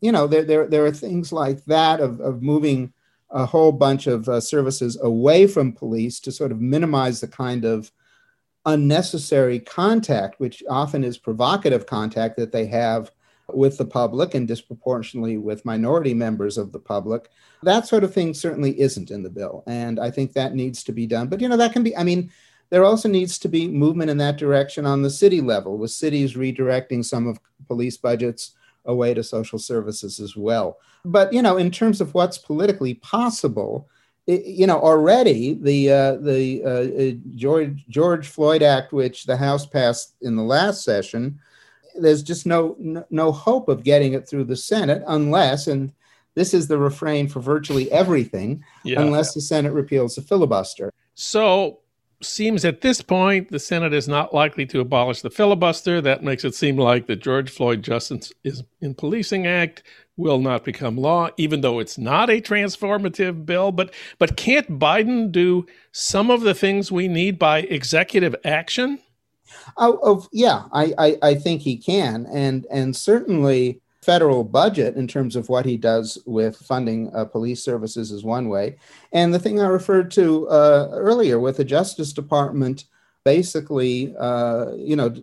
You 0.02 0.12
know, 0.12 0.28
there, 0.28 0.43
there, 0.43 0.67
there 0.67 0.86
are 0.86 0.91
things 0.91 1.32
like 1.32 1.63
that 1.65 2.00
of, 2.00 2.19
of 2.19 2.41
moving 2.41 2.93
a 3.30 3.45
whole 3.45 3.71
bunch 3.71 4.08
of 4.08 4.28
uh, 4.28 4.41
services 4.41 5.00
away 5.02 5.47
from 5.47 5.71
police 5.71 6.19
to 6.19 6.32
sort 6.32 6.52
of 6.52 6.60
minimize 6.60 7.21
the 7.21 7.28
kind 7.28 7.63
of 7.63 7.91
unnecessary 8.65 9.60
contact, 9.60 10.39
which 10.39 10.62
often 10.69 11.04
is 11.04 11.17
provocative 11.17 11.86
contact 11.86 12.36
that 12.38 12.52
they 12.52 12.65
have 12.67 13.12
with 13.53 13.77
the 13.77 13.85
public 13.85 14.35
and 14.35 14.47
disproportionately 14.47 15.37
with 15.37 15.65
minority 15.65 16.13
members 16.13 16.57
of 16.57 16.71
the 16.71 16.79
public. 16.79 17.29
That 17.63 17.87
sort 17.87 18.03
of 18.03 18.13
thing 18.13 18.33
certainly 18.33 18.79
isn't 18.79 19.11
in 19.11 19.23
the 19.23 19.29
bill. 19.29 19.63
And 19.67 19.99
I 19.99 20.11
think 20.11 20.33
that 20.33 20.55
needs 20.55 20.83
to 20.85 20.91
be 20.91 21.07
done. 21.07 21.27
But, 21.27 21.41
you 21.41 21.47
know, 21.47 21.57
that 21.57 21.73
can 21.73 21.83
be, 21.83 21.95
I 21.95 22.03
mean, 22.03 22.31
there 22.69 22.85
also 22.85 23.09
needs 23.09 23.37
to 23.39 23.47
be 23.49 23.67
movement 23.67 24.09
in 24.09 24.17
that 24.17 24.37
direction 24.37 24.85
on 24.85 25.01
the 25.01 25.09
city 25.09 25.41
level, 25.41 25.77
with 25.77 25.91
cities 25.91 26.35
redirecting 26.35 27.03
some 27.03 27.27
of 27.27 27.39
police 27.67 27.97
budgets 27.97 28.53
away 28.85 29.13
to 29.13 29.23
social 29.23 29.59
services 29.59 30.19
as 30.19 30.35
well. 30.35 30.79
But, 31.03 31.33
you 31.33 31.41
know, 31.41 31.57
in 31.57 31.69
terms 31.69 32.01
of 32.01 32.13
what's 32.13 32.37
politically 32.37 32.95
possible, 32.95 33.89
you 34.27 34.67
know, 34.67 34.79
already 34.79 35.55
the 35.55 35.91
uh, 35.91 36.15
the 36.17 36.61
uh, 36.63 36.69
uh 36.69 37.35
George 37.35 37.85
George 37.89 38.27
Floyd 38.27 38.61
Act, 38.61 38.93
which 38.93 39.25
the 39.25 39.35
House 39.35 39.65
passed 39.65 40.15
in 40.21 40.35
the 40.35 40.43
last 40.43 40.83
session, 40.83 41.39
there's 41.95 42.23
just 42.23 42.45
no, 42.45 42.75
no 43.10 43.32
hope 43.32 43.69
of 43.69 43.84
getting 43.84 44.13
it 44.13 44.27
through 44.27 44.45
the 44.45 44.56
Senate 44.56 45.04
unless, 45.08 45.67
and 45.67 45.91
this 46.36 46.54
is 46.54 46.67
the 46.67 46.77
refrain 46.77 47.27
for 47.27 47.39
virtually 47.39 47.91
everything, 47.91 48.63
yeah. 48.84 49.01
unless 49.01 49.34
the 49.34 49.41
Senate 49.41 49.73
repeals 49.73 50.15
the 50.15 50.21
filibuster. 50.21 50.93
So 51.15 51.80
seems 52.23 52.65
at 52.65 52.82
this 52.82 53.01
point 53.01 53.49
the 53.49 53.60
Senate 53.60 53.93
is 53.93 54.08
not 54.08 54.34
likely 54.34 54.65
to 54.67 54.80
abolish 54.80 55.21
the 55.21 55.30
filibuster. 55.30 56.01
That 56.01 56.23
makes 56.23 56.45
it 56.45 56.56
seem 56.56 56.77
like 56.77 57.08
the 57.08 57.15
George 57.15 57.49
Floyd 57.49 57.84
Justice 57.84 58.32
is 58.43 58.63
in 58.80 58.93
Policing 58.93 59.47
Act 59.47 59.84
will 60.17 60.39
not 60.39 60.63
become 60.63 60.97
law, 60.97 61.30
even 61.38 61.62
though 61.62 61.80
it's 61.80 61.97
not 61.97 62.30
a 62.30 62.41
transformative 62.41 63.45
bill. 63.45 63.71
But 63.71 63.93
but 64.19 64.38
can't 64.38 64.80
Biden 64.80 65.32
do 65.32 65.65
some 65.91 66.30
of 66.30 66.41
the 66.41 66.54
things 66.54 66.91
we 66.91 67.08
need 67.08 67.39
by 67.39 67.60
executive 67.60 68.36
action? 68.45 68.99
Oh, 69.77 69.99
oh 70.03 70.27
yeah, 70.31 70.63
I, 70.71 70.93
I, 70.97 71.17
I 71.21 71.35
think 71.35 71.61
he 71.61 71.77
can, 71.77 72.27
and 72.31 72.65
and 72.71 72.95
certainly 72.95 73.81
federal 74.01 74.43
budget 74.43 74.95
in 74.95 75.07
terms 75.07 75.35
of 75.35 75.47
what 75.47 75.65
he 75.65 75.77
does 75.77 76.17
with 76.25 76.57
funding 76.57 77.13
uh, 77.15 77.23
police 77.25 77.63
services 77.63 78.11
is 78.11 78.23
one 78.23 78.49
way, 78.49 78.77
and 79.13 79.33
the 79.33 79.39
thing 79.39 79.59
I 79.59 79.67
referred 79.67 80.11
to 80.11 80.47
uh, 80.49 80.89
earlier 80.91 81.39
with 81.39 81.57
the 81.57 81.65
Justice 81.65 82.13
Department, 82.13 82.85
basically, 83.23 84.15
uh, 84.17 84.73
you 84.73 84.95
know, 84.95 85.13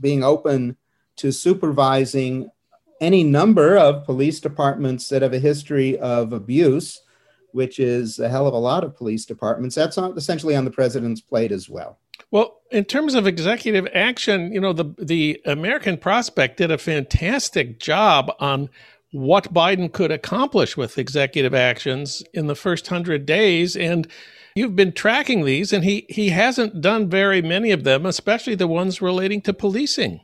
being 0.00 0.22
open 0.22 0.76
to 1.16 1.32
supervising 1.32 2.50
any 3.00 3.22
number 3.22 3.76
of 3.76 4.04
police 4.04 4.40
departments 4.40 5.08
that 5.08 5.22
have 5.22 5.32
a 5.32 5.38
history 5.38 5.98
of 5.98 6.32
abuse, 6.32 7.02
which 7.52 7.78
is 7.78 8.18
a 8.18 8.28
hell 8.28 8.46
of 8.46 8.54
a 8.54 8.58
lot 8.58 8.84
of 8.84 8.96
police 8.96 9.24
departments. 9.24 9.74
That's 9.74 9.98
essentially 9.98 10.56
on 10.56 10.64
the 10.64 10.70
president's 10.70 11.20
plate 11.20 11.52
as 11.52 11.68
well. 11.68 11.98
Well, 12.30 12.60
in 12.70 12.84
terms 12.84 13.14
of 13.14 13.26
executive 13.26 13.88
action, 13.94 14.52
you 14.52 14.60
know, 14.60 14.72
the 14.72 14.94
the 14.98 15.40
American 15.44 15.96
Prospect 15.96 16.56
did 16.56 16.70
a 16.70 16.78
fantastic 16.78 17.78
job 17.78 18.32
on 18.40 18.68
what 19.12 19.54
Biden 19.54 19.92
could 19.92 20.10
accomplish 20.10 20.76
with 20.76 20.98
executive 20.98 21.54
actions 21.54 22.22
in 22.34 22.48
the 22.48 22.54
first 22.54 22.90
100 22.90 23.24
days 23.24 23.76
and 23.76 24.08
you've 24.56 24.74
been 24.74 24.92
tracking 24.92 25.44
these 25.44 25.72
and 25.72 25.84
he 25.84 26.06
he 26.08 26.30
hasn't 26.30 26.80
done 26.80 27.08
very 27.08 27.40
many 27.40 27.70
of 27.70 27.84
them, 27.84 28.04
especially 28.04 28.56
the 28.56 28.66
ones 28.66 29.00
relating 29.00 29.40
to 29.42 29.54
policing. 29.54 30.20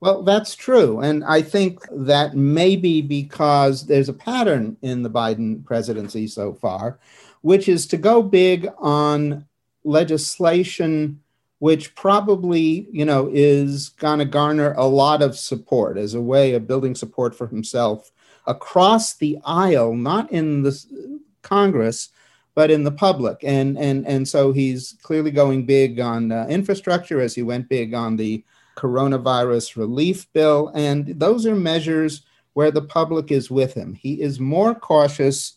Well, 0.00 0.22
that's 0.22 0.54
true. 0.54 1.00
And 1.00 1.24
I 1.24 1.42
think 1.42 1.80
that 1.90 2.36
may 2.36 2.76
be 2.76 3.02
because 3.02 3.86
there's 3.86 4.08
a 4.08 4.12
pattern 4.12 4.76
in 4.80 5.02
the 5.02 5.10
Biden 5.10 5.64
presidency 5.64 6.28
so 6.28 6.54
far, 6.54 7.00
which 7.40 7.68
is 7.68 7.84
to 7.88 7.96
go 7.96 8.22
big 8.22 8.68
on 8.78 9.44
legislation 9.88 11.20
which 11.60 11.94
probably 11.96 12.86
you 12.92 13.04
know 13.04 13.28
is 13.32 13.88
going 13.90 14.18
to 14.18 14.24
garner 14.24 14.72
a 14.74 14.86
lot 14.86 15.22
of 15.22 15.36
support 15.36 15.96
as 15.96 16.14
a 16.14 16.20
way 16.20 16.54
of 16.54 16.66
building 16.66 16.94
support 16.94 17.34
for 17.34 17.48
himself 17.48 18.12
across 18.46 19.14
the 19.14 19.38
aisle 19.44 19.94
not 19.94 20.30
in 20.30 20.62
the 20.62 21.20
congress 21.42 22.10
but 22.58 22.72
in 22.72 22.82
the 22.82 22.90
public. 22.90 23.38
And 23.44 23.78
and 23.78 24.04
and 24.04 24.26
so 24.26 24.50
he's 24.50 24.96
clearly 25.04 25.30
going 25.30 25.64
big 25.64 26.00
on 26.00 26.32
uh, 26.32 26.44
infrastructure 26.50 27.20
as 27.20 27.32
he 27.32 27.42
went 27.44 27.68
big 27.68 27.94
on 27.94 28.16
the 28.16 28.42
coronavirus 28.76 29.76
relief 29.76 30.26
bill. 30.32 30.72
And 30.74 31.06
those 31.20 31.46
are 31.46 31.54
measures 31.54 32.22
where 32.54 32.72
the 32.72 32.82
public 32.82 33.30
is 33.30 33.48
with 33.48 33.74
him. 33.74 33.94
He 33.94 34.20
is 34.20 34.40
more 34.40 34.74
cautious 34.74 35.52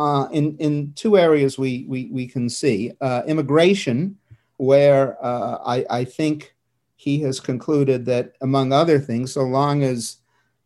uh, 0.00 0.28
in 0.30 0.56
in 0.56 0.92
two 0.94 1.18
areas 1.18 1.58
we 1.58 1.84
we, 1.86 2.08
we 2.10 2.26
can 2.26 2.48
see 2.48 2.92
uh, 3.02 3.22
immigration, 3.26 4.16
where 4.56 5.22
uh, 5.22 5.58
I, 5.64 5.84
I 5.90 6.04
think 6.04 6.54
he 6.96 7.20
has 7.20 7.38
concluded 7.38 8.06
that 8.06 8.32
among 8.40 8.72
other 8.72 8.98
things, 8.98 9.32
so 9.32 9.42
long 9.42 9.82
as 9.82 10.16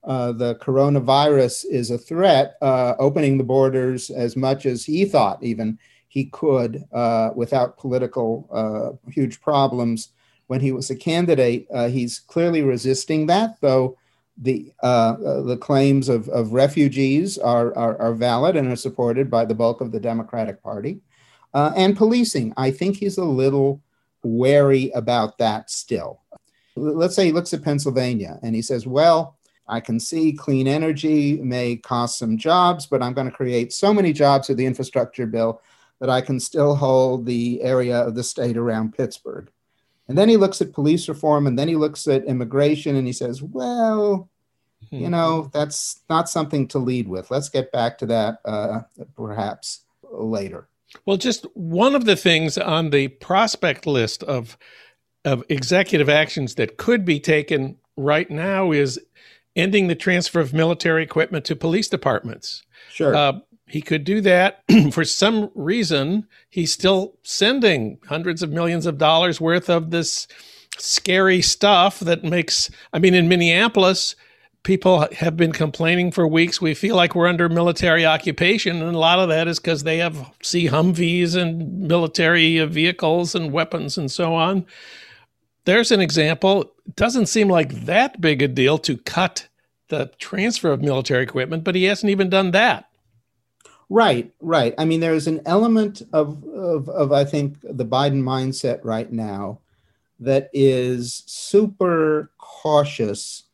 uh, 0.05 0.31
the 0.33 0.55
coronavirus 0.57 1.65
is 1.69 1.91
a 1.91 1.99
threat, 1.99 2.55
uh, 2.63 2.95
opening 2.99 3.37
the 3.37 3.45
borders 3.45 4.11
as 4.11 4.37
much 4.37 4.67
as 4.67 4.85
he 4.85 5.05
thought 5.05 5.43
even 5.43 5.79
he 6.09 6.27
could 6.27 6.85
uh, 6.93 7.31
without 7.35 7.77
political 7.77 9.01
huge 9.11 9.41
problems 9.41 10.11
when 10.47 10.61
he 10.61 10.71
was 10.71 10.91
a 10.91 10.97
candidate. 10.97 11.67
he's 11.91 12.21
clearly 12.21 12.63
resisting 12.63 13.27
that, 13.27 13.57
though 13.61 13.97
the 14.37 14.73
uh, 14.83 15.17
uh, 15.25 15.43
the 15.43 15.57
claims 15.57 16.09
of, 16.09 16.29
of 16.29 16.53
refugees 16.53 17.39
are, 17.39 17.77
are, 17.77 18.01
are 18.01 18.15
valid 18.15 18.57
and 18.57 18.71
are 18.71 18.77
supported 18.77 19.31
by 19.31 19.45
the 19.45 19.55
bulk 19.55 19.81
of 19.81 19.93
the 19.93 20.01
Democratic 20.01 20.63
Party. 20.63 21.01
Uh, 21.53 21.73
and 21.77 21.97
policing, 21.97 22.53
I 22.57 22.73
think 22.73 22.97
he's 22.97 23.19
a 23.19 23.25
little 23.25 23.81
wary 24.25 24.91
about 24.91 25.39
that 25.39 25.71
still. 25.71 26.21
Let's 26.75 27.15
say 27.15 27.27
he 27.27 27.33
looks 27.33 27.55
at 27.55 27.63
Pennsylvania 27.63 28.41
and 28.43 28.57
he 28.57 28.63
says, 28.63 28.87
"Well, 28.87 29.37
I 29.69 29.79
can 29.79 30.01
see 30.01 30.33
clean 30.33 30.67
energy 30.67 31.41
may 31.41 31.77
cost 31.77 32.19
some 32.19 32.37
jobs, 32.37 32.87
but 32.87 33.03
I'm 33.03 33.15
going 33.15 33.31
to 33.31 33.37
create 33.37 33.73
so 33.73 33.95
many 33.95 34.13
jobs 34.13 34.49
with 34.49 34.59
the 34.59 34.67
infrastructure 34.67 35.27
bill 35.27 35.63
that 36.01 36.11
I 36.11 36.21
can 36.21 36.41
still 36.41 36.75
hold 36.75 37.25
the 37.25 37.63
area 37.63 38.01
of 38.01 38.17
the 38.17 38.25
state 38.25 38.57
around 38.57 38.97
Pittsburgh." 38.97 39.49
And 40.09 40.19
then 40.19 40.29
he 40.29 40.37
looks 40.37 40.61
at 40.61 40.73
police 40.73 41.09
reform 41.09 41.47
and 41.47 41.59
then 41.59 41.69
he 41.69 41.77
looks 41.77 42.07
at 42.07 42.25
immigration 42.25 42.97
and 42.97 43.07
he 43.07 43.13
says, 43.13 43.43
well, 43.43 44.29
hmm. 44.91 44.97
you 44.97 45.09
know, 45.09 45.51
that's 45.53 46.01
not 46.11 46.29
something 46.29 46.69
to 46.69 46.79
lead 46.79 47.09
with. 47.09 47.31
Let's 47.31 47.49
get 47.49 47.73
back 47.73 47.99
to 47.99 48.07
that 48.07 48.41
uh, 48.45 48.83
perhaps 49.17 49.83
later. 50.03 50.69
Well, 51.07 51.17
just 51.17 51.47
one 51.55 51.95
of 51.95 52.05
the 52.05 52.17
things 52.17 52.57
on 52.59 52.91
the 52.91 53.09
prospect 53.09 53.87
list 53.87 54.23
of 54.23 54.57
of 55.25 55.43
executive 55.49 56.11
actions 56.11 56.57
that 56.57 56.77
could 56.77 57.03
be 57.05 57.19
taken 57.19 57.79
right 57.97 58.31
now 58.31 58.73
is 58.73 59.01
ending 59.57 59.87
the 59.87 59.95
transfer 59.95 60.39
of 60.39 60.53
military 60.53 61.03
equipment 61.03 61.47
to 61.47 61.57
police 61.57 61.89
departments. 61.89 62.63
Sure. 62.91 63.15
Uh, 63.15 63.33
he 63.67 63.81
could 63.81 64.05
do 64.05 64.21
that. 64.23 64.63
For 64.93 65.05
some 65.05 65.51
reason, 65.55 66.27
he's 66.49 66.73
still 66.73 67.19
sending 67.23 67.99
hundreds 68.09 68.43
of 68.43 68.51
millions 68.51 68.87
of 68.87 68.99
dollars 68.99 69.41
worth 69.41 69.69
of 69.71 69.91
this 69.91 70.27
scary 70.79 71.41
stuff 71.41 72.01
that 72.01 72.25
makes, 72.25 72.71
I 72.93 72.99
mean, 72.99 73.15
in 73.15 73.29
Minneapolis, 73.29 74.17
people 74.65 75.07
have 75.13 75.37
been 75.37 75.53
complaining 75.53 76.11
for 76.11 76.27
weeks. 76.27 76.61
We 76.61 76.75
feel 76.75 76.97
like 76.97 77.15
we're 77.15 77.29
under 77.29 77.49
military 77.49 78.05
occupation. 78.05 78.83
And 78.83 78.95
a 78.95 78.99
lot 78.99 79.21
of 79.21 79.29
that 79.29 79.47
is 79.47 79.61
because 79.61 79.85
they 79.85 79.99
have 79.99 80.33
see 80.43 80.69
Humvees 80.69 81.37
and 81.37 81.83
military 81.83 82.65
vehicles 82.67 83.35
and 83.35 83.53
weapons 83.53 83.97
and 83.97 84.11
so 84.11 84.35
on. 84.35 84.67
There's 85.65 85.93
an 85.93 86.01
example. 86.01 86.73
It 86.87 86.97
doesn't 86.97 87.27
seem 87.27 87.49
like 87.49 87.85
that 87.85 88.21
big 88.21 88.43
a 88.43 88.49
deal 88.49 88.79
to 88.79 88.99
cut 88.99 89.49
the 89.89 90.11
transfer 90.19 90.73
of 90.73 90.83
military 90.83 91.23
equipment, 91.23 91.65
but 91.65 91.75
he 91.75 91.85
hasn't 91.85 92.11
even 92.11 92.29
done 92.29 92.51
that. 92.51 92.89
Right, 93.91 94.33
right. 94.41 94.75
I 94.79 94.85
mean, 94.85 95.01
there's 95.01 95.27
an 95.27 95.41
element 95.47 96.03
of, 96.13 96.43
of, 96.45 96.89
of, 96.89 97.13
I 97.13 97.25
think, 97.25 97.59
the 97.63 97.85
Biden 97.85 98.23
mindset 98.23 98.81
right 98.83 99.11
now 99.11 99.61
that 100.21 100.49
is 100.53 101.23
super 101.27 102.31
cautious 102.39 103.45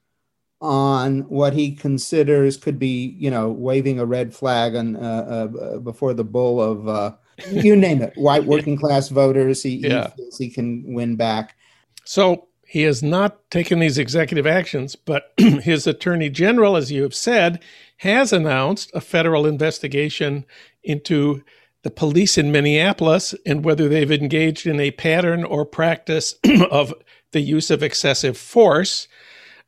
on 0.61 1.21
what 1.23 1.55
he 1.55 1.75
considers 1.75 2.57
could 2.57 2.79
be, 2.79 3.17
you 3.19 3.31
know, 3.31 3.51
waving 3.51 3.99
a 3.99 4.05
red 4.05 4.35
flag 4.35 4.77
on 4.77 4.97
uh, 4.97 5.49
uh, 5.59 5.79
before 5.79 6.15
the 6.15 6.25
bull 6.25 6.61
of, 6.61 6.87
uh, 6.87 7.13
you 7.51 7.75
name 7.75 8.03
it, 8.03 8.13
white 8.17 8.45
working 8.47 8.77
class 8.77 9.09
voters. 9.09 9.63
He, 9.63 9.77
yeah. 9.77 10.13
he, 10.17 10.47
he 10.47 10.51
can 10.51 10.85
win 10.93 11.17
back. 11.17 11.57
So 12.05 12.49
he 12.71 12.83
has 12.83 13.03
not 13.03 13.51
taken 13.51 13.81
these 13.81 13.99
executive 13.99 14.47
actions, 14.47 14.95
but 14.95 15.33
his 15.37 15.89
attorney 15.89 16.31
general, 16.31 16.77
as 16.77 16.93
you 16.93 17.03
have 17.03 17.17
said, 17.17 17.61
has 17.97 18.33
announced 18.33 18.93
a 18.95 19.01
federal 19.01 19.45
investigation 19.45 20.47
into 20.85 21.43
the 21.83 21.91
police 21.91 22.39
in 22.39 22.53
Minneapolis 22.53 23.35
and 23.45 23.65
whether 23.65 23.89
they've 23.89 24.13
engaged 24.13 24.69
in 24.69 24.79
a 24.79 24.93
pattern 24.93 25.43
or 25.43 25.65
practice 25.65 26.37
of 26.71 26.95
the 27.33 27.41
use 27.41 27.73
of 27.73 27.83
excessive 27.83 28.39
force. 28.39 29.09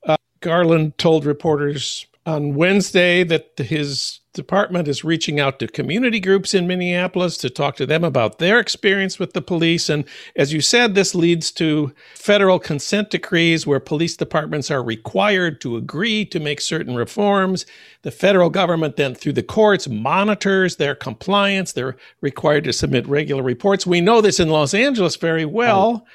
Uh, 0.06 0.16
Garland 0.38 0.96
told 0.96 1.24
reporters 1.24 2.06
on 2.24 2.54
Wednesday 2.54 3.24
that 3.24 3.58
his 3.58 4.20
department 4.32 4.88
is 4.88 5.04
reaching 5.04 5.38
out 5.38 5.58
to 5.58 5.66
community 5.66 6.18
groups 6.18 6.54
in 6.54 6.66
Minneapolis 6.66 7.36
to 7.38 7.50
talk 7.50 7.76
to 7.76 7.86
them 7.86 8.02
about 8.02 8.38
their 8.38 8.58
experience 8.58 9.18
with 9.18 9.34
the 9.34 9.42
police. 9.42 9.90
And 9.90 10.04
as 10.36 10.52
you 10.52 10.60
said, 10.60 10.94
this 10.94 11.14
leads 11.14 11.50
to 11.52 11.92
federal 12.14 12.58
consent 12.58 13.10
decrees 13.10 13.66
where 13.66 13.80
police 13.80 14.16
departments 14.16 14.70
are 14.70 14.82
required 14.82 15.60
to 15.60 15.76
agree 15.76 16.24
to 16.26 16.40
make 16.40 16.60
certain 16.60 16.94
reforms. 16.94 17.66
The 18.02 18.10
federal 18.10 18.48
government 18.48 18.96
then, 18.96 19.14
through 19.14 19.34
the 19.34 19.42
courts, 19.42 19.88
monitors 19.88 20.76
their 20.76 20.94
compliance. 20.94 21.72
They're 21.72 21.96
required 22.20 22.64
to 22.64 22.72
submit 22.72 23.06
regular 23.06 23.42
reports. 23.42 23.86
We 23.86 24.00
know 24.00 24.20
this 24.20 24.40
in 24.40 24.48
Los 24.48 24.72
Angeles 24.72 25.16
very 25.16 25.44
well. 25.44 26.06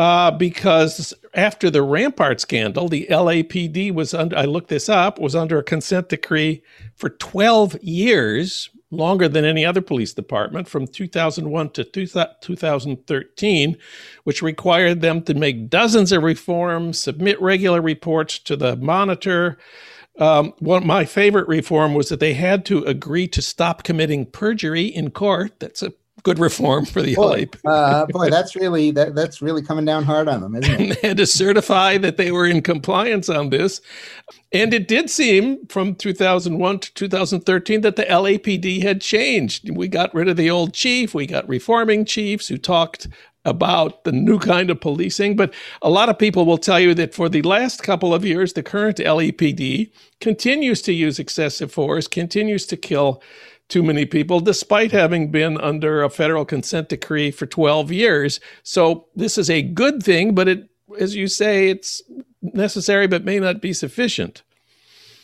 Uh, 0.00 0.30
because 0.30 1.12
after 1.34 1.68
the 1.68 1.82
Rampart 1.82 2.40
scandal, 2.40 2.88
the 2.88 3.06
LAPD 3.10 3.92
was 3.92 4.14
under, 4.14 4.34
I 4.34 4.46
looked 4.46 4.70
this 4.70 4.88
up, 4.88 5.18
was 5.18 5.36
under 5.36 5.58
a 5.58 5.62
consent 5.62 6.08
decree 6.08 6.62
for 6.96 7.10
12 7.10 7.76
years, 7.82 8.70
longer 8.90 9.28
than 9.28 9.44
any 9.44 9.62
other 9.62 9.82
police 9.82 10.14
department, 10.14 10.70
from 10.70 10.86
2001 10.86 11.68
to 11.72 11.84
2013, 11.84 13.76
which 14.24 14.40
required 14.40 15.02
them 15.02 15.20
to 15.24 15.34
make 15.34 15.68
dozens 15.68 16.12
of 16.12 16.22
reforms, 16.22 16.98
submit 16.98 17.38
regular 17.42 17.82
reports 17.82 18.38
to 18.38 18.56
the 18.56 18.76
monitor. 18.76 19.58
Um, 20.18 20.54
one 20.60 20.86
my 20.86 21.04
favorite 21.04 21.46
reform 21.46 21.92
was 21.92 22.08
that 22.08 22.20
they 22.20 22.32
had 22.32 22.64
to 22.66 22.84
agree 22.84 23.28
to 23.28 23.42
stop 23.42 23.82
committing 23.82 24.24
perjury 24.24 24.86
in 24.86 25.10
court. 25.10 25.60
That's 25.60 25.82
a 25.82 25.92
good 26.22 26.38
reform 26.38 26.84
for 26.84 27.02
the 27.02 27.14
boy, 27.14 27.46
LA. 27.64 27.70
uh, 27.70 28.06
boy, 28.06 28.30
that's 28.30 28.56
really 28.56 28.90
that, 28.92 29.14
that's 29.14 29.42
really 29.42 29.62
coming 29.62 29.84
down 29.84 30.04
hard 30.04 30.28
on 30.28 30.40
them, 30.40 30.54
isn't 30.54 30.80
it? 30.80 30.94
they 31.02 31.08
had 31.08 31.16
to 31.16 31.26
certify 31.26 31.98
that 31.98 32.16
they 32.16 32.30
were 32.30 32.46
in 32.46 32.62
compliance 32.62 33.28
on 33.28 33.50
this, 33.50 33.80
and 34.52 34.72
it 34.74 34.88
did 34.88 35.10
seem 35.10 35.66
from 35.66 35.94
2001 35.94 36.78
to 36.80 36.94
2013 36.94 37.80
that 37.82 37.96
the 37.96 38.04
LAPD 38.04 38.82
had 38.82 39.00
changed. 39.00 39.70
We 39.70 39.88
got 39.88 40.14
rid 40.14 40.28
of 40.28 40.36
the 40.36 40.50
old 40.50 40.74
chief, 40.74 41.14
we 41.14 41.26
got 41.26 41.48
reforming 41.48 42.04
chiefs 42.04 42.48
who 42.48 42.58
talked 42.58 43.08
about 43.44 44.04
the 44.04 44.12
new 44.12 44.38
kind 44.38 44.70
of 44.70 44.80
policing. 44.80 45.36
But 45.36 45.54
a 45.82 45.90
lot 45.90 46.08
of 46.08 46.18
people 46.18 46.44
will 46.44 46.58
tell 46.58 46.80
you 46.80 46.94
that 46.94 47.14
for 47.14 47.28
the 47.28 47.42
last 47.42 47.82
couple 47.82 48.12
of 48.12 48.24
years, 48.24 48.52
the 48.52 48.62
current 48.62 48.98
LAPD 48.98 49.90
continues 50.20 50.82
to 50.82 50.92
use 50.92 51.18
excessive 51.18 51.72
force, 51.72 52.06
continues 52.06 52.66
to 52.66 52.76
kill 52.76 53.22
too 53.70 53.82
many 53.82 54.04
people, 54.04 54.40
despite 54.40 54.92
having 54.92 55.30
been 55.30 55.58
under 55.60 56.02
a 56.02 56.10
federal 56.10 56.44
consent 56.44 56.88
decree 56.88 57.30
for 57.30 57.46
12 57.46 57.90
years. 57.92 58.40
So 58.62 59.06
this 59.14 59.38
is 59.38 59.48
a 59.48 59.62
good 59.62 60.02
thing, 60.02 60.34
but 60.34 60.48
it, 60.48 60.68
as 60.98 61.14
you 61.14 61.28
say, 61.28 61.70
it's 61.70 62.02
necessary 62.42 63.06
but 63.06 63.24
may 63.24 63.38
not 63.38 63.60
be 63.60 63.72
sufficient. 63.72 64.42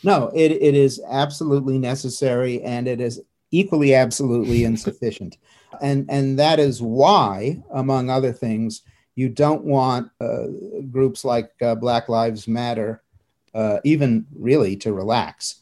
No, 0.03 0.31
it, 0.33 0.51
it 0.51 0.75
is 0.75 1.01
absolutely 1.09 1.77
necessary 1.77 2.61
and 2.63 2.87
it 2.87 3.01
is 3.01 3.21
equally 3.51 3.93
absolutely 3.93 4.63
insufficient. 4.71 5.37
And, 5.81 6.05
and 6.09 6.39
that 6.39 6.59
is 6.59 6.81
why, 6.81 7.61
among 7.71 8.09
other 8.09 8.31
things, 8.31 8.81
you 9.15 9.29
don't 9.29 9.63
want 9.63 10.09
uh, 10.21 10.45
groups 10.91 11.25
like 11.25 11.51
uh, 11.61 11.75
Black 11.75 12.07
Lives 12.07 12.47
Matter 12.47 13.01
uh, 13.53 13.79
even 13.83 14.25
really 14.35 14.75
to 14.77 14.93
relax 14.93 15.55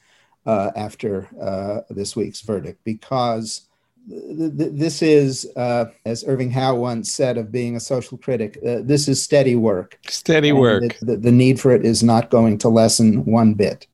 uh, 0.46 0.72
after 0.76 1.28
uh, 1.42 1.82
this 1.90 2.16
week's 2.16 2.42
verdict 2.42 2.80
because 2.84 3.68
th- 4.10 4.58
th- 4.58 4.72
this 4.74 5.02
is, 5.02 5.52
uh, 5.56 5.86
as 6.06 6.24
Irving 6.28 6.52
Howe 6.52 6.76
once 6.76 7.12
said 7.12 7.38
of 7.38 7.52
being 7.52 7.76
a 7.76 7.80
social 7.80 8.18
critic, 8.18 8.60
this 8.62 9.08
is 9.08 9.22
steady 9.22 9.56
work. 9.56 10.00
Steady 10.08 10.52
work. 10.52 10.98
The, 11.02 11.18
the 11.18 11.32
need 11.32 11.60
for 11.60 11.72
it 11.72 11.86
is 11.86 12.04
not 12.04 12.30
going 12.30 12.58
to 12.60 12.70
lessen 12.70 13.26
one 13.26 13.54
bit. 13.56 13.88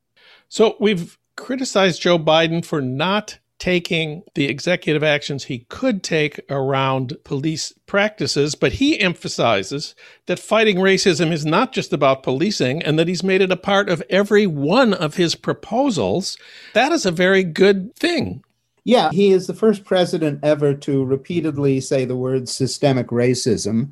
So 0.50 0.76
we've 0.80 1.18
criticized 1.38 2.02
Joe 2.02 2.20
Biden 2.20 2.64
for 2.64 2.82
not 2.82 3.40
taking 3.62 4.24
the 4.34 4.46
executive 4.46 5.04
actions 5.04 5.44
he 5.44 5.60
could 5.70 6.02
take 6.02 6.42
around 6.50 7.16
police 7.24 7.72
practices, 7.86 8.56
but 8.56 8.72
he 8.72 9.00
emphasizes 9.00 9.94
that 10.26 10.40
fighting 10.40 10.78
racism 10.78 11.32
is 11.32 11.46
not 11.46 11.72
just 11.72 11.94
about 11.94 12.24
policing 12.24 12.82
and 12.82 12.98
that 12.98 13.08
he's 13.08 13.22
made 13.22 13.40
it 13.40 13.52
a 13.52 13.56
part 13.56 13.88
of 13.88 14.02
every 14.10 14.48
one 14.48 14.96
of 14.96 15.16
his 15.16 15.36
proposals. 15.36 16.40
That 16.74 16.92
is 16.92 17.06
a 17.06 17.12
very 17.12 17.44
good 17.44 17.96
thing. 17.96 18.44
Yeah, 18.84 19.12
he 19.12 19.30
is 19.30 19.46
the 19.46 19.54
first 19.54 19.84
president 19.86 20.40
ever 20.42 20.74
to 20.74 21.06
repeatedly 21.06 21.82
say 21.82 22.04
the 22.04 22.16
word 22.16 22.50
systemic 22.50 23.10
racism. 23.10 23.92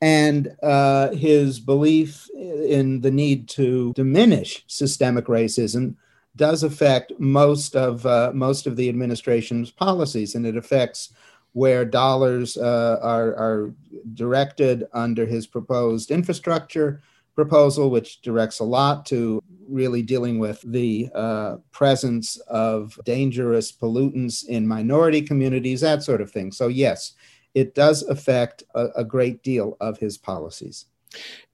And 0.00 0.56
uh, 0.62 1.10
his 1.10 1.60
belief 1.60 2.26
in 2.34 3.02
the 3.02 3.10
need 3.10 3.50
to 3.50 3.92
diminish 3.92 4.64
systemic 4.66 5.26
racism 5.26 5.96
does 6.40 6.62
affect 6.62 7.12
most 7.18 7.76
of 7.76 8.06
uh, 8.06 8.32
most 8.34 8.66
of 8.66 8.74
the 8.74 8.88
administration's 8.88 9.70
policies, 9.70 10.34
and 10.34 10.46
it 10.46 10.56
affects 10.56 11.12
where 11.52 11.84
dollars 11.84 12.56
uh, 12.56 12.98
are, 13.02 13.34
are 13.36 13.74
directed 14.14 14.84
under 14.94 15.26
his 15.26 15.46
proposed 15.46 16.10
infrastructure 16.10 17.02
proposal, 17.34 17.90
which 17.90 18.22
directs 18.22 18.58
a 18.58 18.64
lot 18.64 19.04
to 19.04 19.42
really 19.68 20.00
dealing 20.00 20.38
with 20.38 20.62
the 20.62 21.10
uh, 21.14 21.56
presence 21.72 22.38
of 22.48 22.98
dangerous 23.04 23.70
pollutants 23.70 24.46
in 24.46 24.66
minority 24.66 25.20
communities, 25.20 25.82
that 25.82 26.02
sort 26.02 26.22
of 26.22 26.30
thing. 26.30 26.50
So, 26.52 26.68
yes, 26.68 27.12
it 27.52 27.74
does 27.74 28.02
affect 28.04 28.62
a, 28.74 28.86
a 28.96 29.04
great 29.04 29.42
deal 29.42 29.76
of 29.78 29.98
his 29.98 30.16
policies. 30.16 30.86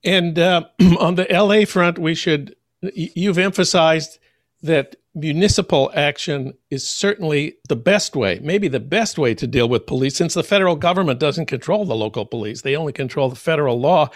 And 0.05 0.39
uh, 0.39 0.63
on 0.97 1.15
the 1.15 1.27
LA 1.29 1.65
front, 1.65 1.99
we 1.99 2.15
should, 2.15 2.55
you've 2.93 3.37
emphasized 3.37 4.19
that 4.61 4.95
municipal 5.13 5.91
action 5.95 6.53
is 6.69 6.87
certainly 6.87 7.57
the 7.69 7.75
best 7.75 8.15
way, 8.15 8.39
maybe 8.43 8.67
the 8.67 8.79
best 8.79 9.17
way 9.17 9.33
to 9.33 9.47
deal 9.47 9.67
with 9.67 9.85
police, 9.85 10.15
since 10.15 10.33
the 10.33 10.43
federal 10.43 10.75
government 10.75 11.19
doesn't 11.19 11.47
control 11.47 11.85
the 11.85 11.95
local 11.95 12.25
police. 12.25 12.61
They 12.61 12.75
only 12.75 12.93
control 12.93 13.29
the 13.29 13.35
federal 13.35 13.79
law. 13.79 14.09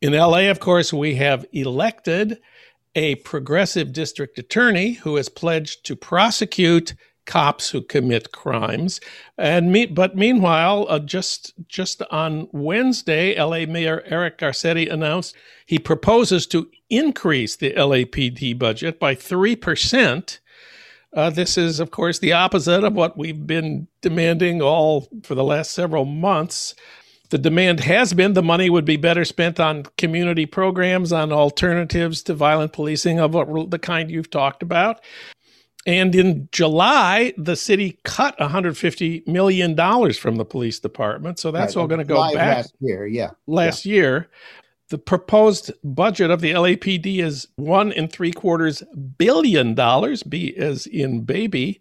In 0.00 0.12
LA, 0.12 0.50
of 0.50 0.60
course, 0.60 0.92
we 0.92 1.16
have 1.16 1.44
elected 1.52 2.38
a 2.94 3.16
progressive 3.16 3.92
district 3.92 4.38
attorney 4.38 4.92
who 4.92 5.16
has 5.16 5.28
pledged 5.28 5.84
to 5.86 5.96
prosecute 5.96 6.94
cops 7.26 7.70
who 7.70 7.82
commit 7.82 8.32
crimes. 8.32 9.00
And 9.38 9.72
me, 9.72 9.86
but 9.86 10.16
meanwhile, 10.16 10.86
uh, 10.88 10.98
just 10.98 11.54
just 11.66 12.02
on 12.10 12.48
Wednesday, 12.52 13.40
LA 13.40 13.66
Mayor 13.66 14.02
Eric 14.06 14.38
Garcetti 14.38 14.90
announced 14.92 15.34
he 15.66 15.78
proposes 15.78 16.46
to 16.48 16.68
increase 16.96 17.56
the 17.56 17.72
LAPD 17.72 18.58
budget 18.58 18.98
by 18.98 19.14
three 19.14 19.56
percent. 19.56 20.40
Uh, 21.12 21.30
this 21.30 21.56
is, 21.56 21.78
of 21.78 21.92
course, 21.92 22.18
the 22.18 22.32
opposite 22.32 22.82
of 22.82 22.94
what 22.94 23.16
we've 23.16 23.46
been 23.46 23.86
demanding 24.02 24.60
all 24.60 25.08
for 25.22 25.36
the 25.36 25.44
last 25.44 25.70
several 25.70 26.04
months. 26.04 26.74
The 27.30 27.38
demand 27.38 27.80
has 27.80 28.12
been 28.12 28.34
the 28.34 28.42
money 28.42 28.68
would 28.68 28.84
be 28.84 28.96
better 28.96 29.24
spent 29.24 29.58
on 29.58 29.84
community 29.96 30.44
programs, 30.44 31.12
on 31.12 31.32
alternatives 31.32 32.22
to 32.24 32.34
violent 32.34 32.72
policing 32.72 33.20
of 33.20 33.32
the 33.70 33.78
kind 33.78 34.10
you've 34.10 34.30
talked 34.30 34.62
about. 34.62 35.00
And 35.86 36.14
in 36.14 36.48
July, 36.50 37.34
the 37.36 37.56
city 37.56 37.98
cut 38.04 38.38
150 38.40 39.24
million 39.26 39.74
dollars 39.74 40.16
from 40.16 40.36
the 40.36 40.44
police 40.44 40.80
department. 40.80 41.38
So 41.38 41.50
that's 41.50 41.76
right. 41.76 41.82
all 41.82 41.88
going 41.88 41.98
to 41.98 42.04
go 42.04 42.22
back 42.32 42.34
last 42.34 42.74
year. 42.80 43.06
Yeah, 43.06 43.30
last 43.46 43.84
yeah. 43.84 43.94
year. 43.94 44.28
The 44.94 44.98
proposed 44.98 45.72
budget 45.82 46.30
of 46.30 46.40
the 46.40 46.52
LAPD 46.52 47.18
is 47.18 47.48
one 47.56 47.92
and 47.92 48.12
three 48.12 48.30
quarters 48.30 48.80
billion 49.18 49.74
dollars, 49.74 50.22
B 50.22 50.54
as 50.56 50.86
in 50.86 51.22
baby. 51.22 51.80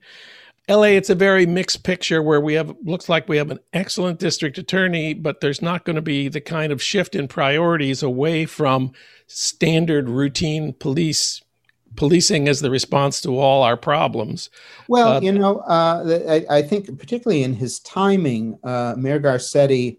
LA, 0.68 0.96
it's 0.96 1.12
a 1.12 1.14
very 1.14 1.46
mixed 1.46 1.84
picture 1.84 2.24
where 2.24 2.42
we 2.42 2.56
have 2.56 2.76
looks 2.84 3.10
like 3.10 3.30
we 3.30 3.38
have 3.38 3.52
an 3.52 3.60
excellent 3.72 4.18
district 4.18 4.58
attorney, 4.58 5.14
but 5.14 5.42
there's 5.42 5.62
not 5.62 5.86
going 5.86 5.96
to 5.96 6.02
be 6.02 6.28
the 6.28 6.42
kind 6.42 6.72
of 6.72 6.82
shift 6.82 7.14
in 7.14 7.28
priorities 7.28 8.02
away 8.02 8.48
from 8.48 8.94
standard 9.28 10.10
routine 10.10 10.74
police 10.74 11.40
policing 11.96 12.48
as 12.48 12.62
the 12.62 12.72
response 12.72 13.22
to 13.22 13.38
all 13.38 13.62
our 13.62 13.78
problems. 13.78 14.50
Well, 14.88 15.18
uh, 15.18 15.22
you 15.22 15.34
know, 15.34 15.60
uh, 15.60 16.20
I, 16.28 16.58
I, 16.58 16.62
think 16.64 16.98
particularly 16.98 17.44
in 17.44 17.54
his 17.54 17.78
timing, 17.78 18.58
uh, 18.64 18.96
Mayor 18.98 19.20
Garcetti 19.20 19.98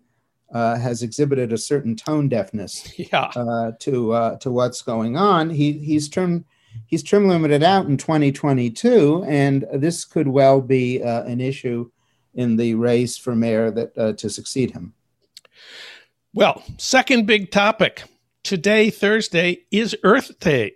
uh, 0.52 0.76
has 0.76 1.02
exhibited 1.02 1.52
a 1.52 1.58
certain 1.58 1.96
tone 1.96 2.28
deafness 2.28 2.92
yeah. 3.12 3.30
Uh, 3.36 3.72
to 3.80 4.12
uh, 4.12 4.36
to 4.36 4.50
what's 4.50 4.82
going 4.82 5.16
on. 5.16 5.50
He 5.50 5.72
he's 5.72 6.08
term 6.08 6.44
he's 6.86 7.02
term 7.02 7.28
limited 7.28 7.62
out 7.62 7.86
in 7.86 7.96
2022, 7.96 9.24
and 9.26 9.66
this 9.74 10.04
could 10.04 10.28
well 10.28 10.60
be 10.60 11.00
an 11.00 11.40
issue 11.40 11.90
in 12.34 12.56
the 12.56 12.74
race 12.74 13.16
for 13.16 13.34
mayor 13.34 13.70
that 13.70 14.18
to 14.18 14.28
succeed 14.28 14.72
him. 14.72 14.92
Well, 16.34 16.64
second 16.78 17.26
big 17.26 17.52
topic 17.52 18.02
today, 18.42 18.90
Thursday, 18.90 19.62
is 19.70 19.96
Earth 20.02 20.38
Day. 20.40 20.74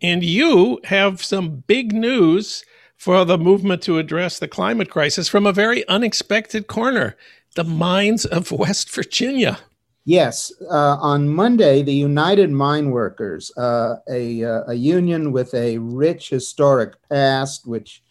And 0.00 0.22
you 0.22 0.80
have 0.84 1.22
some 1.22 1.64
big 1.66 1.92
news 1.92 2.64
for 2.96 3.24
the 3.24 3.38
movement 3.38 3.82
to 3.82 3.98
address 3.98 4.38
the 4.38 4.46
climate 4.46 4.90
crisis 4.90 5.28
from 5.28 5.46
a 5.46 5.52
very 5.52 5.86
unexpected 5.88 6.66
corner 6.66 7.16
the 7.54 7.64
mines 7.64 8.24
of 8.24 8.50
West 8.52 8.90
Virginia. 8.90 9.58
Yes. 10.04 10.52
Uh, 10.70 10.96
on 10.96 11.28
Monday, 11.28 11.82
the 11.82 11.94
United 11.94 12.50
Mine 12.50 12.90
Workers, 12.90 13.52
uh, 13.56 13.96
a, 14.08 14.42
uh, 14.44 14.62
a 14.68 14.74
union 14.74 15.30
with 15.30 15.52
a 15.54 15.78
rich 15.78 16.30
historic 16.30 16.94
past, 17.08 17.66
which 17.66 18.02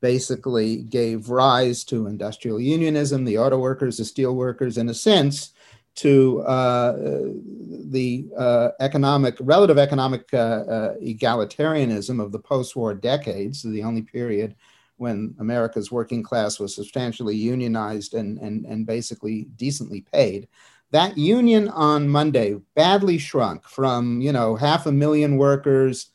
basically 0.00 0.76
gave 0.76 1.30
rise 1.30 1.84
to 1.84 2.06
industrial 2.06 2.60
unionism, 2.60 3.24
the 3.24 3.38
auto 3.38 3.58
workers, 3.58 3.96
the 3.96 4.04
steel 4.04 4.34
workers, 4.34 4.78
in 4.78 4.88
a 4.88 4.94
sense, 4.94 5.52
to 5.96 6.40
uh, 6.42 6.92
the 6.92 8.26
uh, 8.38 8.68
economic, 8.80 9.36
relative 9.40 9.76
economic 9.76 10.32
uh, 10.32 10.36
uh 10.36 10.94
egalitarianism 11.02 12.22
of 12.22 12.32
the 12.32 12.38
post-war 12.38 12.94
decades, 12.94 13.62
the 13.62 13.82
only 13.82 14.02
period 14.02 14.54
when 15.00 15.34
America's 15.38 15.90
working 15.90 16.22
class 16.22 16.60
was 16.60 16.74
substantially 16.74 17.34
unionized 17.34 18.12
and, 18.12 18.38
and, 18.38 18.66
and 18.66 18.86
basically 18.86 19.44
decently 19.56 20.02
paid. 20.12 20.46
That 20.90 21.16
union 21.16 21.68
on 21.70 22.08
Monday 22.08 22.56
badly 22.74 23.16
shrunk 23.16 23.66
from, 23.66 24.20
you 24.20 24.30
know, 24.30 24.56
half 24.56 24.84
a 24.84 24.92
million 24.92 25.38
workers 25.38 26.10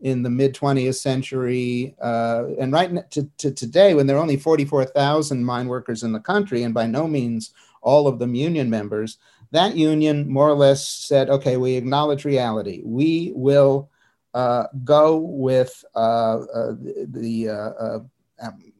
in 0.00 0.22
the 0.22 0.30
mid 0.30 0.54
20th 0.54 0.94
century, 0.94 1.94
uh, 2.00 2.44
and 2.58 2.72
right 2.72 3.10
to, 3.10 3.28
to 3.36 3.50
today, 3.50 3.92
when 3.92 4.06
there 4.06 4.16
are 4.16 4.22
only 4.22 4.38
44,000 4.38 5.44
mine 5.44 5.68
workers 5.68 6.02
in 6.02 6.12
the 6.12 6.20
country, 6.20 6.62
and 6.62 6.72
by 6.72 6.86
no 6.86 7.06
means 7.06 7.52
all 7.82 8.06
of 8.06 8.18
them 8.18 8.34
union 8.34 8.70
members, 8.70 9.18
that 9.50 9.76
union 9.76 10.26
more 10.32 10.48
or 10.48 10.54
less 10.54 10.88
said, 10.88 11.28
okay, 11.28 11.58
we 11.58 11.74
acknowledge 11.74 12.24
reality. 12.24 12.80
We 12.84 13.32
will 13.34 13.90
uh, 14.32 14.64
go 14.84 15.16
with 15.18 15.84
uh, 15.94 16.38
uh, 16.38 16.74
the 17.08 17.48
uh, 17.50 17.52
uh, 17.52 17.98
um, 18.40 18.72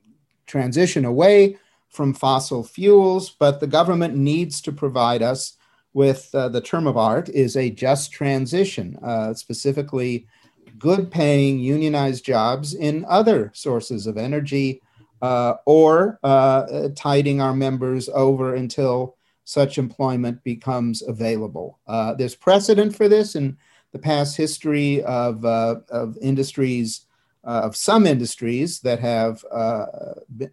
transition 0.47 1.05
away 1.05 1.57
from 1.89 2.15
fossil 2.15 2.63
fuels, 2.63 3.31
but 3.31 3.61
the 3.61 3.67
government 3.67 4.15
needs 4.17 4.61
to 4.61 4.73
provide 4.73 5.23
us 5.23 5.57
with 5.93 6.31
uh, 6.35 6.49
the 6.49 6.61
term 6.61 6.87
of 6.87 6.97
art 6.97 7.29
is 7.29 7.57
a 7.57 7.69
just 7.71 8.13
transition, 8.13 8.97
specifically 9.35 10.27
good 10.79 11.11
paying 11.11 11.59
unionized 11.59 12.25
jobs 12.25 12.75
in 12.75 13.05
other 13.09 13.51
sources 13.55 14.07
of 14.07 14.17
energy 14.17 14.81
uh, 15.23 15.55
or 15.67 16.19
uh, 16.23 16.89
tiding 16.97 17.41
our 17.41 17.55
members 17.55 18.09
over 18.11 18.55
until 18.55 19.17
such 19.45 19.79
employment 19.79 20.43
becomes 20.45 21.03
available. 21.03 21.79
Uh, 21.87 22.15
there's 22.15 22.35
precedent 22.35 22.95
for 22.95 23.09
this 23.09 23.35
in 23.35 23.57
the 23.93 23.99
past 23.99 24.37
history 24.37 25.03
of, 25.03 25.45
uh, 25.45 25.77
of 25.91 26.17
industries, 26.23 27.07
uh, 27.45 27.62
of 27.64 27.76
some 27.76 28.07
industries 28.07 28.80
that 28.80 29.01
have 29.01 29.45
uh, 29.51 29.86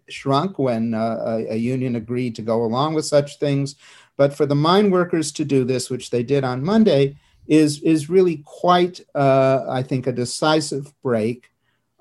shrunk 0.08 0.58
when 0.58 0.94
a, 0.94 1.46
a 1.50 1.56
union 1.56 1.96
agreed 1.96 2.34
to 2.34 2.42
go 2.42 2.64
along 2.64 2.94
with 2.94 3.04
such 3.04 3.38
things. 3.38 3.76
But 4.16 4.34
for 4.34 4.46
the 4.46 4.54
mine 4.54 4.90
workers 4.90 5.30
to 5.32 5.44
do 5.44 5.64
this, 5.64 5.90
which 5.90 6.10
they 6.10 6.22
did 6.22 6.44
on 6.44 6.64
Monday, 6.64 7.16
is, 7.46 7.80
is 7.82 8.10
really 8.10 8.42
quite, 8.44 9.00
I 9.14 9.82
think, 9.82 10.06
a 10.06 10.12
decisive 10.12 10.92
break. 11.02 11.50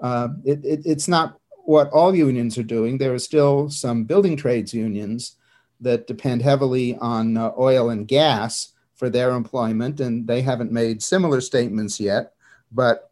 It, 0.04 0.66
it, 0.66 0.82
it's 0.86 1.08
not 1.08 1.40
what 1.68 1.90
all 1.90 2.16
unions 2.16 2.58
are 2.58 2.64
doing. 2.64 2.98
There 2.98 3.14
are 3.14 3.20
still 3.20 3.70
some 3.70 4.06
building 4.06 4.38
trades 4.38 4.74
unions 4.74 5.36
that 5.82 6.08
depend 6.08 6.42
heavily 6.42 6.98
on 6.98 7.38
uh, 7.38 7.52
oil 7.58 7.90
and 7.90 8.08
gas 8.08 8.74
for 8.96 9.10
their 9.10 9.32
employment, 9.32 10.00
and 10.00 10.26
they 10.26 10.42
haven't 10.42 10.72
made 10.72 11.04
similar 11.04 11.42
statements 11.42 12.00
yet. 12.00 12.34
But 12.72 13.07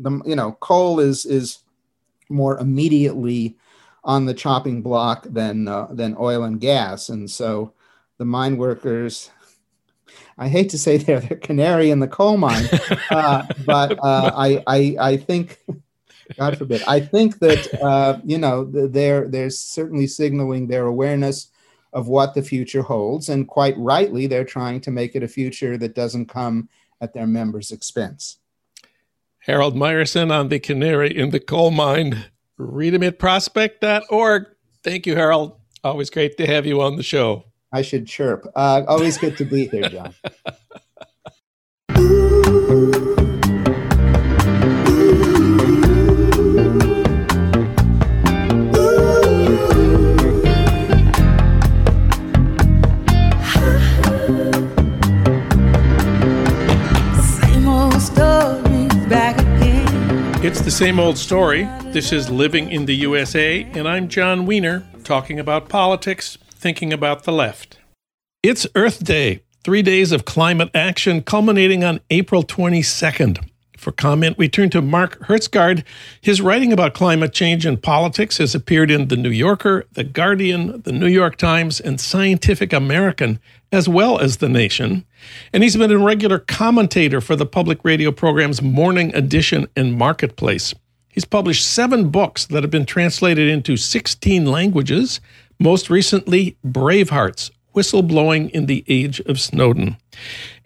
the 0.00 0.20
you 0.24 0.36
know 0.36 0.52
coal 0.60 1.00
is 1.00 1.24
is 1.24 1.58
more 2.28 2.58
immediately 2.58 3.56
on 4.04 4.26
the 4.26 4.34
chopping 4.34 4.82
block 4.82 5.24
than 5.28 5.68
uh, 5.68 5.88
than 5.90 6.16
oil 6.18 6.44
and 6.44 6.60
gas, 6.60 7.08
and 7.08 7.30
so 7.30 7.72
the 8.18 8.24
mine 8.24 8.56
workers. 8.56 9.30
I 10.38 10.48
hate 10.48 10.70
to 10.70 10.78
say 10.78 10.96
they're 10.96 11.20
the 11.20 11.36
canary 11.36 11.90
in 11.90 12.00
the 12.00 12.08
coal 12.08 12.38
mine, 12.38 12.68
uh, 13.10 13.46
but 13.66 13.98
uh, 14.02 14.32
I, 14.34 14.62
I 14.66 14.96
I 14.98 15.16
think 15.18 15.58
God 16.36 16.56
forbid. 16.56 16.82
I 16.86 17.00
think 17.00 17.38
that 17.40 17.82
uh, 17.82 18.20
you 18.24 18.38
know 18.38 18.64
they're 18.64 19.28
they're 19.28 19.50
certainly 19.50 20.06
signaling 20.06 20.66
their 20.66 20.86
awareness 20.86 21.50
of 21.92 22.08
what 22.08 22.34
the 22.34 22.42
future 22.42 22.82
holds. 22.82 23.28
And 23.28 23.48
quite 23.48 23.76
rightly, 23.76 24.26
they're 24.26 24.44
trying 24.44 24.80
to 24.82 24.90
make 24.90 25.14
it 25.16 25.22
a 25.22 25.28
future 25.28 25.76
that 25.78 25.94
doesn't 25.94 26.26
come 26.26 26.68
at 27.00 27.12
their 27.12 27.26
members' 27.26 27.72
expense. 27.72 28.38
Harold 29.40 29.74
Meyerson 29.74 30.30
on 30.30 30.48
the 30.48 30.58
Canary 30.58 31.16
in 31.16 31.30
the 31.30 31.40
Coal 31.40 31.70
Mine. 31.70 32.26
Read 32.58 32.94
him 32.94 33.02
at 33.02 33.18
prospect.org. 33.18 34.46
Thank 34.84 35.06
you, 35.06 35.16
Harold. 35.16 35.58
Always 35.82 36.10
great 36.10 36.36
to 36.36 36.46
have 36.46 36.66
you 36.66 36.82
on 36.82 36.96
the 36.96 37.02
show. 37.02 37.44
I 37.72 37.82
should 37.82 38.06
chirp. 38.06 38.46
Uh, 38.54 38.82
always 38.86 39.16
good 39.16 39.36
to 39.38 39.44
be 39.44 39.66
here, 39.68 39.88
Jon. 39.88 40.14
It's 60.50 60.62
the 60.62 60.70
same 60.72 60.98
old 60.98 61.16
story. 61.16 61.62
This 61.92 62.10
is 62.10 62.28
Living 62.28 62.72
in 62.72 62.86
the 62.86 62.94
USA, 62.96 63.62
and 63.72 63.86
I'm 63.86 64.08
Jon 64.08 64.46
Wiener, 64.46 64.84
talking 65.04 65.38
about 65.38 65.68
politics, 65.68 66.38
thinking 66.50 66.92
about 66.92 67.22
the 67.22 67.30
left. 67.30 67.78
It's 68.42 68.66
Earth 68.74 69.04
Day, 69.04 69.44
three 69.62 69.80
days 69.80 70.10
of 70.10 70.24
climate 70.24 70.68
action 70.74 71.22
culminating 71.22 71.84
on 71.84 72.00
April 72.10 72.42
22nd. 72.42 73.48
For 73.76 73.92
comment, 73.92 74.38
we 74.38 74.48
turn 74.48 74.70
to 74.70 74.82
Mark 74.82 75.20
Hertsgaard. 75.20 75.84
His 76.20 76.40
writing 76.40 76.72
about 76.72 76.94
climate 76.94 77.32
change 77.32 77.64
and 77.64 77.80
politics 77.80 78.38
has 78.38 78.52
appeared 78.52 78.90
in 78.90 79.06
The 79.06 79.16
New 79.16 79.30
Yorker, 79.30 79.86
The 79.92 80.04
Guardian, 80.04 80.82
The 80.82 80.92
New 80.92 81.06
York 81.06 81.36
Times, 81.36 81.78
and 81.78 82.00
Scientific 82.00 82.72
American, 82.72 83.38
as 83.72 83.88
well 83.88 84.18
as 84.18 84.38
The 84.38 84.48
Nation. 84.48 85.04
And 85.52 85.62
he's 85.62 85.76
been 85.76 85.90
a 85.90 85.98
regular 85.98 86.38
commentator 86.38 87.20
for 87.20 87.36
the 87.36 87.46
public 87.46 87.84
radio 87.84 88.10
programs 88.10 88.62
Morning 88.62 89.14
Edition 89.14 89.66
and 89.76 89.94
Marketplace. 89.94 90.74
He's 91.08 91.24
published 91.24 91.66
seven 91.66 92.10
books 92.10 92.46
that 92.46 92.62
have 92.62 92.70
been 92.70 92.86
translated 92.86 93.48
into 93.48 93.76
16 93.76 94.46
languages, 94.46 95.20
most 95.58 95.90
recently, 95.90 96.56
Bravehearts 96.64 97.50
Whistleblowing 97.74 98.50
in 98.50 98.66
the 98.66 98.84
Age 98.88 99.20
of 99.20 99.40
Snowden. 99.40 99.96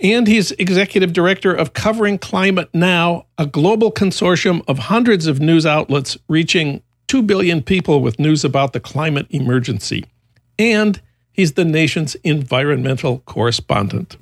And 0.00 0.26
he's 0.26 0.52
executive 0.52 1.12
director 1.12 1.52
of 1.52 1.74
Covering 1.74 2.18
Climate 2.18 2.70
Now, 2.72 3.26
a 3.36 3.46
global 3.46 3.92
consortium 3.92 4.62
of 4.66 4.78
hundreds 4.78 5.26
of 5.26 5.40
news 5.40 5.66
outlets 5.66 6.16
reaching 6.28 6.82
2 7.08 7.22
billion 7.22 7.62
people 7.62 8.00
with 8.00 8.18
news 8.18 8.44
about 8.44 8.72
the 8.72 8.80
climate 8.80 9.26
emergency. 9.30 10.04
And 10.58 11.00
he's 11.34 11.52
the 11.52 11.64
nation's 11.66 12.14
environmental 12.24 13.18
correspondent. 13.26 14.16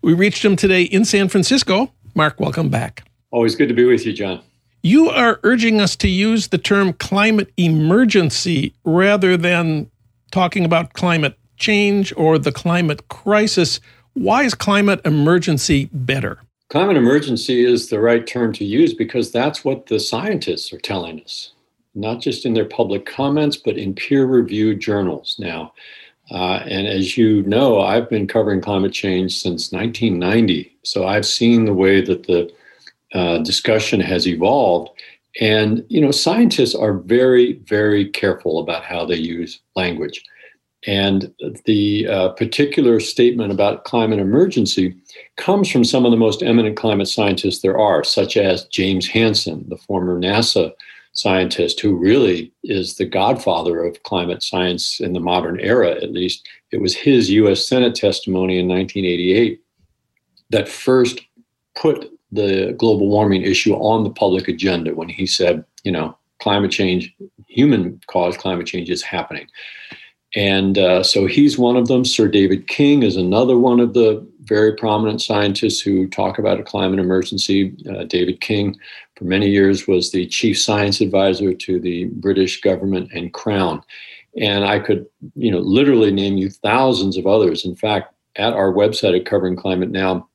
We 0.00 0.14
reached 0.14 0.44
him 0.44 0.54
today 0.54 0.82
in 0.82 1.04
San 1.04 1.28
Francisco. 1.28 1.92
Mark, 2.14 2.38
welcome 2.38 2.68
back. 2.68 3.02
Always 3.32 3.56
good 3.56 3.68
to 3.68 3.74
be 3.74 3.84
with 3.84 4.06
you, 4.06 4.12
Jon. 4.12 4.40
You 4.82 5.08
are 5.10 5.40
urging 5.42 5.80
us 5.80 5.96
to 5.96 6.08
use 6.08 6.48
the 6.48 6.58
term 6.58 6.92
climate 6.92 7.52
emergency 7.56 8.72
rather 8.84 9.36
than 9.36 9.90
talking 10.30 10.64
about 10.64 10.92
climate 10.92 11.36
change 11.56 12.12
or 12.16 12.38
the 12.38 12.52
climate 12.52 13.08
crisis. 13.08 13.80
Why 14.14 14.44
is 14.44 14.54
climate 14.54 15.00
emergency 15.04 15.88
better? 15.92 16.38
Climate 16.70 16.96
emergency 16.96 17.64
is 17.64 17.88
the 17.88 17.98
right 17.98 18.26
term 18.26 18.52
to 18.52 18.64
use 18.64 18.94
because 18.94 19.32
that's 19.32 19.64
what 19.64 19.86
the 19.86 19.98
scientists 19.98 20.72
are 20.72 20.78
telling 20.78 21.20
us, 21.22 21.52
not 21.94 22.20
just 22.20 22.44
in 22.44 22.54
their 22.54 22.66
public 22.66 23.06
comments, 23.06 23.56
but 23.56 23.78
in 23.78 23.94
peer 23.94 24.26
reviewed 24.26 24.78
journals 24.78 25.36
now. 25.38 25.72
Uh, 26.30 26.60
and 26.66 26.86
as 26.86 27.16
you 27.16 27.42
know, 27.44 27.80
I've 27.80 28.08
been 28.08 28.26
covering 28.26 28.60
climate 28.60 28.92
change 28.92 29.40
since 29.40 29.72
1990. 29.72 30.76
So 30.82 31.06
I've 31.06 31.26
seen 31.26 31.64
the 31.64 31.74
way 31.74 32.00
that 32.02 32.26
the 32.26 32.50
uh, 33.14 33.38
discussion 33.38 34.00
has 34.00 34.26
evolved. 34.26 34.90
And, 35.40 35.84
you 35.88 36.00
know, 36.00 36.10
scientists 36.10 36.74
are 36.74 36.94
very, 36.94 37.54
very 37.64 38.08
careful 38.08 38.58
about 38.58 38.84
how 38.84 39.06
they 39.06 39.16
use 39.16 39.60
language. 39.76 40.22
And 40.86 41.32
the 41.64 42.06
uh, 42.06 42.28
particular 42.30 43.00
statement 43.00 43.50
about 43.50 43.84
climate 43.84 44.20
emergency 44.20 44.96
comes 45.36 45.70
from 45.70 45.84
some 45.84 46.04
of 46.04 46.12
the 46.12 46.16
most 46.16 46.42
eminent 46.42 46.76
climate 46.76 47.08
scientists 47.08 47.62
there 47.62 47.78
are, 47.78 48.04
such 48.04 48.36
as 48.36 48.64
James 48.66 49.08
Hansen, 49.08 49.64
the 49.68 49.76
former 49.76 50.20
NASA 50.20 50.72
scientist, 51.18 51.80
who 51.80 51.96
really 51.96 52.52
is 52.62 52.94
the 52.94 53.04
godfather 53.04 53.82
of 53.84 54.02
climate 54.04 54.40
science 54.40 55.00
in 55.00 55.14
the 55.14 55.20
modern 55.20 55.58
era, 55.58 55.90
at 55.90 56.12
least. 56.12 56.46
It 56.70 56.80
was 56.80 56.94
his 56.94 57.28
US 57.30 57.66
Senate 57.66 57.96
testimony 57.96 58.58
in 58.58 58.68
1988 58.68 59.60
that 60.50 60.68
first 60.68 61.20
put 61.74 62.08
the 62.30 62.74
global 62.78 63.08
warming 63.08 63.42
issue 63.42 63.74
on 63.74 64.04
the 64.04 64.10
public 64.10 64.46
agenda 64.46 64.94
when 64.94 65.08
he 65.08 65.26
said, 65.26 65.64
you 65.82 65.90
know, 65.90 66.16
climate 66.40 66.70
change, 66.70 67.12
human 67.48 68.00
caused 68.06 68.38
climate 68.38 68.66
change 68.66 68.88
is 68.88 69.02
happening. 69.02 69.48
And 70.36 70.78
uh, 70.78 71.02
so 71.02 71.26
he's 71.26 71.58
one 71.58 71.76
of 71.76 71.88
them. 71.88 72.04
Sir 72.04 72.28
David 72.28 72.68
King 72.68 73.02
is 73.02 73.16
another 73.16 73.58
one 73.58 73.80
of 73.80 73.94
the 73.94 74.24
very 74.42 74.74
prominent 74.74 75.20
scientists 75.20 75.80
who 75.80 76.06
talk 76.06 76.38
about 76.38 76.60
a 76.60 76.62
climate 76.62 76.98
emergency. 76.98 77.74
Uh, 77.90 78.04
David 78.04 78.40
King, 78.40 78.76
for 79.18 79.24
many 79.24 79.48
years, 79.48 79.88
was 79.88 80.12
the 80.12 80.26
chief 80.26 80.58
science 80.60 81.00
advisor 81.00 81.52
to 81.52 81.80
the 81.80 82.04
British 82.04 82.60
government 82.60 83.10
and 83.12 83.34
Crown. 83.34 83.82
And 84.40 84.64
I 84.64 84.78
could, 84.78 85.06
you 85.34 85.50
know, 85.50 85.58
literally 85.58 86.12
name 86.12 86.36
you 86.36 86.48
thousands 86.48 87.16
of 87.16 87.26
others. 87.26 87.64
In 87.64 87.74
fact, 87.74 88.14
at 88.36 88.52
our 88.52 88.72
website 88.72 89.18
at 89.18 89.26
Covering 89.26 89.56
Climate 89.56 89.90
Now, 89.90 90.28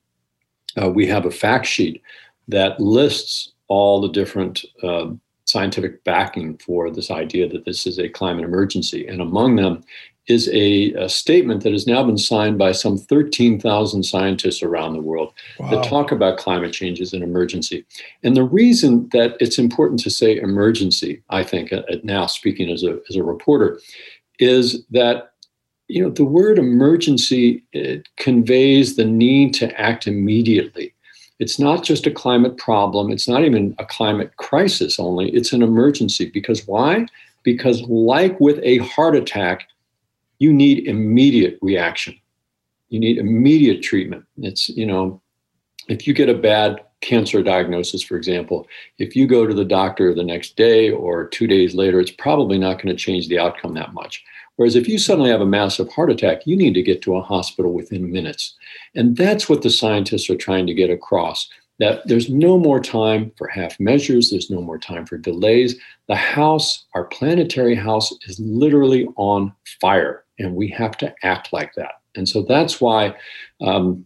uh, 0.81 0.89
we 0.89 1.07
have 1.07 1.25
a 1.25 1.31
fact 1.31 1.65
sheet 1.65 2.01
that 2.49 2.79
lists 2.79 3.53
all 3.69 4.01
the 4.01 4.09
different 4.09 4.65
uh, 4.83 5.11
scientific 5.45 6.03
backing 6.03 6.57
for 6.57 6.91
this 6.91 7.09
idea 7.09 7.47
that 7.47 7.63
this 7.63 7.87
is 7.87 7.99
a 7.99 8.09
climate 8.09 8.43
emergency. 8.43 9.07
And 9.07 9.21
among 9.21 9.55
them 9.55 9.83
is 10.27 10.49
a, 10.49 10.93
a 10.93 11.09
statement 11.09 11.63
that 11.63 11.73
has 11.73 11.85
now 11.85 12.03
been 12.03 12.17
signed 12.17 12.57
by 12.57 12.71
some 12.71 12.97
13,000 12.97 14.03
scientists 14.03 14.63
around 14.63 14.93
the 14.93 15.01
world 15.01 15.33
wow. 15.59 15.69
that 15.69 15.83
talk 15.83 16.11
about 16.11 16.37
climate 16.37 16.71
change 16.71 17.01
as 17.01 17.13
an 17.13 17.21
emergency. 17.21 17.85
And 18.23 18.37
the 18.37 18.43
reason 18.43 19.09
that 19.11 19.35
it's 19.39 19.57
important 19.57 19.99
to 20.01 20.09
say 20.09 20.37
emergency, 20.37 21.21
I 21.29 21.43
think, 21.43 21.73
uh, 21.73 21.83
now 22.03 22.25
speaking 22.25 22.69
as 22.71 22.83
a, 22.83 22.99
as 23.09 23.15
a 23.15 23.23
reporter, 23.23 23.79
is 24.39 24.83
that 24.91 25.31
you 25.89 26.01
know 26.01 26.09
the 26.09 26.25
word 26.25 26.57
emergency 26.57 27.61
it 27.73 28.07
conveys 28.15 28.95
the 28.95 29.03
need 29.05 29.53
to 29.53 29.79
act 29.79 30.07
immediately 30.07 30.93
it's 31.39 31.59
not 31.59 31.83
just 31.83 32.07
a 32.07 32.11
climate 32.11 32.57
problem. 32.57 33.11
It's 33.11 33.27
not 33.27 33.43
even 33.43 33.75
a 33.79 33.85
climate 33.85 34.37
crisis 34.37 34.99
only. 34.99 35.29
It's 35.31 35.51
an 35.51 35.61
emergency. 35.61 36.29
Because 36.29 36.67
why? 36.67 37.07
Because, 37.43 37.81
like 37.83 38.39
with 38.39 38.59
a 38.63 38.77
heart 38.77 39.15
attack, 39.15 39.67
you 40.39 40.53
need 40.53 40.87
immediate 40.87 41.57
reaction. 41.61 42.15
You 42.89 42.99
need 42.99 43.17
immediate 43.17 43.81
treatment. 43.81 44.25
It's, 44.37 44.69
you 44.69 44.85
know, 44.85 45.21
if 45.87 46.07
you 46.07 46.13
get 46.13 46.29
a 46.29 46.33
bad 46.33 46.81
cancer 47.01 47.43
diagnosis, 47.43 48.01
for 48.01 48.15
example, 48.15 48.67
if 48.97 49.15
you 49.15 49.27
go 49.27 49.45
to 49.45 49.53
the 49.53 49.65
doctor 49.65 50.13
the 50.13 50.23
next 50.23 50.55
day 50.55 50.89
or 50.89 51.27
two 51.27 51.47
days 51.47 51.75
later, 51.75 51.99
it's 51.99 52.11
probably 52.11 52.57
not 52.57 52.81
going 52.81 52.95
to 52.95 53.03
change 53.03 53.27
the 53.27 53.39
outcome 53.39 53.73
that 53.73 53.93
much. 53.93 54.23
Whereas 54.55 54.75
if 54.75 54.87
you 54.87 54.99
suddenly 54.99 55.31
have 55.31 55.41
a 55.41 55.45
massive 55.45 55.91
heart 55.91 56.11
attack, 56.11 56.45
you 56.45 56.55
need 56.55 56.75
to 56.75 56.83
get 56.83 57.01
to 57.01 57.15
a 57.15 57.21
hospital 57.21 57.73
within 57.73 58.11
minutes. 58.11 58.55
And 58.95 59.17
that's 59.17 59.49
what 59.49 59.63
the 59.63 59.69
scientists 59.69 60.29
are 60.29 60.37
trying 60.37 60.67
to 60.67 60.73
get 60.73 60.91
across 60.91 61.49
that 61.79 62.07
there's 62.07 62.29
no 62.29 62.57
more 62.57 62.79
time 62.79 63.31
for 63.37 63.47
half 63.47 63.79
measures, 63.79 64.29
there's 64.29 64.49
no 64.49 64.61
more 64.61 64.77
time 64.77 65.05
for 65.05 65.17
delays. 65.17 65.75
The 66.07 66.15
house, 66.15 66.85
our 66.93 67.05
planetary 67.05 67.75
house, 67.75 68.13
is 68.27 68.39
literally 68.39 69.07
on 69.15 69.53
fire, 69.81 70.22
and 70.39 70.55
we 70.55 70.67
have 70.69 70.97
to 70.97 71.13
act 71.23 71.53
like 71.53 71.73
that. 71.75 72.01
And 72.15 72.27
so 72.27 72.43
that's 72.43 72.79
why, 72.81 73.15
um, 73.61 74.05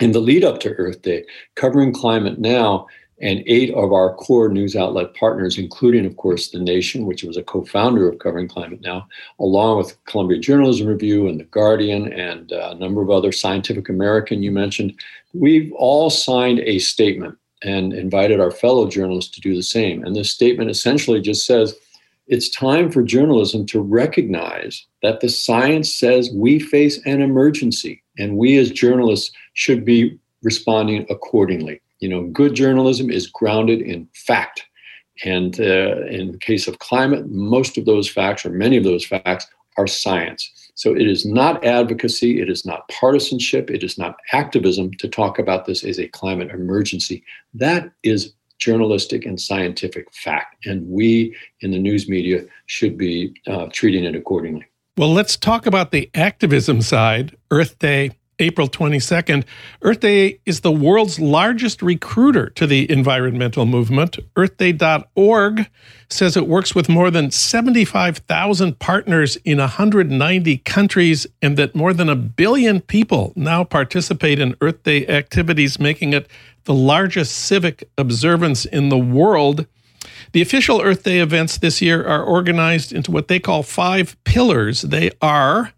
in 0.00 0.12
the 0.12 0.20
lead 0.20 0.44
up 0.44 0.60
to 0.60 0.70
Earth 0.74 1.02
Day, 1.02 1.24
covering 1.54 1.92
climate 1.92 2.38
now 2.38 2.86
And 3.22 3.44
eight 3.46 3.72
of 3.74 3.92
our 3.92 4.14
core 4.14 4.48
news 4.48 4.74
outlet 4.74 5.14
partners, 5.14 5.56
including, 5.56 6.04
of 6.04 6.16
course, 6.16 6.50
The 6.50 6.58
Nation, 6.58 7.06
which 7.06 7.22
was 7.22 7.36
a 7.36 7.42
co 7.42 7.64
founder 7.64 8.08
of 8.08 8.18
Covering 8.18 8.48
Climate 8.48 8.80
Now, 8.80 9.06
along 9.38 9.78
with 9.78 9.96
Columbia 10.06 10.40
Journalism 10.40 10.88
Review 10.88 11.28
and 11.28 11.38
The 11.38 11.44
Guardian 11.44 12.12
and 12.12 12.52
uh, 12.52 12.70
a 12.72 12.74
number 12.74 13.00
of 13.00 13.10
other 13.10 13.30
Scientific 13.30 13.88
American 13.88 14.42
you 14.42 14.50
mentioned, 14.50 14.98
we've 15.32 15.72
all 15.74 16.10
signed 16.10 16.58
a 16.60 16.80
statement 16.80 17.38
and 17.62 17.92
invited 17.92 18.40
our 18.40 18.50
fellow 18.50 18.88
journalists 18.88 19.30
to 19.36 19.40
do 19.40 19.54
the 19.54 19.62
same. 19.62 20.02
And 20.02 20.16
this 20.16 20.32
statement 20.32 20.68
essentially 20.68 21.20
just 21.20 21.46
says 21.46 21.76
it's 22.32 22.48
time 22.48 22.90
for 22.90 23.02
journalism 23.02 23.66
to 23.66 23.78
recognize 23.78 24.86
that 25.02 25.20
the 25.20 25.28
science 25.28 25.94
says 25.94 26.30
we 26.32 26.58
face 26.58 26.98
an 27.04 27.20
emergency 27.20 28.02
and 28.16 28.38
we 28.38 28.56
as 28.56 28.70
journalists 28.70 29.30
should 29.52 29.84
be 29.84 30.18
responding 30.42 31.04
accordingly. 31.10 31.82
You 32.00 32.08
know, 32.08 32.22
good 32.28 32.54
journalism 32.54 33.10
is 33.10 33.26
grounded 33.26 33.82
in 33.82 34.08
fact. 34.14 34.64
And 35.26 35.60
uh, 35.60 36.06
in 36.06 36.32
the 36.32 36.38
case 36.38 36.66
of 36.66 36.78
climate, 36.78 37.28
most 37.28 37.76
of 37.76 37.84
those 37.84 38.08
facts, 38.08 38.46
or 38.46 38.50
many 38.50 38.78
of 38.78 38.84
those 38.84 39.04
facts, 39.04 39.46
are 39.76 39.86
science. 39.86 40.70
So 40.74 40.96
it 40.96 41.06
is 41.06 41.26
not 41.26 41.62
advocacy, 41.62 42.40
it 42.40 42.48
is 42.48 42.64
not 42.64 42.88
partisanship, 42.88 43.70
it 43.70 43.84
is 43.84 43.98
not 43.98 44.16
activism 44.32 44.90
to 45.00 45.06
talk 45.06 45.38
about 45.38 45.66
this 45.66 45.84
as 45.84 45.98
a 45.98 46.08
climate 46.08 46.50
emergency. 46.50 47.24
That 47.52 47.92
is 48.02 48.32
journalistic 48.62 49.26
and 49.26 49.40
scientific 49.40 50.12
fact. 50.14 50.66
And 50.66 50.88
we 50.88 51.36
in 51.60 51.72
the 51.72 51.78
news 51.78 52.08
media 52.08 52.44
should 52.66 52.96
be 52.96 53.34
uh, 53.46 53.66
treating 53.72 54.04
it 54.04 54.14
accordingly. 54.14 54.66
Well, 54.96 55.12
let's 55.12 55.36
talk 55.36 55.66
about 55.66 55.90
the 55.90 56.10
activism 56.14 56.80
side. 56.82 57.36
Earth 57.50 57.78
Day 57.78 58.12
April 58.42 58.68
22nd, 58.68 59.44
Earth 59.82 60.00
Day 60.00 60.40
is 60.44 60.60
the 60.60 60.72
world's 60.72 61.20
largest 61.20 61.80
recruiter 61.80 62.50
to 62.50 62.66
the 62.66 62.90
environmental 62.90 63.66
movement. 63.66 64.18
EarthDay.org 64.34 65.68
says 66.10 66.36
it 66.36 66.48
works 66.48 66.74
with 66.74 66.88
more 66.88 67.10
than 67.10 67.30
75,000 67.30 68.78
partners 68.78 69.36
in 69.44 69.58
190 69.58 70.58
countries 70.58 71.26
and 71.40 71.56
that 71.56 71.74
more 71.74 71.92
than 71.92 72.08
a 72.08 72.16
billion 72.16 72.80
people 72.80 73.32
now 73.36 73.64
participate 73.64 74.38
in 74.38 74.56
Earth 74.60 74.82
Day 74.82 75.06
activities, 75.06 75.78
making 75.78 76.12
it 76.12 76.28
the 76.64 76.74
largest 76.74 77.34
civic 77.36 77.88
observance 77.98 78.64
in 78.64 78.88
the 78.88 78.98
world. 78.98 79.66
The 80.32 80.42
official 80.42 80.80
Earth 80.80 81.02
Day 81.02 81.18
events 81.18 81.58
this 81.58 81.82
year 81.82 82.06
are 82.06 82.22
organized 82.22 82.92
into 82.92 83.10
what 83.10 83.28
they 83.28 83.38
call 83.38 83.62
five 83.62 84.16
pillars. 84.24 84.82
They 84.82 85.10
are 85.20 85.72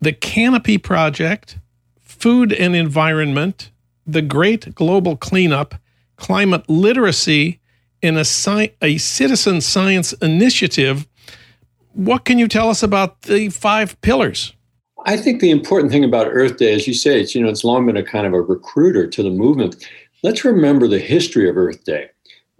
the 0.00 0.12
Canopy 0.12 0.78
Project, 0.78 1.58
food 2.00 2.52
and 2.52 2.74
environment, 2.74 3.70
the 4.06 4.22
Great 4.22 4.74
Global 4.74 5.16
Cleanup, 5.16 5.76
climate 6.16 6.68
literacy, 6.68 7.60
and 8.02 8.16
a, 8.16 8.20
sci- 8.20 8.72
a 8.82 8.98
citizen 8.98 9.60
science 9.60 10.12
initiative. 10.14 11.06
What 11.92 12.24
can 12.24 12.38
you 12.38 12.48
tell 12.48 12.68
us 12.68 12.82
about 12.82 13.22
the 13.22 13.48
five 13.48 14.00
pillars? 14.00 14.54
I 15.04 15.16
think 15.16 15.40
the 15.40 15.50
important 15.50 15.92
thing 15.92 16.04
about 16.04 16.28
Earth 16.30 16.56
Day, 16.56 16.74
as 16.74 16.86
you 16.86 16.94
say, 16.94 17.20
it's 17.20 17.34
you 17.34 17.42
know 17.42 17.48
it's 17.48 17.64
long 17.64 17.86
been 17.86 17.96
a 17.96 18.04
kind 18.04 18.26
of 18.26 18.32
a 18.32 18.40
recruiter 18.40 19.06
to 19.06 19.22
the 19.22 19.30
movement. 19.30 19.86
Let's 20.22 20.44
remember 20.44 20.86
the 20.86 20.98
history 20.98 21.48
of 21.48 21.56
Earth 21.56 21.84
Day. 21.84 22.10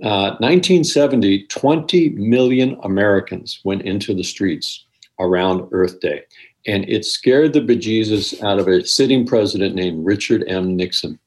Uh, 0.03 0.34
1970, 0.40 1.47
20 1.47 2.09
million 2.11 2.76
Americans 2.82 3.61
went 3.62 3.82
into 3.82 4.14
the 4.14 4.24
streets 4.24 4.84
around 5.20 5.68
Earth 5.70 6.01
Day 6.01 6.22
and 6.66 6.88
it 6.88 7.05
scared 7.05 7.53
the 7.53 7.61
bejesus 7.61 8.40
out 8.43 8.59
of 8.59 8.68
a 8.68 8.84
sitting 8.86 9.26
president 9.26 9.74
named 9.74 10.05
Richard 10.05 10.45
M. 10.47 10.76
Nixon. 10.76 11.18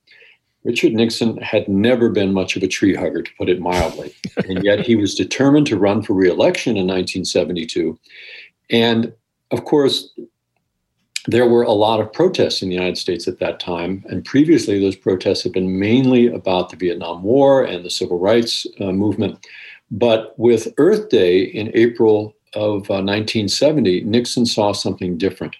Richard 0.63 0.93
Nixon 0.93 1.37
had 1.37 1.67
never 1.67 2.09
been 2.09 2.33
much 2.33 2.55
of 2.55 2.63
a 2.63 2.67
tree 2.67 2.95
hugger, 2.95 3.21
to 3.21 3.31
put 3.37 3.49
it 3.49 3.59
mildly, 3.59 4.15
and 4.49 4.63
yet 4.63 4.85
he 4.85 4.95
was 4.95 5.13
determined 5.13 5.67
to 5.67 5.77
run 5.77 6.01
for 6.01 6.13
reelection 6.13 6.71
in 6.71 6.87
1972. 6.87 7.99
And 8.71 9.13
of 9.51 9.65
course, 9.65 10.09
there 11.27 11.47
were 11.47 11.63
a 11.63 11.71
lot 11.71 11.99
of 11.99 12.13
protests 12.13 12.61
in 12.61 12.69
the 12.69 12.75
United 12.75 12.97
States 12.97 13.27
at 13.27 13.39
that 13.39 13.59
time. 13.59 14.03
And 14.09 14.23
previously, 14.23 14.79
those 14.79 14.95
protests 14.95 15.43
had 15.43 15.53
been 15.53 15.79
mainly 15.79 16.27
about 16.27 16.69
the 16.69 16.77
Vietnam 16.77 17.23
War 17.23 17.63
and 17.63 17.83
the 17.83 17.89
civil 17.89 18.19
rights 18.19 18.67
uh, 18.79 18.91
movement. 18.91 19.45
But 19.91 20.37
with 20.37 20.73
Earth 20.77 21.09
Day 21.09 21.41
in 21.41 21.71
April 21.73 22.35
of 22.53 22.89
uh, 22.89 23.01
1970, 23.01 24.01
Nixon 24.01 24.45
saw 24.45 24.71
something 24.71 25.17
different. 25.17 25.55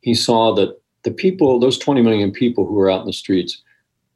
He 0.00 0.14
saw 0.14 0.54
that 0.54 0.80
the 1.02 1.10
people, 1.10 1.58
those 1.58 1.78
20 1.78 2.02
million 2.02 2.32
people 2.32 2.66
who 2.66 2.74
were 2.74 2.90
out 2.90 3.00
in 3.00 3.06
the 3.06 3.12
streets, 3.12 3.62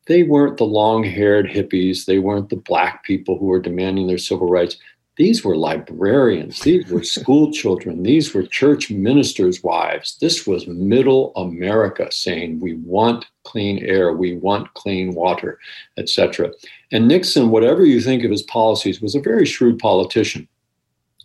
they 0.06 0.22
weren't 0.22 0.56
the 0.56 0.64
long 0.64 1.04
haired 1.04 1.46
hippies. 1.46 2.06
They 2.06 2.18
weren't 2.18 2.48
the 2.48 2.56
black 2.56 3.04
people 3.04 3.38
who 3.38 3.46
were 3.46 3.60
demanding 3.60 4.06
their 4.06 4.18
civil 4.18 4.48
rights. 4.48 4.76
These 5.18 5.44
were 5.44 5.56
librarians. 5.56 6.60
These 6.60 6.88
were 6.88 7.02
school 7.02 7.52
children. 7.52 8.04
These 8.04 8.32
were 8.32 8.44
church 8.44 8.88
ministers' 8.88 9.64
wives. 9.64 10.16
This 10.20 10.46
was 10.46 10.68
middle 10.68 11.32
America 11.34 12.06
saying, 12.12 12.60
we 12.60 12.74
want 12.74 13.26
clean 13.42 13.84
air, 13.84 14.12
we 14.12 14.36
want 14.36 14.72
clean 14.74 15.14
water, 15.14 15.58
etc. 15.96 16.52
And 16.92 17.08
Nixon, 17.08 17.50
whatever 17.50 17.84
you 17.84 18.00
think 18.00 18.22
of 18.22 18.30
his 18.30 18.44
policies, 18.44 19.00
was 19.00 19.16
a 19.16 19.20
very 19.20 19.44
shrewd 19.44 19.80
politician. 19.80 20.46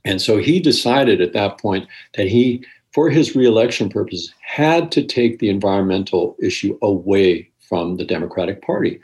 And 0.06 0.20
so 0.20 0.38
he 0.38 0.60
decided 0.60 1.22
at 1.22 1.34
that 1.34 1.60
point 1.60 1.88
that 2.18 2.28
he, 2.28 2.66
for 2.94 3.12
his 3.12 3.36
reelection 3.36 3.90
purposes, 3.90 4.34
had 4.42 4.92
to 4.94 5.04
take 5.04 5.38
the 5.38 5.50
environmental 5.50 6.36
issue 6.42 6.80
away 6.82 7.50
from 7.60 7.98
the 7.98 8.06
Democratic 8.06 8.64
Party. 8.64 9.00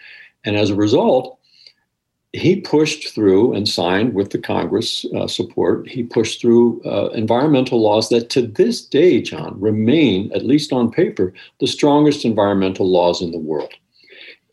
And 0.46 0.58
as 0.58 0.72
a 0.72 0.76
result, 0.76 1.39
he 2.34 2.62
pushed 2.62 3.14
through 3.14 3.54
and 3.54 3.68
signed 3.68 4.14
with 4.14 4.30
the 4.30 4.38
Congress 4.38 5.06
uh, 5.16 5.28
support, 5.28 5.88
he 5.88 6.04
pushed 6.04 6.40
through 6.40 6.82
uh, 6.84 7.10
environmental 7.10 7.82
laws 7.82 8.10
that 8.10 8.30
to 8.30 8.44
this 8.44 8.86
day, 8.86 9.22
Jon, 9.22 9.60
remain, 9.60 10.32
at 10.34 10.46
least 10.46 10.72
on 10.72 10.92
paper, 10.92 11.34
the 11.60 11.68
strongest 11.68 12.26
environmental 12.26 12.88
laws 12.88 13.22
in 13.22 13.32
the 13.32 13.40
world. 13.40 13.74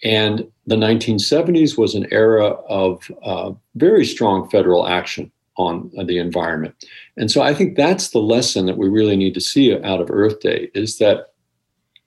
And 0.02 0.50
the 0.66 0.76
1970s 0.76 1.76
was 1.76 1.94
an 1.94 2.06
era 2.10 2.48
of 2.68 3.10
uh, 3.22 3.52
very 3.74 4.06
strong 4.06 4.48
federal 4.48 4.86
action 4.86 5.30
on 5.58 5.90
the 6.04 6.18
environment. 6.18 6.74
And 7.16 7.30
so 7.30 7.42
I 7.42 7.54
think 7.54 7.76
that's 7.76 8.10
the 8.10 8.18
lesson 8.18 8.66
that 8.66 8.76
we 8.76 8.88
really 8.88 9.16
need 9.16 9.34
to 9.34 9.40
see 9.40 9.74
out 9.74 10.00
of 10.00 10.10
Earth 10.10 10.40
Day 10.40 10.70
is 10.74 10.98
that 10.98 11.32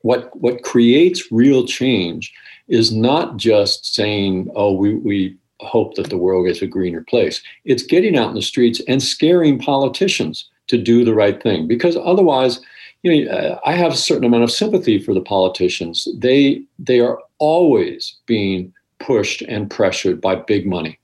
what 0.02 0.36
what 0.40 0.64
creates 0.64 1.32
real 1.32 1.66
change 1.66 2.32
is 2.70 2.94
not 2.94 3.38
just 3.38 3.94
saying, 3.96 4.50
oh, 4.56 4.72
we, 4.72 4.94
we 4.94 5.36
hope 5.62 5.96
that 5.96 6.10
the 6.10 6.18
world 6.18 6.48
gets 6.48 6.62
a 6.62 6.68
greener 6.68 7.02
place. 7.02 7.42
It's 7.66 7.84
getting 7.84 8.18
out 8.18 8.30
in 8.30 8.36
the 8.36 8.42
streets 8.42 8.82
and 8.88 9.02
scaring 9.02 9.60
politicians 9.60 10.50
to 10.68 10.78
do 10.78 11.04
the 11.04 11.14
right 11.14 11.42
thing. 11.42 11.68
Because 11.68 11.98
otherwise, 11.98 12.62
you 13.04 13.26
know, 13.26 13.60
I 13.66 13.74
have 13.74 13.94
a 13.94 13.98
certain 13.98 14.26
amount 14.26 14.44
of 14.44 14.52
sympathy 14.52 15.00
for 15.00 15.14
the 15.14 15.22
politicians. 15.22 16.08
They 16.18 16.64
they 16.78 17.00
are 17.00 17.20
always 17.38 18.16
being 18.26 18.74
pushed 19.00 19.42
and 19.44 19.70
pressured 19.70 20.20
by 20.20 20.36
big 20.36 20.66
money 20.66 21.00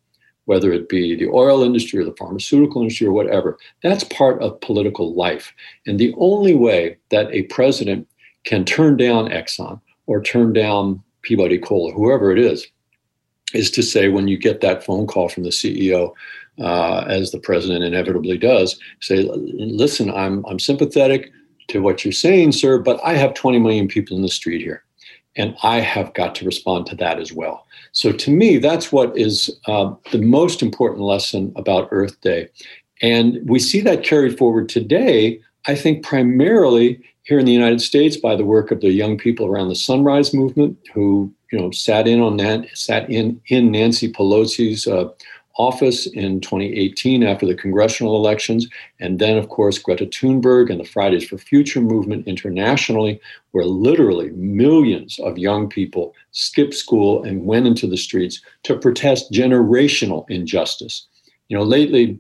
whether 0.46 0.72
it 0.72 0.90
be 0.90 1.16
the 1.16 1.30
oil 1.30 1.64
industry 1.64 2.00
or 2.00 2.06
the 2.06 2.16
pharmaceutical 2.18 2.82
industry 2.82 3.08
or 3.08 3.12
whatever. 3.12 3.58
That's 3.84 4.04
part 4.06 4.42
of 4.42 4.60
political 4.62 5.14
life. 5.14 5.54
And 5.86 6.00
the 6.00 6.14
only 6.18 6.56
way 6.56 6.98
that 7.10 7.32
a 7.32 7.44
president 7.44 8.08
can 8.46 8.64
turn 8.64 8.96
down 8.96 9.30
Exxon 9.30 9.82
or 10.06 10.22
turn 10.22 10.54
down 10.54 11.02
Peabody 11.24 11.58
Coal 11.58 11.90
or 11.90 11.94
whoever 11.94 12.32
it 12.32 12.40
is, 12.40 12.68
is 13.54 13.72
to 13.72 13.84
say 13.84 14.10
when 14.10 14.28
you 14.28 14.38
get 14.38 14.62
that 14.62 14.84
phone 14.84 15.08
call 15.08 15.30
from 15.30 15.44
the 15.44 15.50
CEO, 15.50 16.14
uh, 16.60 17.06
as 17.08 17.32
the 17.32 17.40
president 17.40 17.84
inevitably 17.84 18.38
does, 18.38 18.80
say, 19.02 19.30
listen, 19.32 20.10
I'm, 20.12 20.46
I'm 20.46 20.60
sympathetic 20.60 21.32
to 21.68 21.82
what 21.82 22.06
you're 22.06 22.12
saying, 22.12 22.54
sir, 22.54 22.80
but 22.80 23.00
I 23.04 23.14
have 23.14 23.34
20 23.34 23.60
million 23.60 23.88
people 23.88 24.16
in 24.16 24.24
the 24.24 24.30
street 24.30 24.62
here. 24.62 24.84
And 25.36 25.56
I 25.64 25.82
have 25.82 26.14
got 26.14 26.34
to 26.36 26.46
respond 26.46 26.86
to 26.88 26.96
that 26.96 27.20
as 27.20 27.34
well. 27.34 27.68
So, 27.92 28.14
to 28.14 28.32
me, 28.32 28.58
that's 28.58 28.94
what 28.94 29.18
is 29.18 29.60
uh, 29.68 29.94
the 30.14 30.22
most 30.22 30.62
important 30.62 31.02
lesson 31.02 31.52
about 31.58 31.90
Earth 31.92 32.22
Day. 32.22 32.48
And 33.02 33.40
we 33.44 33.60
see 33.60 33.82
that 33.82 34.04
carried 34.04 34.38
forward 34.38 34.70
today, 34.70 35.42
I 35.68 35.76
think, 35.76 36.06
primarily 36.06 37.04
here 37.26 37.40
in 37.40 37.46
the 37.46 37.52
United 37.52 37.82
States 37.82 38.16
by 38.16 38.36
the 38.36 38.46
work 38.46 38.72
of 38.72 38.82
the 38.82 38.92
young 38.92 39.18
people 39.18 39.46
around 39.46 39.70
the 39.70 39.76
Sunrise 39.76 40.34
Movement 40.34 40.78
who 40.94 41.34
you 41.52 41.60
know 41.60 41.72
sat 41.72 42.08
in 42.08 42.22
on 42.22 42.38
that 42.38 42.66
sat 42.74 43.10
in 43.10 43.42
in 43.48 43.72
Nancy 43.72 44.12
Pelosi's 44.12 44.88
uh, 44.88 45.10
office 45.58 46.06
in 46.08 46.42
2018 46.42 47.24
after 47.24 47.46
the 47.46 47.56
congressional 47.56 48.16
elections. 48.16 48.68
And 49.00 49.20
then, 49.20 49.38
of 49.38 49.50
course, 49.50 49.78
Greta 49.78 50.06
Thunberg 50.06 50.70
and 50.70 50.80
the 50.80 50.86
Fridays 50.86 51.26
for 51.26 51.38
Future 51.38 51.82
movement 51.82 52.28
internationally, 52.28 53.20
where 53.52 53.66
literally 53.66 54.32
millions 54.32 55.18
of 55.20 55.38
young 55.38 55.70
people 55.70 56.14
skipped 56.32 56.74
school 56.74 57.24
and 57.24 57.46
went 57.46 57.68
into 57.68 57.88
the 57.88 57.98
streets 57.98 58.42
to 58.64 58.78
protest 58.78 59.32
generational 59.32 60.30
injustice. 60.30 61.08
You 61.48 61.58
know, 61.58 61.64
lately, 61.64 62.20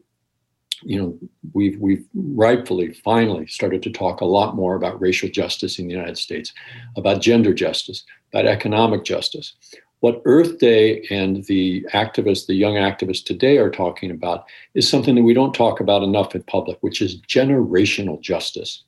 you 0.85 1.01
know, 1.01 1.17
we've 1.53 1.79
we've 1.79 2.05
rightfully 2.13 2.93
finally 2.93 3.47
started 3.47 3.81
to 3.83 3.89
talk 3.89 4.21
a 4.21 4.25
lot 4.25 4.55
more 4.55 4.75
about 4.75 5.01
racial 5.01 5.27
justice 5.27 5.79
in 5.79 5.87
the 5.87 5.93
United 5.93 6.17
States, 6.17 6.53
about 6.95 7.21
gender 7.21 7.53
justice, 7.53 8.03
about 8.31 8.45
economic 8.45 9.03
justice. 9.03 9.55
What 10.01 10.21
Earth 10.25 10.59
Day 10.59 11.03
and 11.09 11.43
the 11.45 11.83
activists, 11.93 12.45
the 12.45 12.53
young 12.53 12.75
activists 12.75 13.25
today 13.25 13.57
are 13.57 13.71
talking 13.71 14.11
about 14.11 14.45
is 14.75 14.87
something 14.87 15.15
that 15.15 15.23
we 15.23 15.33
don't 15.33 15.55
talk 15.55 15.79
about 15.79 16.03
enough 16.03 16.35
in 16.35 16.43
public, 16.43 16.77
which 16.81 17.01
is 17.01 17.19
generational 17.21 18.21
justice. 18.21 18.83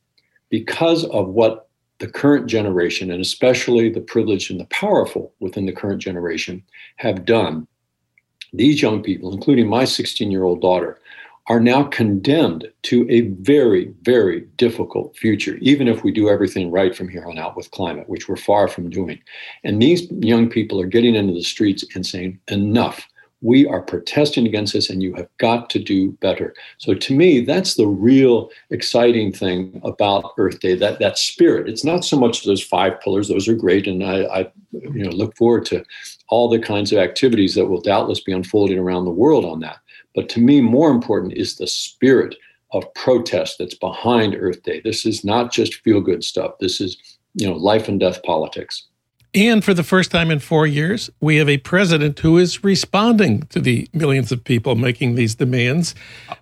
Because 0.49 1.05
of 1.05 1.29
what 1.29 1.69
the 1.97 2.07
current 2.07 2.45
generation, 2.45 3.09
and 3.09 3.21
especially 3.21 3.89
the 3.89 4.01
privileged 4.01 4.51
and 4.51 4.59
the 4.59 4.65
powerful 4.65 5.33
within 5.39 5.65
the 5.65 5.71
current 5.71 5.99
generation, 5.99 6.61
have 6.97 7.25
done, 7.25 7.67
these 8.53 8.81
young 8.81 9.01
people, 9.01 9.33
including 9.33 9.67
my 9.67 9.85
16 9.85 10.29
year 10.29 10.43
old 10.43 10.61
daughter, 10.61 10.99
are 11.47 11.59
now 11.59 11.83
condemned 11.83 12.67
to 12.83 13.09
a 13.09 13.21
very, 13.21 13.93
very 14.01 14.41
difficult 14.57 15.15
future, 15.15 15.57
even 15.61 15.87
if 15.87 16.03
we 16.03 16.11
do 16.11 16.29
everything 16.29 16.71
right 16.71 16.95
from 16.95 17.07
here 17.07 17.25
on 17.25 17.37
out 17.37 17.55
with 17.55 17.71
climate, 17.71 18.09
which 18.09 18.27
we're 18.27 18.35
far 18.35 18.67
from 18.67 18.89
doing. 18.89 19.19
And 19.63 19.81
these 19.81 20.11
young 20.11 20.49
people 20.49 20.79
are 20.81 20.87
getting 20.87 21.15
into 21.15 21.33
the 21.33 21.43
streets 21.43 21.85
and 21.95 22.05
saying, 22.05 22.39
enough. 22.49 23.07
We 23.41 23.67
are 23.67 23.83
protesting 23.83 24.47
against 24.47 24.73
this, 24.73 24.89
and 24.89 25.03
you 25.03 25.13
have 25.13 25.29
got 25.37 25.69
to 25.69 25.79
do 25.79 26.11
better. 26.13 26.55
So, 26.79 26.95
to 26.95 27.15
me, 27.15 27.41
that's 27.41 27.75
the 27.75 27.85
real 27.85 28.49
exciting 28.71 29.31
thing 29.31 29.79
about 29.83 30.33
Earth 30.39 30.59
Day. 30.59 30.73
That 30.73 30.97
that 30.97 31.19
spirit. 31.19 31.69
It's 31.69 31.83
not 31.83 32.03
so 32.03 32.17
much 32.17 32.43
those 32.43 32.63
five 32.63 32.99
pillars; 32.99 33.27
those 33.27 33.47
are 33.47 33.53
great, 33.53 33.85
and 33.85 34.03
I, 34.03 34.23
I 34.23 34.51
you 34.71 35.03
know, 35.03 35.11
look 35.11 35.37
forward 35.37 35.65
to 35.67 35.85
all 36.29 36.49
the 36.49 36.57
kinds 36.57 36.91
of 36.91 36.97
activities 36.97 37.53
that 37.53 37.67
will 37.67 37.79
doubtless 37.79 38.19
be 38.19 38.31
unfolding 38.31 38.79
around 38.79 39.05
the 39.05 39.11
world 39.11 39.45
on 39.45 39.59
that. 39.59 39.77
But 40.17 40.29
to 40.29 40.39
me, 40.39 40.61
more 40.61 40.89
important 40.89 41.33
is 41.33 41.57
the 41.57 41.67
spirit 41.67 42.33
of 42.71 42.91
protest 42.95 43.59
that's 43.59 43.75
behind 43.75 44.35
Earth 44.35 44.63
Day. 44.63 44.81
This 44.83 45.05
is 45.05 45.23
not 45.23 45.53
just 45.53 45.75
feel 45.83 46.01
good 46.01 46.23
stuff. 46.23 46.53
This 46.59 46.81
is, 46.81 46.97
you 47.35 47.45
know, 47.45 47.53
life 47.53 47.87
and 47.87 47.99
death 47.99 48.23
politics. 48.23 48.87
And 49.35 49.63
for 49.63 49.75
the 49.75 49.83
first 49.83 50.09
time 50.09 50.31
in 50.31 50.39
four 50.39 50.65
years, 50.65 51.11
we 51.21 51.35
have 51.35 51.47
a 51.47 51.59
president 51.59 52.17
who 52.17 52.39
is 52.39 52.63
responding 52.63 53.43
to 53.49 53.59
the 53.59 53.87
millions 53.93 54.31
of 54.31 54.43
people 54.43 54.73
making 54.73 55.13
these 55.13 55.35
demands. 55.35 55.93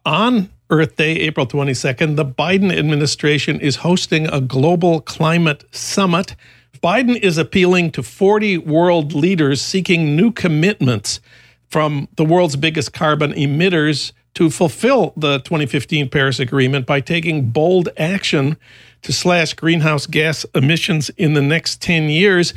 On 0.05 0.49
Earth 0.69 0.95
Day, 0.95 1.11
April 1.17 1.45
22nd, 1.45 2.15
the 2.15 2.25
Biden 2.25 2.71
administration 2.71 3.59
is 3.59 3.75
hosting 3.75 4.25
a 4.27 4.39
global 4.39 5.01
climate 5.01 5.65
summit. 5.75 6.37
Biden 6.81 7.19
is 7.19 7.37
appealing 7.37 7.91
to 7.91 8.03
40 8.03 8.57
world 8.59 9.11
leaders 9.11 9.61
seeking 9.61 10.15
new 10.15 10.31
commitments 10.31 11.19
from 11.69 12.07
the 12.15 12.25
world's 12.25 12.55
biggest 12.55 12.93
carbon 12.93 13.33
emitters 13.33 14.11
to 14.35 14.49
fulfill 14.49 15.13
the 15.15 15.39
2015 15.39 16.09
Paris 16.09 16.39
Agreement 16.39 16.85
by 16.85 16.99
taking 16.99 17.49
bold 17.49 17.89
action 17.97 18.57
to 19.01 19.13
slash 19.13 19.53
greenhouse 19.53 20.05
gas 20.05 20.45
emissions 20.53 21.09
in 21.11 21.33
the 21.33 21.41
next 21.41 21.81
10 21.81 22.09
years. 22.09 22.53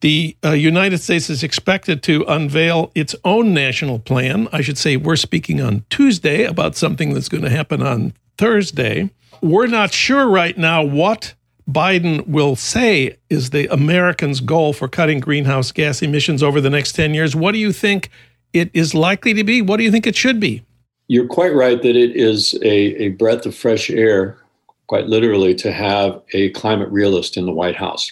The 0.00 0.36
uh, 0.44 0.50
United 0.52 0.98
States 0.98 1.30
is 1.30 1.42
expected 1.42 2.02
to 2.04 2.24
unveil 2.28 2.90
its 2.94 3.14
own 3.24 3.54
national 3.54 3.98
plan. 3.98 4.48
I 4.52 4.60
should 4.60 4.78
say, 4.78 4.96
we're 4.96 5.16
speaking 5.16 5.60
on 5.60 5.84
Tuesday 5.90 6.44
about 6.44 6.76
something 6.76 7.14
that's 7.14 7.28
going 7.28 7.44
to 7.44 7.50
happen 7.50 7.82
on 7.82 8.12
Thursday. 8.36 9.10
We're 9.40 9.66
not 9.66 9.92
sure 9.92 10.28
right 10.28 10.56
now 10.56 10.82
what 10.82 11.34
Biden 11.68 12.26
will 12.26 12.56
say 12.56 13.16
is 13.30 13.50
the 13.50 13.72
Americans' 13.72 14.40
goal 14.40 14.72
for 14.72 14.88
cutting 14.88 15.20
greenhouse 15.20 15.72
gas 15.72 16.02
emissions 16.02 16.42
over 16.42 16.60
the 16.60 16.70
next 16.70 16.92
10 16.92 17.14
years. 17.14 17.34
What 17.34 17.52
do 17.52 17.58
you 17.58 17.72
think 17.72 18.10
it 18.52 18.70
is 18.74 18.94
likely 18.94 19.32
to 19.34 19.44
be? 19.44 19.62
What 19.62 19.78
do 19.78 19.84
you 19.84 19.90
think 19.90 20.06
it 20.06 20.16
should 20.16 20.38
be? 20.38 20.62
You're 21.08 21.26
quite 21.26 21.54
right 21.54 21.80
that 21.80 21.96
it 21.96 22.16
is 22.16 22.54
a, 22.62 23.02
a 23.02 23.08
breath 23.10 23.46
of 23.46 23.54
fresh 23.54 23.90
air, 23.90 24.38
quite 24.86 25.06
literally, 25.06 25.54
to 25.56 25.72
have 25.72 26.20
a 26.32 26.50
climate 26.50 26.90
realist 26.90 27.36
in 27.36 27.46
the 27.46 27.52
White 27.52 27.76
House. 27.76 28.10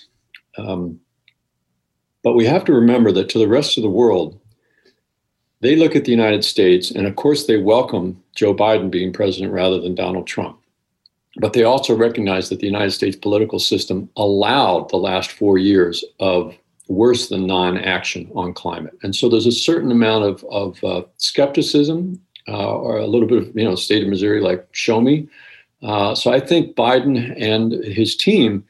Um, 0.59 0.99
but 2.23 2.35
we 2.35 2.47
have 2.47 2.65
to 2.67 2.73
remember 2.73 3.13
that 3.13 3.29
to 3.31 3.39
the 3.39 3.49
rest 3.49 3.77
of 3.77 3.83
the 3.83 3.91
world, 3.91 4.39
they 5.61 5.77
look 5.77 5.95
at 5.95 6.05
the 6.05 6.11
United 6.11 6.45
States, 6.45 6.91
and 6.91 7.07
of 7.07 7.17
course, 7.17 7.47
they 7.47 7.57
welcome 7.57 8.23
Joe 8.35 8.55
Biden 8.55 8.91
being 8.91 9.13
president 9.13 9.53
rather 9.53 9.81
than 9.81 9.95
Donald 9.95 10.27
Trump. 10.27 10.59
But 11.39 11.55
they 11.55 11.65
also 11.65 11.97
recognize 11.97 12.49
that 12.49 12.61
the 12.61 12.67
United 12.67 12.91
States 12.91 13.17
political 13.17 13.59
system 13.59 14.09
allowed 14.17 14.91
the 14.91 14.99
last 14.99 15.33
four 15.33 15.57
years 15.59 16.05
of 16.21 16.55
worse 16.89 17.29
than 17.29 17.47
non 17.47 17.79
action 17.79 18.31
on 18.35 18.53
climate. 18.53 18.97
And 19.03 19.17
so 19.17 19.29
there's 19.29 19.47
a 19.47 19.53
certain 19.53 19.91
amount 19.91 20.25
of, 20.25 20.45
of 20.51 20.85
uh, 20.85 21.03
skepticism 21.17 22.21
uh, 22.49 22.77
or 22.77 22.99
a 22.99 23.07
little 23.07 23.29
bit 23.29 23.39
of, 23.39 23.57
you 23.57 23.65
know, 23.65 23.75
state 23.77 24.03
of 24.03 24.09
Missouri, 24.09 24.41
like, 24.41 24.67
show 24.73 25.01
me. 25.01 25.29
Uh, 25.83 26.15
so 26.15 26.33
I 26.33 26.41
think 26.41 26.77
Biden 26.77 27.35
and 27.41 27.73
his 27.85 28.17
team 28.17 28.65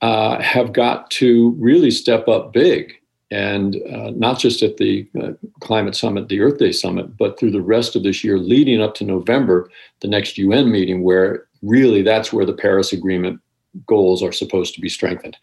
uh, 0.00 0.40
have 0.42 0.72
got 0.72 1.10
to 1.12 1.50
really 1.58 1.90
step 1.90 2.28
up 2.28 2.52
big. 2.52 2.94
And 3.30 3.76
uh, 3.90 4.10
not 4.10 4.38
just 4.38 4.62
at 4.62 4.76
the 4.76 5.08
uh, 5.18 5.30
climate 5.60 5.96
summit, 5.96 6.28
the 6.28 6.40
Earth 6.40 6.58
Day 6.58 6.72
summit, 6.72 7.16
but 7.16 7.38
through 7.38 7.52
the 7.52 7.62
rest 7.62 7.96
of 7.96 8.02
this 8.02 8.22
year, 8.22 8.36
leading 8.36 8.82
up 8.82 8.94
to 8.96 9.04
November, 9.04 9.70
the 10.00 10.08
next 10.08 10.36
UN 10.36 10.70
meeting, 10.70 11.02
where 11.02 11.46
really 11.62 12.02
that's 12.02 12.32
where 12.32 12.44
the 12.44 12.52
Paris 12.52 12.92
Agreement 12.92 13.40
goals 13.86 14.22
are 14.22 14.32
supposed 14.32 14.74
to 14.74 14.80
be 14.80 14.88
strengthened. 14.88 15.36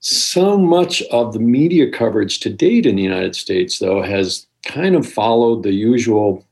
So 0.00 0.56
much 0.56 1.02
of 1.10 1.32
the 1.32 1.40
media 1.40 1.90
coverage 1.90 2.40
to 2.40 2.50
date 2.50 2.86
in 2.86 2.96
the 2.96 3.02
United 3.02 3.36
States, 3.36 3.78
though, 3.78 4.02
has 4.02 4.46
kind 4.64 4.94
of 4.94 5.06
followed 5.06 5.62
the 5.62 5.72
usual 5.72 6.46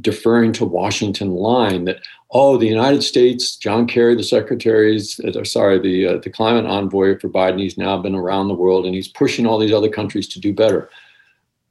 deferring 0.00 0.52
to 0.52 0.66
Washington 0.66 1.30
line 1.30 1.86
that, 1.86 2.00
oh, 2.30 2.58
the 2.58 2.66
United 2.66 3.02
States, 3.02 3.56
John 3.56 3.86
Kerry, 3.86 4.14
the 4.14 4.22
secretaries, 4.22 5.18
uh, 5.20 5.44
sorry, 5.44 5.78
the, 5.78 6.06
uh, 6.06 6.18
the 6.18 6.28
climate 6.28 6.66
envoy 6.66 7.18
for 7.18 7.30
Biden, 7.30 7.60
he's 7.60 7.78
now 7.78 7.96
been 7.96 8.14
around 8.14 8.48
the 8.48 8.54
world 8.54 8.84
and 8.84 8.94
he's 8.94 9.08
pushing 9.08 9.46
all 9.46 9.58
these 9.58 9.72
other 9.72 9.88
countries 9.88 10.28
to 10.28 10.40
do 10.40 10.52
better. 10.52 10.90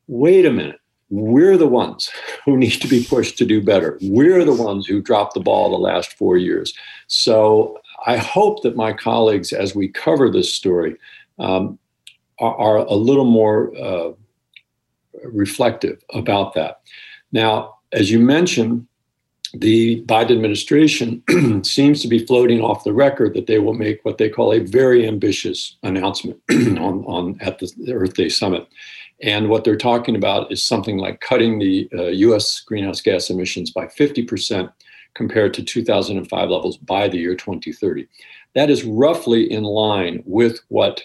Wait 0.07 0.45
a 0.47 0.51
minute 0.51 0.79
we're 1.10 1.58
the 1.58 1.68
ones 1.68 2.10
who 2.43 2.58
need 2.58 2.82
to 2.82 2.88
be 2.88 3.03
pushed 3.03 3.38
to 3.38 3.45
do 3.45 3.62
better. 3.62 3.97
We're 4.01 4.43
the 4.43 4.53
ones 4.53 4.86
who 4.86 5.01
dropped 5.01 5.34
the 5.34 5.39
ball 5.39 5.70
the 5.70 5.78
last 5.78 6.14
four 6.14 6.38
years. 6.38 6.74
So 7.08 7.80
I 8.05 8.18
hope 8.18 8.64
that 8.64 8.76
my 8.76 8.93
colleagues, 8.93 9.53
as 9.53 9.74
we 9.74 9.88
cover 9.88 10.30
this 10.30 10.53
story, 10.53 10.97
um, 11.39 11.80
are, 12.39 12.55
are, 12.58 12.78
a 12.78 12.93
little 12.93 13.26
more 13.26 13.76
uh, 13.78 14.12
reflective 15.24 16.01
about 16.14 16.53
that. 16.53 16.82
Now, 17.32 17.78
as 17.93 18.12
you 18.12 18.20
mentioned, 18.20 18.88
the 19.53 20.03
Biden 20.03 20.32
administration 20.32 21.24
seems 21.64 22.01
to 22.01 22.08
be 22.08 22.26
floating 22.26 22.62
off 22.62 22.84
the 22.84 22.93
record 22.93 23.34
that 23.34 23.47
they 23.47 23.60
will 23.60 23.74
make 23.74 24.03
what 24.03 24.18
they 24.18 24.30
call 24.30 24.53
a 24.53 24.60
very 24.60 25.08
ambitious 25.08 25.78
announcement 25.84 26.39
on, 26.51 27.05
on 27.05 27.38
at 27.41 27.60
the 27.60 27.93
Earth 27.93 28.14
Day 28.14 28.30
summit. 28.30 28.68
And 29.22 29.49
what 29.49 29.63
they're 29.63 29.76
talking 29.76 30.15
about 30.15 30.51
is 30.51 30.63
something 30.63 30.97
like 30.97 31.22
cutting 31.22 31.59
the 31.59 31.89
uh, 31.93 32.03
US 32.03 32.61
greenhouse 32.61 33.01
gas 33.01 33.30
emissions 33.30 33.72
by 33.72 33.86
50% 33.86 34.72
compared 35.15 35.53
to 35.55 35.63
2005 35.63 36.49
levels 36.49 36.78
by 36.78 37.07
the 37.07 37.18
year 37.18 37.36
2030. 37.36 38.07
That 38.53 38.70
is 38.70 38.84
roughly 38.84 39.51
in 39.51 39.63
line 39.63 40.24
with 40.26 40.59
what 40.68 41.01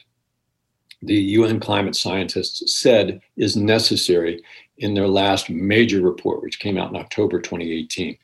the 1.03 1.15
UN 1.15 1.59
climate 1.59 1.97
scientists 1.97 2.79
said 2.79 3.21
is 3.37 3.57
necessary 3.57 4.43
in 4.79 4.95
their 4.95 5.09
last 5.09 5.51
major 5.51 6.01
report, 6.01 6.43
which 6.43 6.61
came 6.61 6.79
out 6.79 6.91
in 6.91 6.97
October 6.97 7.41
2018. 7.41 8.17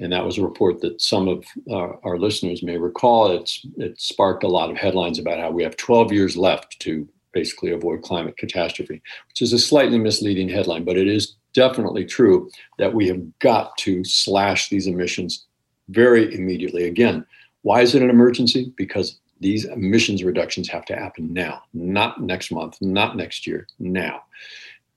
And 0.00 0.12
that 0.12 0.24
was 0.24 0.38
a 0.38 0.42
report 0.42 0.80
that 0.80 1.00
some 1.00 1.28
of 1.28 1.44
uh, 1.70 1.92
our 2.02 2.18
listeners 2.18 2.62
may 2.62 2.76
recall. 2.76 3.30
It's, 3.30 3.64
it 3.76 4.00
sparked 4.00 4.42
a 4.42 4.48
lot 4.48 4.70
of 4.70 4.76
headlines 4.76 5.18
about 5.18 5.38
how 5.38 5.50
we 5.50 5.62
have 5.62 5.76
12 5.76 6.12
years 6.12 6.36
left 6.36 6.80
to 6.80 7.08
basically 7.34 7.72
avoid 7.72 8.02
climate 8.02 8.36
catastrophe, 8.36 9.02
which 9.28 9.42
is 9.42 9.52
a 9.52 9.58
slightly 9.58 9.98
misleading 9.98 10.48
headline, 10.48 10.84
but 10.84 10.96
it 10.96 11.08
is 11.08 11.34
definitely 11.52 12.04
true 12.04 12.50
that 12.78 12.94
we 12.94 13.06
have 13.08 13.38
got 13.40 13.76
to 13.78 14.04
slash 14.04 14.68
these 14.68 14.86
emissions 14.86 15.44
very 15.88 16.34
immediately. 16.34 16.84
Again, 16.84 17.26
why 17.62 17.80
is 17.82 17.94
it 17.94 18.02
an 18.02 18.10
emergency? 18.10 18.72
Because 18.76 19.18
these 19.40 19.64
emissions 19.64 20.24
reductions 20.24 20.68
have 20.68 20.84
to 20.86 20.96
happen 20.96 21.32
now, 21.32 21.62
not 21.74 22.22
next 22.22 22.50
month, 22.50 22.78
not 22.80 23.16
next 23.16 23.46
year, 23.46 23.66
now. 23.78 24.22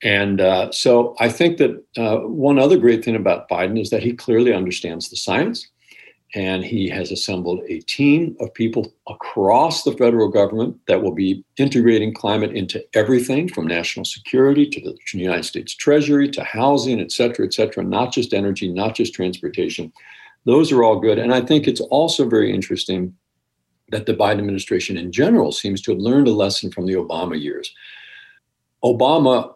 And 0.04 0.40
uh, 0.40 0.72
so 0.72 1.16
I 1.20 1.30
think 1.30 1.58
that 1.58 1.84
uh, 1.98 2.20
one 2.20 2.60
other 2.60 2.78
great 2.78 3.04
thing 3.04 3.16
about 3.16 3.50
Biden 3.50 3.82
is 3.82 3.90
that 3.90 4.04
he 4.04 4.14
clearly 4.14 4.54
understands 4.54 5.10
the 5.10 5.16
science 5.16 5.68
and 6.36 6.63
he 6.63 6.89
has 6.89 7.11
assembled 7.11 7.61
a 7.69 7.80
team 7.82 8.36
of 8.41 8.53
people 8.53 8.93
across 9.07 9.84
the 9.84 9.93
federal 9.93 10.28
government 10.28 10.78
that 10.88 11.01
will 11.01 11.13
be 11.13 11.43
integrating 11.57 12.13
climate 12.13 12.51
into 12.51 12.84
everything 12.93 13.47
from 13.47 13.65
national 13.65 14.03
security 14.03 14.67
to 14.67 14.82
the 14.82 14.97
United 15.13 15.45
States 15.45 15.73
Treasury 15.73 16.30
to 16.30 16.43
housing, 16.43 16.99
et 16.99 17.11
cetera, 17.11 17.45
et 17.45 17.53
cetera, 17.53 17.84
not 17.84 18.11
just 18.11 18.34
energy, 18.34 18.67
not 18.67 18.93
just 18.93 19.13
transportation. 19.13 19.91
Those 20.45 20.71
are 20.71 20.84
all 20.84 20.99
good. 20.99 21.17
And 21.17 21.34
I 21.34 21.41
think 21.41 21.65
it's 21.65 21.82
also 21.82 22.28
very 22.28 22.53
interesting 22.53 23.15
that 23.89 24.05
the 24.05 24.13
Biden 24.13 24.39
administration 24.39 24.97
in 24.97 25.13
general 25.13 25.53
seems 25.53 25.82
to 25.82 25.91
have 25.91 26.01
learned 26.01 26.28
a 26.28 26.32
lesson 26.32 26.71
from 26.71 26.88
the 26.88 26.93
Obama 26.93 27.41
years. 27.41 27.73
Obama 28.84 29.53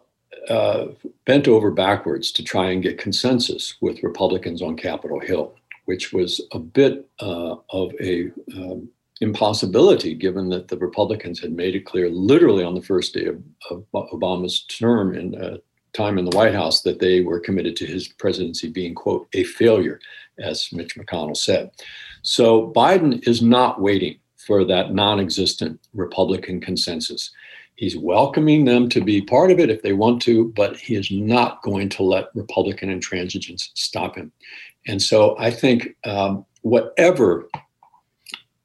uh, 0.48 0.86
bent 1.26 1.46
over 1.46 1.70
backwards 1.70 2.32
to 2.32 2.42
try 2.42 2.70
and 2.70 2.82
get 2.82 2.98
consensus 2.98 3.74
with 3.82 4.02
Republicans 4.02 4.62
on 4.62 4.74
Capitol 4.76 5.20
Hill 5.20 5.54
which 5.84 6.12
was 6.12 6.40
a 6.52 6.58
bit 6.58 7.08
uh, 7.20 7.56
of 7.70 7.92
a 8.00 8.30
um, 8.56 8.88
impossibility 9.20 10.14
given 10.14 10.48
that 10.48 10.68
the 10.68 10.76
Republicans 10.76 11.40
had 11.40 11.52
made 11.52 11.74
it 11.74 11.86
clear, 11.86 12.10
literally 12.10 12.64
on 12.64 12.74
the 12.74 12.82
first 12.82 13.14
day 13.14 13.26
of, 13.26 13.42
of 13.70 13.84
Obama's 13.94 14.64
term 14.64 15.14
and 15.14 15.36
uh, 15.36 15.58
time 15.92 16.18
in 16.18 16.24
the 16.24 16.36
White 16.36 16.54
House, 16.54 16.82
that 16.82 16.98
they 16.98 17.20
were 17.20 17.38
committed 17.38 17.76
to 17.76 17.86
his 17.86 18.08
presidency 18.08 18.68
being, 18.68 18.94
quote, 18.94 19.28
a 19.34 19.44
failure, 19.44 20.00
as 20.38 20.68
Mitch 20.72 20.96
McConnell 20.96 21.36
said. 21.36 21.70
So 22.22 22.72
Biden 22.74 23.26
is 23.28 23.42
not 23.42 23.80
waiting 23.80 24.18
for 24.36 24.64
that 24.64 24.92
non 24.92 25.20
existent 25.20 25.80
Republican 25.94 26.60
consensus. 26.60 27.30
He's 27.76 27.96
welcoming 27.96 28.64
them 28.64 28.88
to 28.90 29.00
be 29.00 29.22
part 29.22 29.50
of 29.50 29.58
it 29.58 29.70
if 29.70 29.82
they 29.82 29.92
want 29.92 30.20
to, 30.22 30.52
but 30.54 30.76
he 30.76 30.94
is 30.94 31.10
not 31.10 31.62
going 31.62 31.88
to 31.90 32.02
let 32.02 32.34
Republican 32.34 32.88
intransigence 32.88 33.70
stop 33.74 34.16
him. 34.16 34.30
And 34.86 35.00
so 35.00 35.36
I 35.38 35.50
think 35.50 35.96
um, 36.04 36.44
whatever 36.62 37.48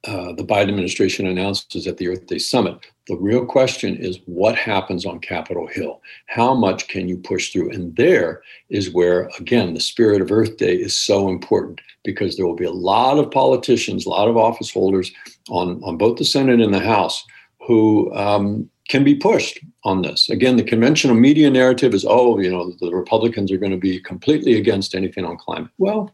uh, 0.08 0.32
the 0.32 0.44
Biden 0.44 0.70
administration 0.70 1.28
announces 1.28 1.86
at 1.86 1.98
the 1.98 2.08
Earth 2.08 2.28
Day 2.28 2.38
Summit. 2.38 2.78
The 3.08 3.18
real 3.18 3.46
question 3.46 3.98
is 3.98 4.20
what 4.26 4.56
happens 4.56 5.06
on 5.06 5.20
Capitol 5.20 5.68
Hill? 5.68 6.02
How 6.28 6.54
much 6.54 6.88
can 6.88 7.10
you 7.10 7.18
push 7.18 7.52
through? 7.52 7.72
And 7.72 7.94
there 7.98 8.42
is 8.70 8.94
where, 8.94 9.30
again, 9.38 9.74
the 9.74 9.82
spirit 9.82 10.22
of 10.22 10.32
Earth 10.32 10.56
Day 10.56 10.76
is 10.76 10.98
so 10.98 11.28
important 11.28 11.82
because 12.06 12.38
there 12.38 12.46
will 12.46 12.56
be 12.56 12.64
a 12.64 12.72
lot 12.72 13.20
of 13.20 13.32
politicians, 13.32 14.06
a 14.06 14.10
lot 14.10 14.30
of 14.30 14.38
office 14.38 14.72
holders 14.72 15.12
on, 15.50 15.82
on 15.84 15.98
both 15.98 16.18
the 16.18 16.26
Senate 16.26 16.62
and 16.62 16.74
the 16.74 16.80
House 16.80 17.26
who 17.68 18.14
um, 18.16 18.70
can 18.88 19.04
be 19.04 19.16
pushed 19.16 19.60
on 19.84 20.02
this. 20.02 20.30
Again, 20.30 20.58
the 20.58 20.64
conventional 20.64 21.16
media 21.16 21.50
narrative 21.50 21.94
is 21.94 22.06
oh, 22.08 22.40
you 22.40 22.52
know, 22.52 22.74
the 22.80 22.92
Republicans 22.92 23.52
are 23.52 23.58
going 23.58 23.72
to 23.72 23.78
be 23.78 24.00
completely 24.00 24.56
against 24.56 24.96
anything 24.96 25.26
on 25.26 25.38
climate. 25.38 25.72
Well, 25.78 26.14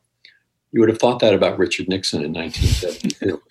you 0.72 0.80
would 0.80 0.90
have 0.90 1.00
thought 1.00 1.20
that 1.20 1.34
about 1.34 1.58
Richard 1.58 1.88
Nixon 1.88 2.24
in 2.24 2.34
1972. 2.34 3.42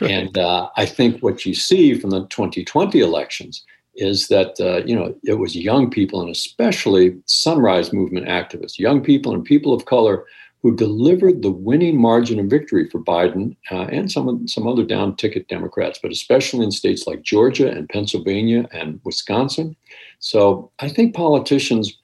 and 0.00 0.36
uh, 0.38 0.68
I 0.76 0.86
think 0.86 1.22
what 1.22 1.44
you 1.44 1.54
see 1.54 1.94
from 1.94 2.10
the 2.10 2.26
2020 2.26 3.00
elections 3.00 3.64
is 3.94 4.28
that 4.28 4.58
uh, 4.60 4.84
you 4.86 4.94
know 4.94 5.14
it 5.24 5.34
was 5.34 5.56
young 5.56 5.90
people 5.90 6.20
and 6.20 6.30
especially 6.30 7.16
sunrise 7.26 7.92
movement 7.92 8.26
activists, 8.26 8.78
young 8.78 9.02
people 9.02 9.34
and 9.34 9.44
people 9.44 9.72
of 9.74 9.84
color 9.84 10.24
who 10.62 10.74
delivered 10.74 11.42
the 11.42 11.50
winning 11.50 12.00
margin 12.00 12.40
of 12.40 12.46
victory 12.46 12.88
for 12.88 13.00
Biden 13.00 13.56
uh, 13.70 13.84
and 13.84 14.10
some 14.10 14.46
some 14.48 14.66
other 14.66 14.84
down 14.84 15.16
ticket 15.16 15.48
Democrats, 15.48 15.98
but 16.02 16.10
especially 16.10 16.64
in 16.64 16.70
states 16.70 17.06
like 17.06 17.22
Georgia 17.22 17.70
and 17.70 17.88
Pennsylvania 17.88 18.68
and 18.72 19.00
Wisconsin. 19.04 19.76
So 20.18 20.70
I 20.80 20.88
think 20.88 21.14
politicians 21.14 21.98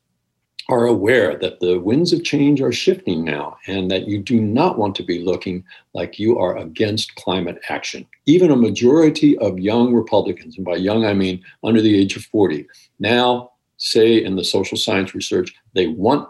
are 0.69 0.87
aware 0.87 1.37
that 1.39 1.61
the 1.61 1.79
winds 1.79 2.13
of 2.13 2.25
change 2.25 2.61
are 2.63 2.73
shifting 2.73 3.23
now 3.23 3.57
and 3.67 3.91
that 3.91 4.09
you 4.09 4.19
do 4.19 4.41
not 4.41 4.79
want 4.79 4.95
to 4.95 5.03
be 5.03 5.19
looking 5.19 5.63
like 5.93 6.19
you 6.19 6.39
are 6.39 6.57
against 6.57 7.15
climate 7.17 7.59
action. 7.69 8.07
Even 8.25 8.51
a 8.51 8.57
majority 8.57 9.37
of 9.39 9.59
young 9.59 9.93
Republicans, 9.93 10.57
and 10.57 10.65
by 10.65 10.77
young 10.77 11.05
I 11.05 11.13
mean 11.13 11.43
under 11.63 11.83
the 11.83 11.99
age 11.99 12.17
of 12.17 12.25
40, 12.25 12.67
now 12.99 13.51
say 13.77 14.25
in 14.25 14.37
the 14.37 14.45
social 14.45 14.79
science 14.79 15.15
research 15.15 15.55
they 15.75 15.89
want 15.89 16.29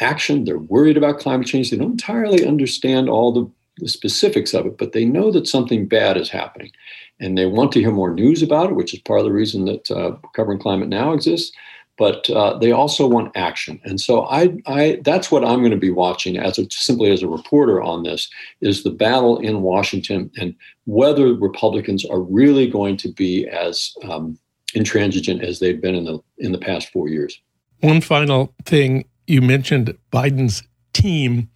action, 0.00 0.44
they're 0.44 0.58
worried 0.58 0.96
about 0.96 1.18
climate 1.18 1.46
change, 1.46 1.70
they 1.70 1.76
don't 1.76 1.92
entirely 1.92 2.46
understand 2.46 3.08
all 3.08 3.32
the, 3.32 3.50
the 3.78 3.88
specifics 3.88 4.54
of 4.54 4.66
it, 4.66 4.78
but 4.78 4.92
they 4.92 5.04
know 5.04 5.30
that 5.30 5.46
something 5.46 5.86
bad 5.86 6.16
is 6.16 6.30
happening. 6.30 6.70
And 7.18 7.36
they 7.36 7.46
want 7.46 7.72
to 7.72 7.80
hear 7.80 7.92
more 7.92 8.12
news 8.12 8.42
about 8.42 8.70
it, 8.70 8.76
which 8.76 8.92
is 8.92 9.00
part 9.00 9.20
of 9.20 9.26
the 9.26 9.32
reason 9.32 9.64
that 9.64 9.90
uh, 9.90 10.16
Covering 10.34 10.58
Climate 10.58 10.88
Now 10.88 11.12
exists 11.12 11.52
but 11.98 12.28
uh, 12.30 12.58
they 12.58 12.72
also 12.72 13.06
want 13.06 13.36
action. 13.36 13.80
And 13.84 14.00
so 14.00 14.26
I, 14.26 14.56
I 14.66 15.00
that's 15.02 15.30
what 15.30 15.44
I'm 15.44 15.60
going 15.60 15.70
to 15.70 15.76
be 15.76 15.90
watching 15.90 16.36
as 16.36 16.58
a, 16.58 16.66
simply 16.70 17.10
as 17.10 17.22
a 17.22 17.28
reporter 17.28 17.82
on 17.82 18.02
this 18.02 18.28
is 18.60 18.82
the 18.82 18.90
battle 18.90 19.38
in 19.38 19.62
Washington 19.62 20.30
and 20.36 20.54
whether 20.84 21.32
Republicans 21.34 22.04
are 22.04 22.20
really 22.20 22.68
going 22.68 22.96
to 22.98 23.08
be 23.08 23.48
as 23.48 23.94
um, 24.04 24.38
intransigent 24.74 25.42
as 25.42 25.58
they've 25.58 25.80
been 25.80 25.94
in 25.94 26.04
the 26.04 26.18
in 26.38 26.52
the 26.52 26.58
past 26.58 26.90
four 26.90 27.08
years. 27.08 27.40
One 27.80 28.00
final 28.00 28.54
thing 28.64 29.04
you 29.26 29.40
mentioned 29.40 29.96
Biden's 30.12 30.62
team. 30.92 31.48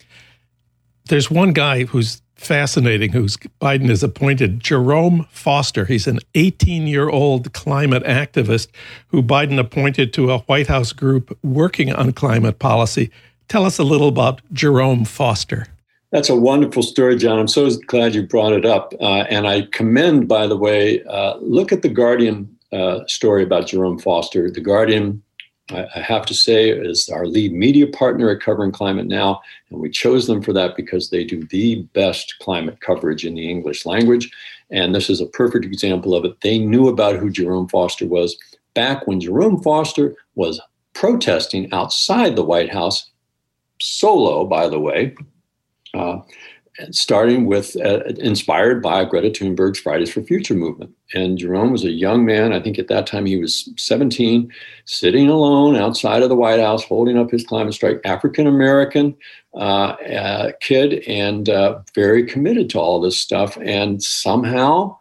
There's 1.05 1.31
one 1.31 1.53
guy 1.53 1.85
who's 1.85 2.21
fascinating 2.35 3.11
who's 3.11 3.37
Biden 3.61 3.89
has 3.89 4.01
appointed 4.01 4.59
Jerome 4.59 5.27
Foster. 5.29 5.85
He's 5.85 6.07
an 6.07 6.19
18 6.33 6.87
year 6.87 7.07
old 7.07 7.53
climate 7.53 8.03
activist 8.03 8.69
who 9.07 9.21
Biden 9.21 9.59
appointed 9.59 10.11
to 10.13 10.31
a 10.31 10.39
White 10.39 10.67
House 10.67 10.91
group 10.91 11.37
working 11.43 11.93
on 11.93 12.13
climate 12.13 12.59
policy. 12.59 13.11
Tell 13.47 13.65
us 13.65 13.77
a 13.77 13.83
little 13.83 14.07
about 14.07 14.41
Jerome 14.53 15.05
Foster. 15.05 15.67
That's 16.11 16.29
a 16.29 16.35
wonderful 16.35 16.83
story, 16.83 17.15
Jon. 17.15 17.39
I'm 17.39 17.47
so 17.47 17.69
glad 17.87 18.15
you 18.15 18.23
brought 18.23 18.53
it 18.53 18.65
up. 18.65 18.93
Uh, 18.99 19.23
and 19.29 19.47
I 19.47 19.67
commend, 19.71 20.27
by 20.27 20.47
the 20.47 20.57
way, 20.57 21.03
uh, 21.03 21.37
look 21.37 21.71
at 21.71 21.83
the 21.83 21.89
Guardian 21.89 22.49
uh, 22.73 22.99
story 23.07 23.43
about 23.43 23.67
Jerome 23.67 23.99
Foster. 23.99 24.49
The 24.49 24.61
Guardian 24.61 25.21
I 25.69 26.01
have 26.01 26.25
to 26.25 26.33
say, 26.33 26.69
is 26.69 27.07
our 27.09 27.25
lead 27.25 27.53
media 27.53 27.87
partner 27.87 28.29
at 28.29 28.41
Covering 28.41 28.71
Climate 28.71 29.07
Now. 29.07 29.41
And 29.69 29.79
we 29.79 29.89
chose 29.89 30.27
them 30.27 30.41
for 30.41 30.53
that 30.53 30.75
because 30.75 31.09
they 31.09 31.23
do 31.23 31.45
the 31.45 31.83
best 31.93 32.35
climate 32.39 32.81
coverage 32.81 33.25
in 33.25 33.35
the 33.35 33.49
English 33.49 33.85
language. 33.85 34.29
And 34.69 34.93
this 34.93 35.09
is 35.09 35.21
a 35.21 35.27
perfect 35.27 35.65
example 35.65 36.13
of 36.13 36.25
it. 36.25 36.41
They 36.41 36.59
knew 36.59 36.87
about 36.87 37.17
who 37.17 37.29
Jerome 37.29 37.69
Foster 37.69 38.05
was 38.05 38.37
back 38.73 39.07
when 39.07 39.19
Jerome 39.19 39.61
Foster 39.61 40.15
was 40.35 40.59
protesting 40.93 41.71
outside 41.73 42.35
the 42.35 42.43
White 42.43 42.71
House, 42.71 43.09
solo, 43.79 44.45
by 44.45 44.67
the 44.67 44.79
way. 44.79 45.15
Uh, 45.93 46.19
starting 46.91 47.45
with 47.45 47.75
uh, 47.77 48.03
inspired 48.17 48.81
by 48.81 49.03
Greta 49.03 49.29
Thunberg's 49.29 49.79
Fridays 49.79 50.11
for 50.11 50.21
Future 50.21 50.53
movement. 50.53 50.95
And 51.13 51.37
Jerome 51.37 51.71
was 51.71 51.83
a 51.83 51.91
young 51.91 52.25
man. 52.25 52.53
I 52.53 52.61
think 52.61 52.79
at 52.79 52.87
that 52.87 53.05
time 53.05 53.25
he 53.25 53.37
was 53.37 53.69
17, 53.77 54.51
sitting 54.85 55.29
alone 55.29 55.75
outside 55.75 56.23
of 56.23 56.29
the 56.29 56.35
White 56.35 56.59
House, 56.59 56.83
holding 56.83 57.17
up 57.17 57.29
his 57.29 57.45
climate 57.45 57.73
strike, 57.73 57.99
African 58.05 58.47
American 58.47 59.15
uh, 59.53 59.95
uh, 59.97 60.51
kid, 60.61 61.03
and 61.07 61.49
uh, 61.49 61.79
very 61.93 62.25
committed 62.25 62.69
to 62.69 62.79
all 62.79 63.01
this 63.01 63.19
stuff. 63.19 63.57
And 63.61 64.01
somehow, 64.01 64.97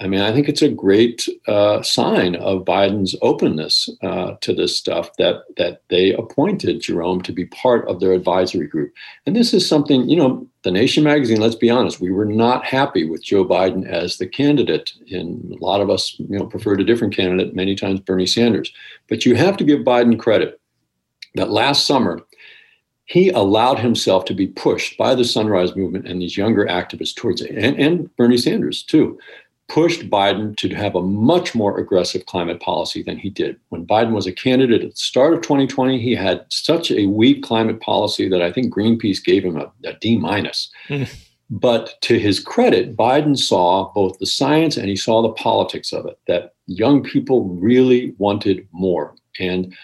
I 0.00 0.08
mean, 0.08 0.20
I 0.20 0.32
think 0.32 0.48
it's 0.48 0.62
a 0.62 0.68
great 0.68 1.28
uh, 1.46 1.82
sign 1.82 2.34
of 2.34 2.64
Biden's 2.64 3.14
openness 3.22 3.88
uh, 4.02 4.32
to 4.40 4.52
this 4.52 4.76
stuff 4.76 5.16
that 5.18 5.44
that 5.56 5.82
they 5.88 6.12
appointed 6.14 6.80
Jerome 6.80 7.22
to 7.22 7.32
be 7.32 7.44
part 7.46 7.86
of 7.86 8.00
their 8.00 8.12
advisory 8.12 8.66
group. 8.66 8.92
And 9.24 9.36
this 9.36 9.54
is 9.54 9.68
something, 9.68 10.08
you 10.08 10.16
know, 10.16 10.48
the 10.62 10.70
Nation 10.70 11.04
magazine. 11.04 11.40
Let's 11.40 11.54
be 11.54 11.70
honest, 11.70 12.00
we 12.00 12.12
were 12.12 12.24
not 12.24 12.64
happy 12.64 13.04
with 13.04 13.22
Joe 13.22 13.44
Biden 13.44 13.86
as 13.86 14.18
the 14.18 14.26
candidate. 14.26 14.92
And 15.10 15.52
a 15.52 15.64
lot 15.64 15.80
of 15.80 15.90
us, 15.90 16.16
you 16.18 16.38
know, 16.38 16.46
preferred 16.46 16.80
a 16.80 16.84
different 16.84 17.14
candidate. 17.14 17.54
Many 17.54 17.74
times, 17.74 18.00
Bernie 18.00 18.26
Sanders. 18.26 18.72
But 19.08 19.26
you 19.26 19.34
have 19.34 19.56
to 19.58 19.64
give 19.64 19.80
Biden 19.80 20.18
credit 20.18 20.60
that 21.34 21.50
last 21.50 21.86
summer 21.86 22.20
he 23.04 23.30
allowed 23.30 23.78
himself 23.78 24.24
to 24.26 24.34
be 24.34 24.46
pushed 24.46 24.96
by 24.96 25.14
the 25.14 25.24
Sunrise 25.24 25.76
Movement 25.76 26.06
and 26.06 26.22
these 26.22 26.36
younger 26.36 26.64
activists 26.66 27.14
towards 27.14 27.42
and, 27.42 27.78
and 27.78 28.16
Bernie 28.16 28.38
Sanders 28.38 28.82
too, 28.82 29.18
pushed 29.72 30.10
Biden 30.10 30.54
to 30.58 30.68
have 30.74 30.94
a 30.94 31.00
much 31.00 31.54
more 31.54 31.78
aggressive 31.78 32.26
climate 32.26 32.60
policy 32.60 33.02
than 33.02 33.16
he 33.16 33.30
did. 33.30 33.58
When 33.70 33.86
Biden 33.86 34.12
was 34.12 34.26
a 34.26 34.32
candidate 34.32 34.82
at 34.82 34.90
the 34.90 34.96
start 34.96 35.32
of 35.32 35.40
2020, 35.40 35.98
he 35.98 36.14
had 36.14 36.44
such 36.50 36.90
a 36.90 37.06
weak 37.06 37.42
climate 37.42 37.80
policy 37.80 38.28
that 38.28 38.42
I 38.42 38.52
think 38.52 38.72
Greenpeace 38.72 39.24
gave 39.24 39.42
him 39.42 39.56
a, 39.56 39.72
a 39.84 39.94
D 39.94 40.18
minus. 40.18 40.70
Mm. 40.88 41.08
But 41.48 41.98
to 42.02 42.18
his 42.18 42.38
credit, 42.38 42.98
Biden 42.98 43.38
saw 43.38 43.90
both 43.94 44.18
the 44.18 44.26
science 44.26 44.76
and 44.76 44.90
he 44.90 44.96
saw 44.96 45.22
the 45.22 45.32
politics 45.32 45.92
of 45.94 46.04
it, 46.04 46.18
that 46.26 46.52
young 46.66 47.02
people 47.02 47.44
really 47.44 48.14
wanted 48.18 48.68
more. 48.72 49.14
And 49.40 49.74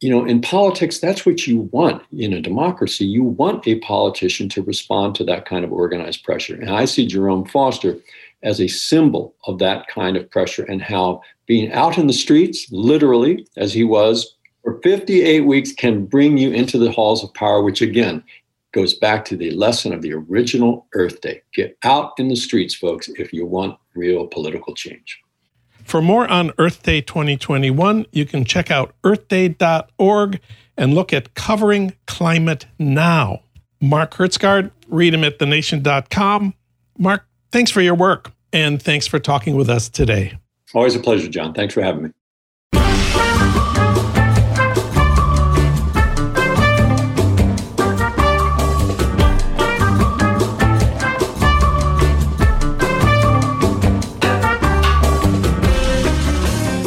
you 0.00 0.10
know, 0.10 0.26
in 0.26 0.42
politics, 0.42 0.98
that's 0.98 1.24
what 1.24 1.46
you 1.46 1.60
want 1.72 2.02
in 2.12 2.34
a 2.34 2.40
democracy. 2.42 3.06
You 3.06 3.24
want 3.24 3.66
a 3.66 3.78
politician 3.78 4.50
to 4.50 4.62
respond 4.62 5.14
to 5.14 5.24
that 5.24 5.46
kind 5.46 5.64
of 5.64 5.72
organized 5.72 6.24
pressure. 6.24 6.56
And 6.56 6.68
I 6.68 6.84
see 6.84 7.06
Jerome 7.06 7.46
Foster 7.46 7.96
as 8.44 8.60
a 8.60 8.68
symbol 8.68 9.34
of 9.46 9.58
that 9.58 9.88
kind 9.88 10.16
of 10.16 10.30
pressure 10.30 10.64
and 10.64 10.80
how 10.80 11.20
being 11.46 11.72
out 11.72 11.98
in 11.98 12.06
the 12.06 12.12
streets, 12.12 12.66
literally, 12.70 13.46
as 13.56 13.72
he 13.72 13.84
was 13.84 14.36
for 14.62 14.80
58 14.82 15.40
weeks, 15.40 15.72
can 15.72 16.06
bring 16.06 16.38
you 16.38 16.50
into 16.52 16.78
the 16.78 16.92
halls 16.92 17.24
of 17.24 17.34
power, 17.34 17.62
which 17.62 17.82
again 17.82 18.22
goes 18.72 18.94
back 18.94 19.24
to 19.24 19.36
the 19.36 19.50
lesson 19.52 19.92
of 19.92 20.02
the 20.02 20.12
original 20.12 20.86
Earth 20.94 21.20
Day. 21.20 21.42
Get 21.54 21.76
out 21.84 22.12
in 22.18 22.28
the 22.28 22.36
streets, 22.36 22.74
folks, 22.74 23.08
if 23.16 23.32
you 23.32 23.46
want 23.46 23.78
real 23.94 24.26
political 24.26 24.74
change. 24.74 25.20
For 25.84 26.00
more 26.00 26.26
on 26.28 26.50
Earth 26.58 26.82
Day 26.82 27.00
2021, 27.00 28.06
you 28.10 28.24
can 28.24 28.44
check 28.44 28.70
out 28.70 28.94
earthday.org 29.04 30.40
and 30.76 30.94
look 30.94 31.12
at 31.12 31.34
Covering 31.34 31.94
Climate 32.06 32.66
Now. 32.78 33.40
Mark 33.80 34.14
Hertsgaard, 34.14 34.70
read 34.88 35.14
him 35.14 35.24
at 35.24 35.38
thenation.com. 35.38 36.54
Mark, 36.98 37.26
Thanks 37.54 37.70
for 37.70 37.80
your 37.80 37.94
work 37.94 38.32
and 38.52 38.82
thanks 38.82 39.06
for 39.06 39.20
talking 39.20 39.54
with 39.54 39.70
us 39.70 39.88
today. 39.88 40.36
Always 40.74 40.96
a 40.96 40.98
pleasure, 40.98 41.28
Jon. 41.28 41.54
Thanks 41.54 41.72
for 41.72 41.82
having 41.82 42.02
me. 42.02 42.10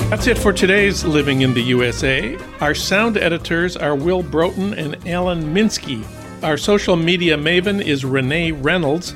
That's 0.09 0.27
it 0.27 0.37
for 0.37 0.51
today's 0.51 1.05
Living 1.05 1.43
in 1.43 1.53
the 1.53 1.61
USA. 1.61 2.37
Our 2.59 2.75
sound 2.75 3.15
editors 3.15 3.77
are 3.77 3.95
Will 3.95 4.21
Broughton 4.21 4.73
and 4.73 4.97
Alan 5.07 5.53
Minsky. 5.53 6.05
Our 6.43 6.57
social 6.57 6.97
media 6.97 7.37
maven 7.37 7.81
is 7.81 8.03
Renee 8.03 8.51
Reynolds. 8.51 9.15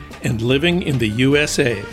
and 0.23 0.41
living 0.41 0.81
in 0.81 0.97
the 0.97 1.09
USA. 1.09 1.83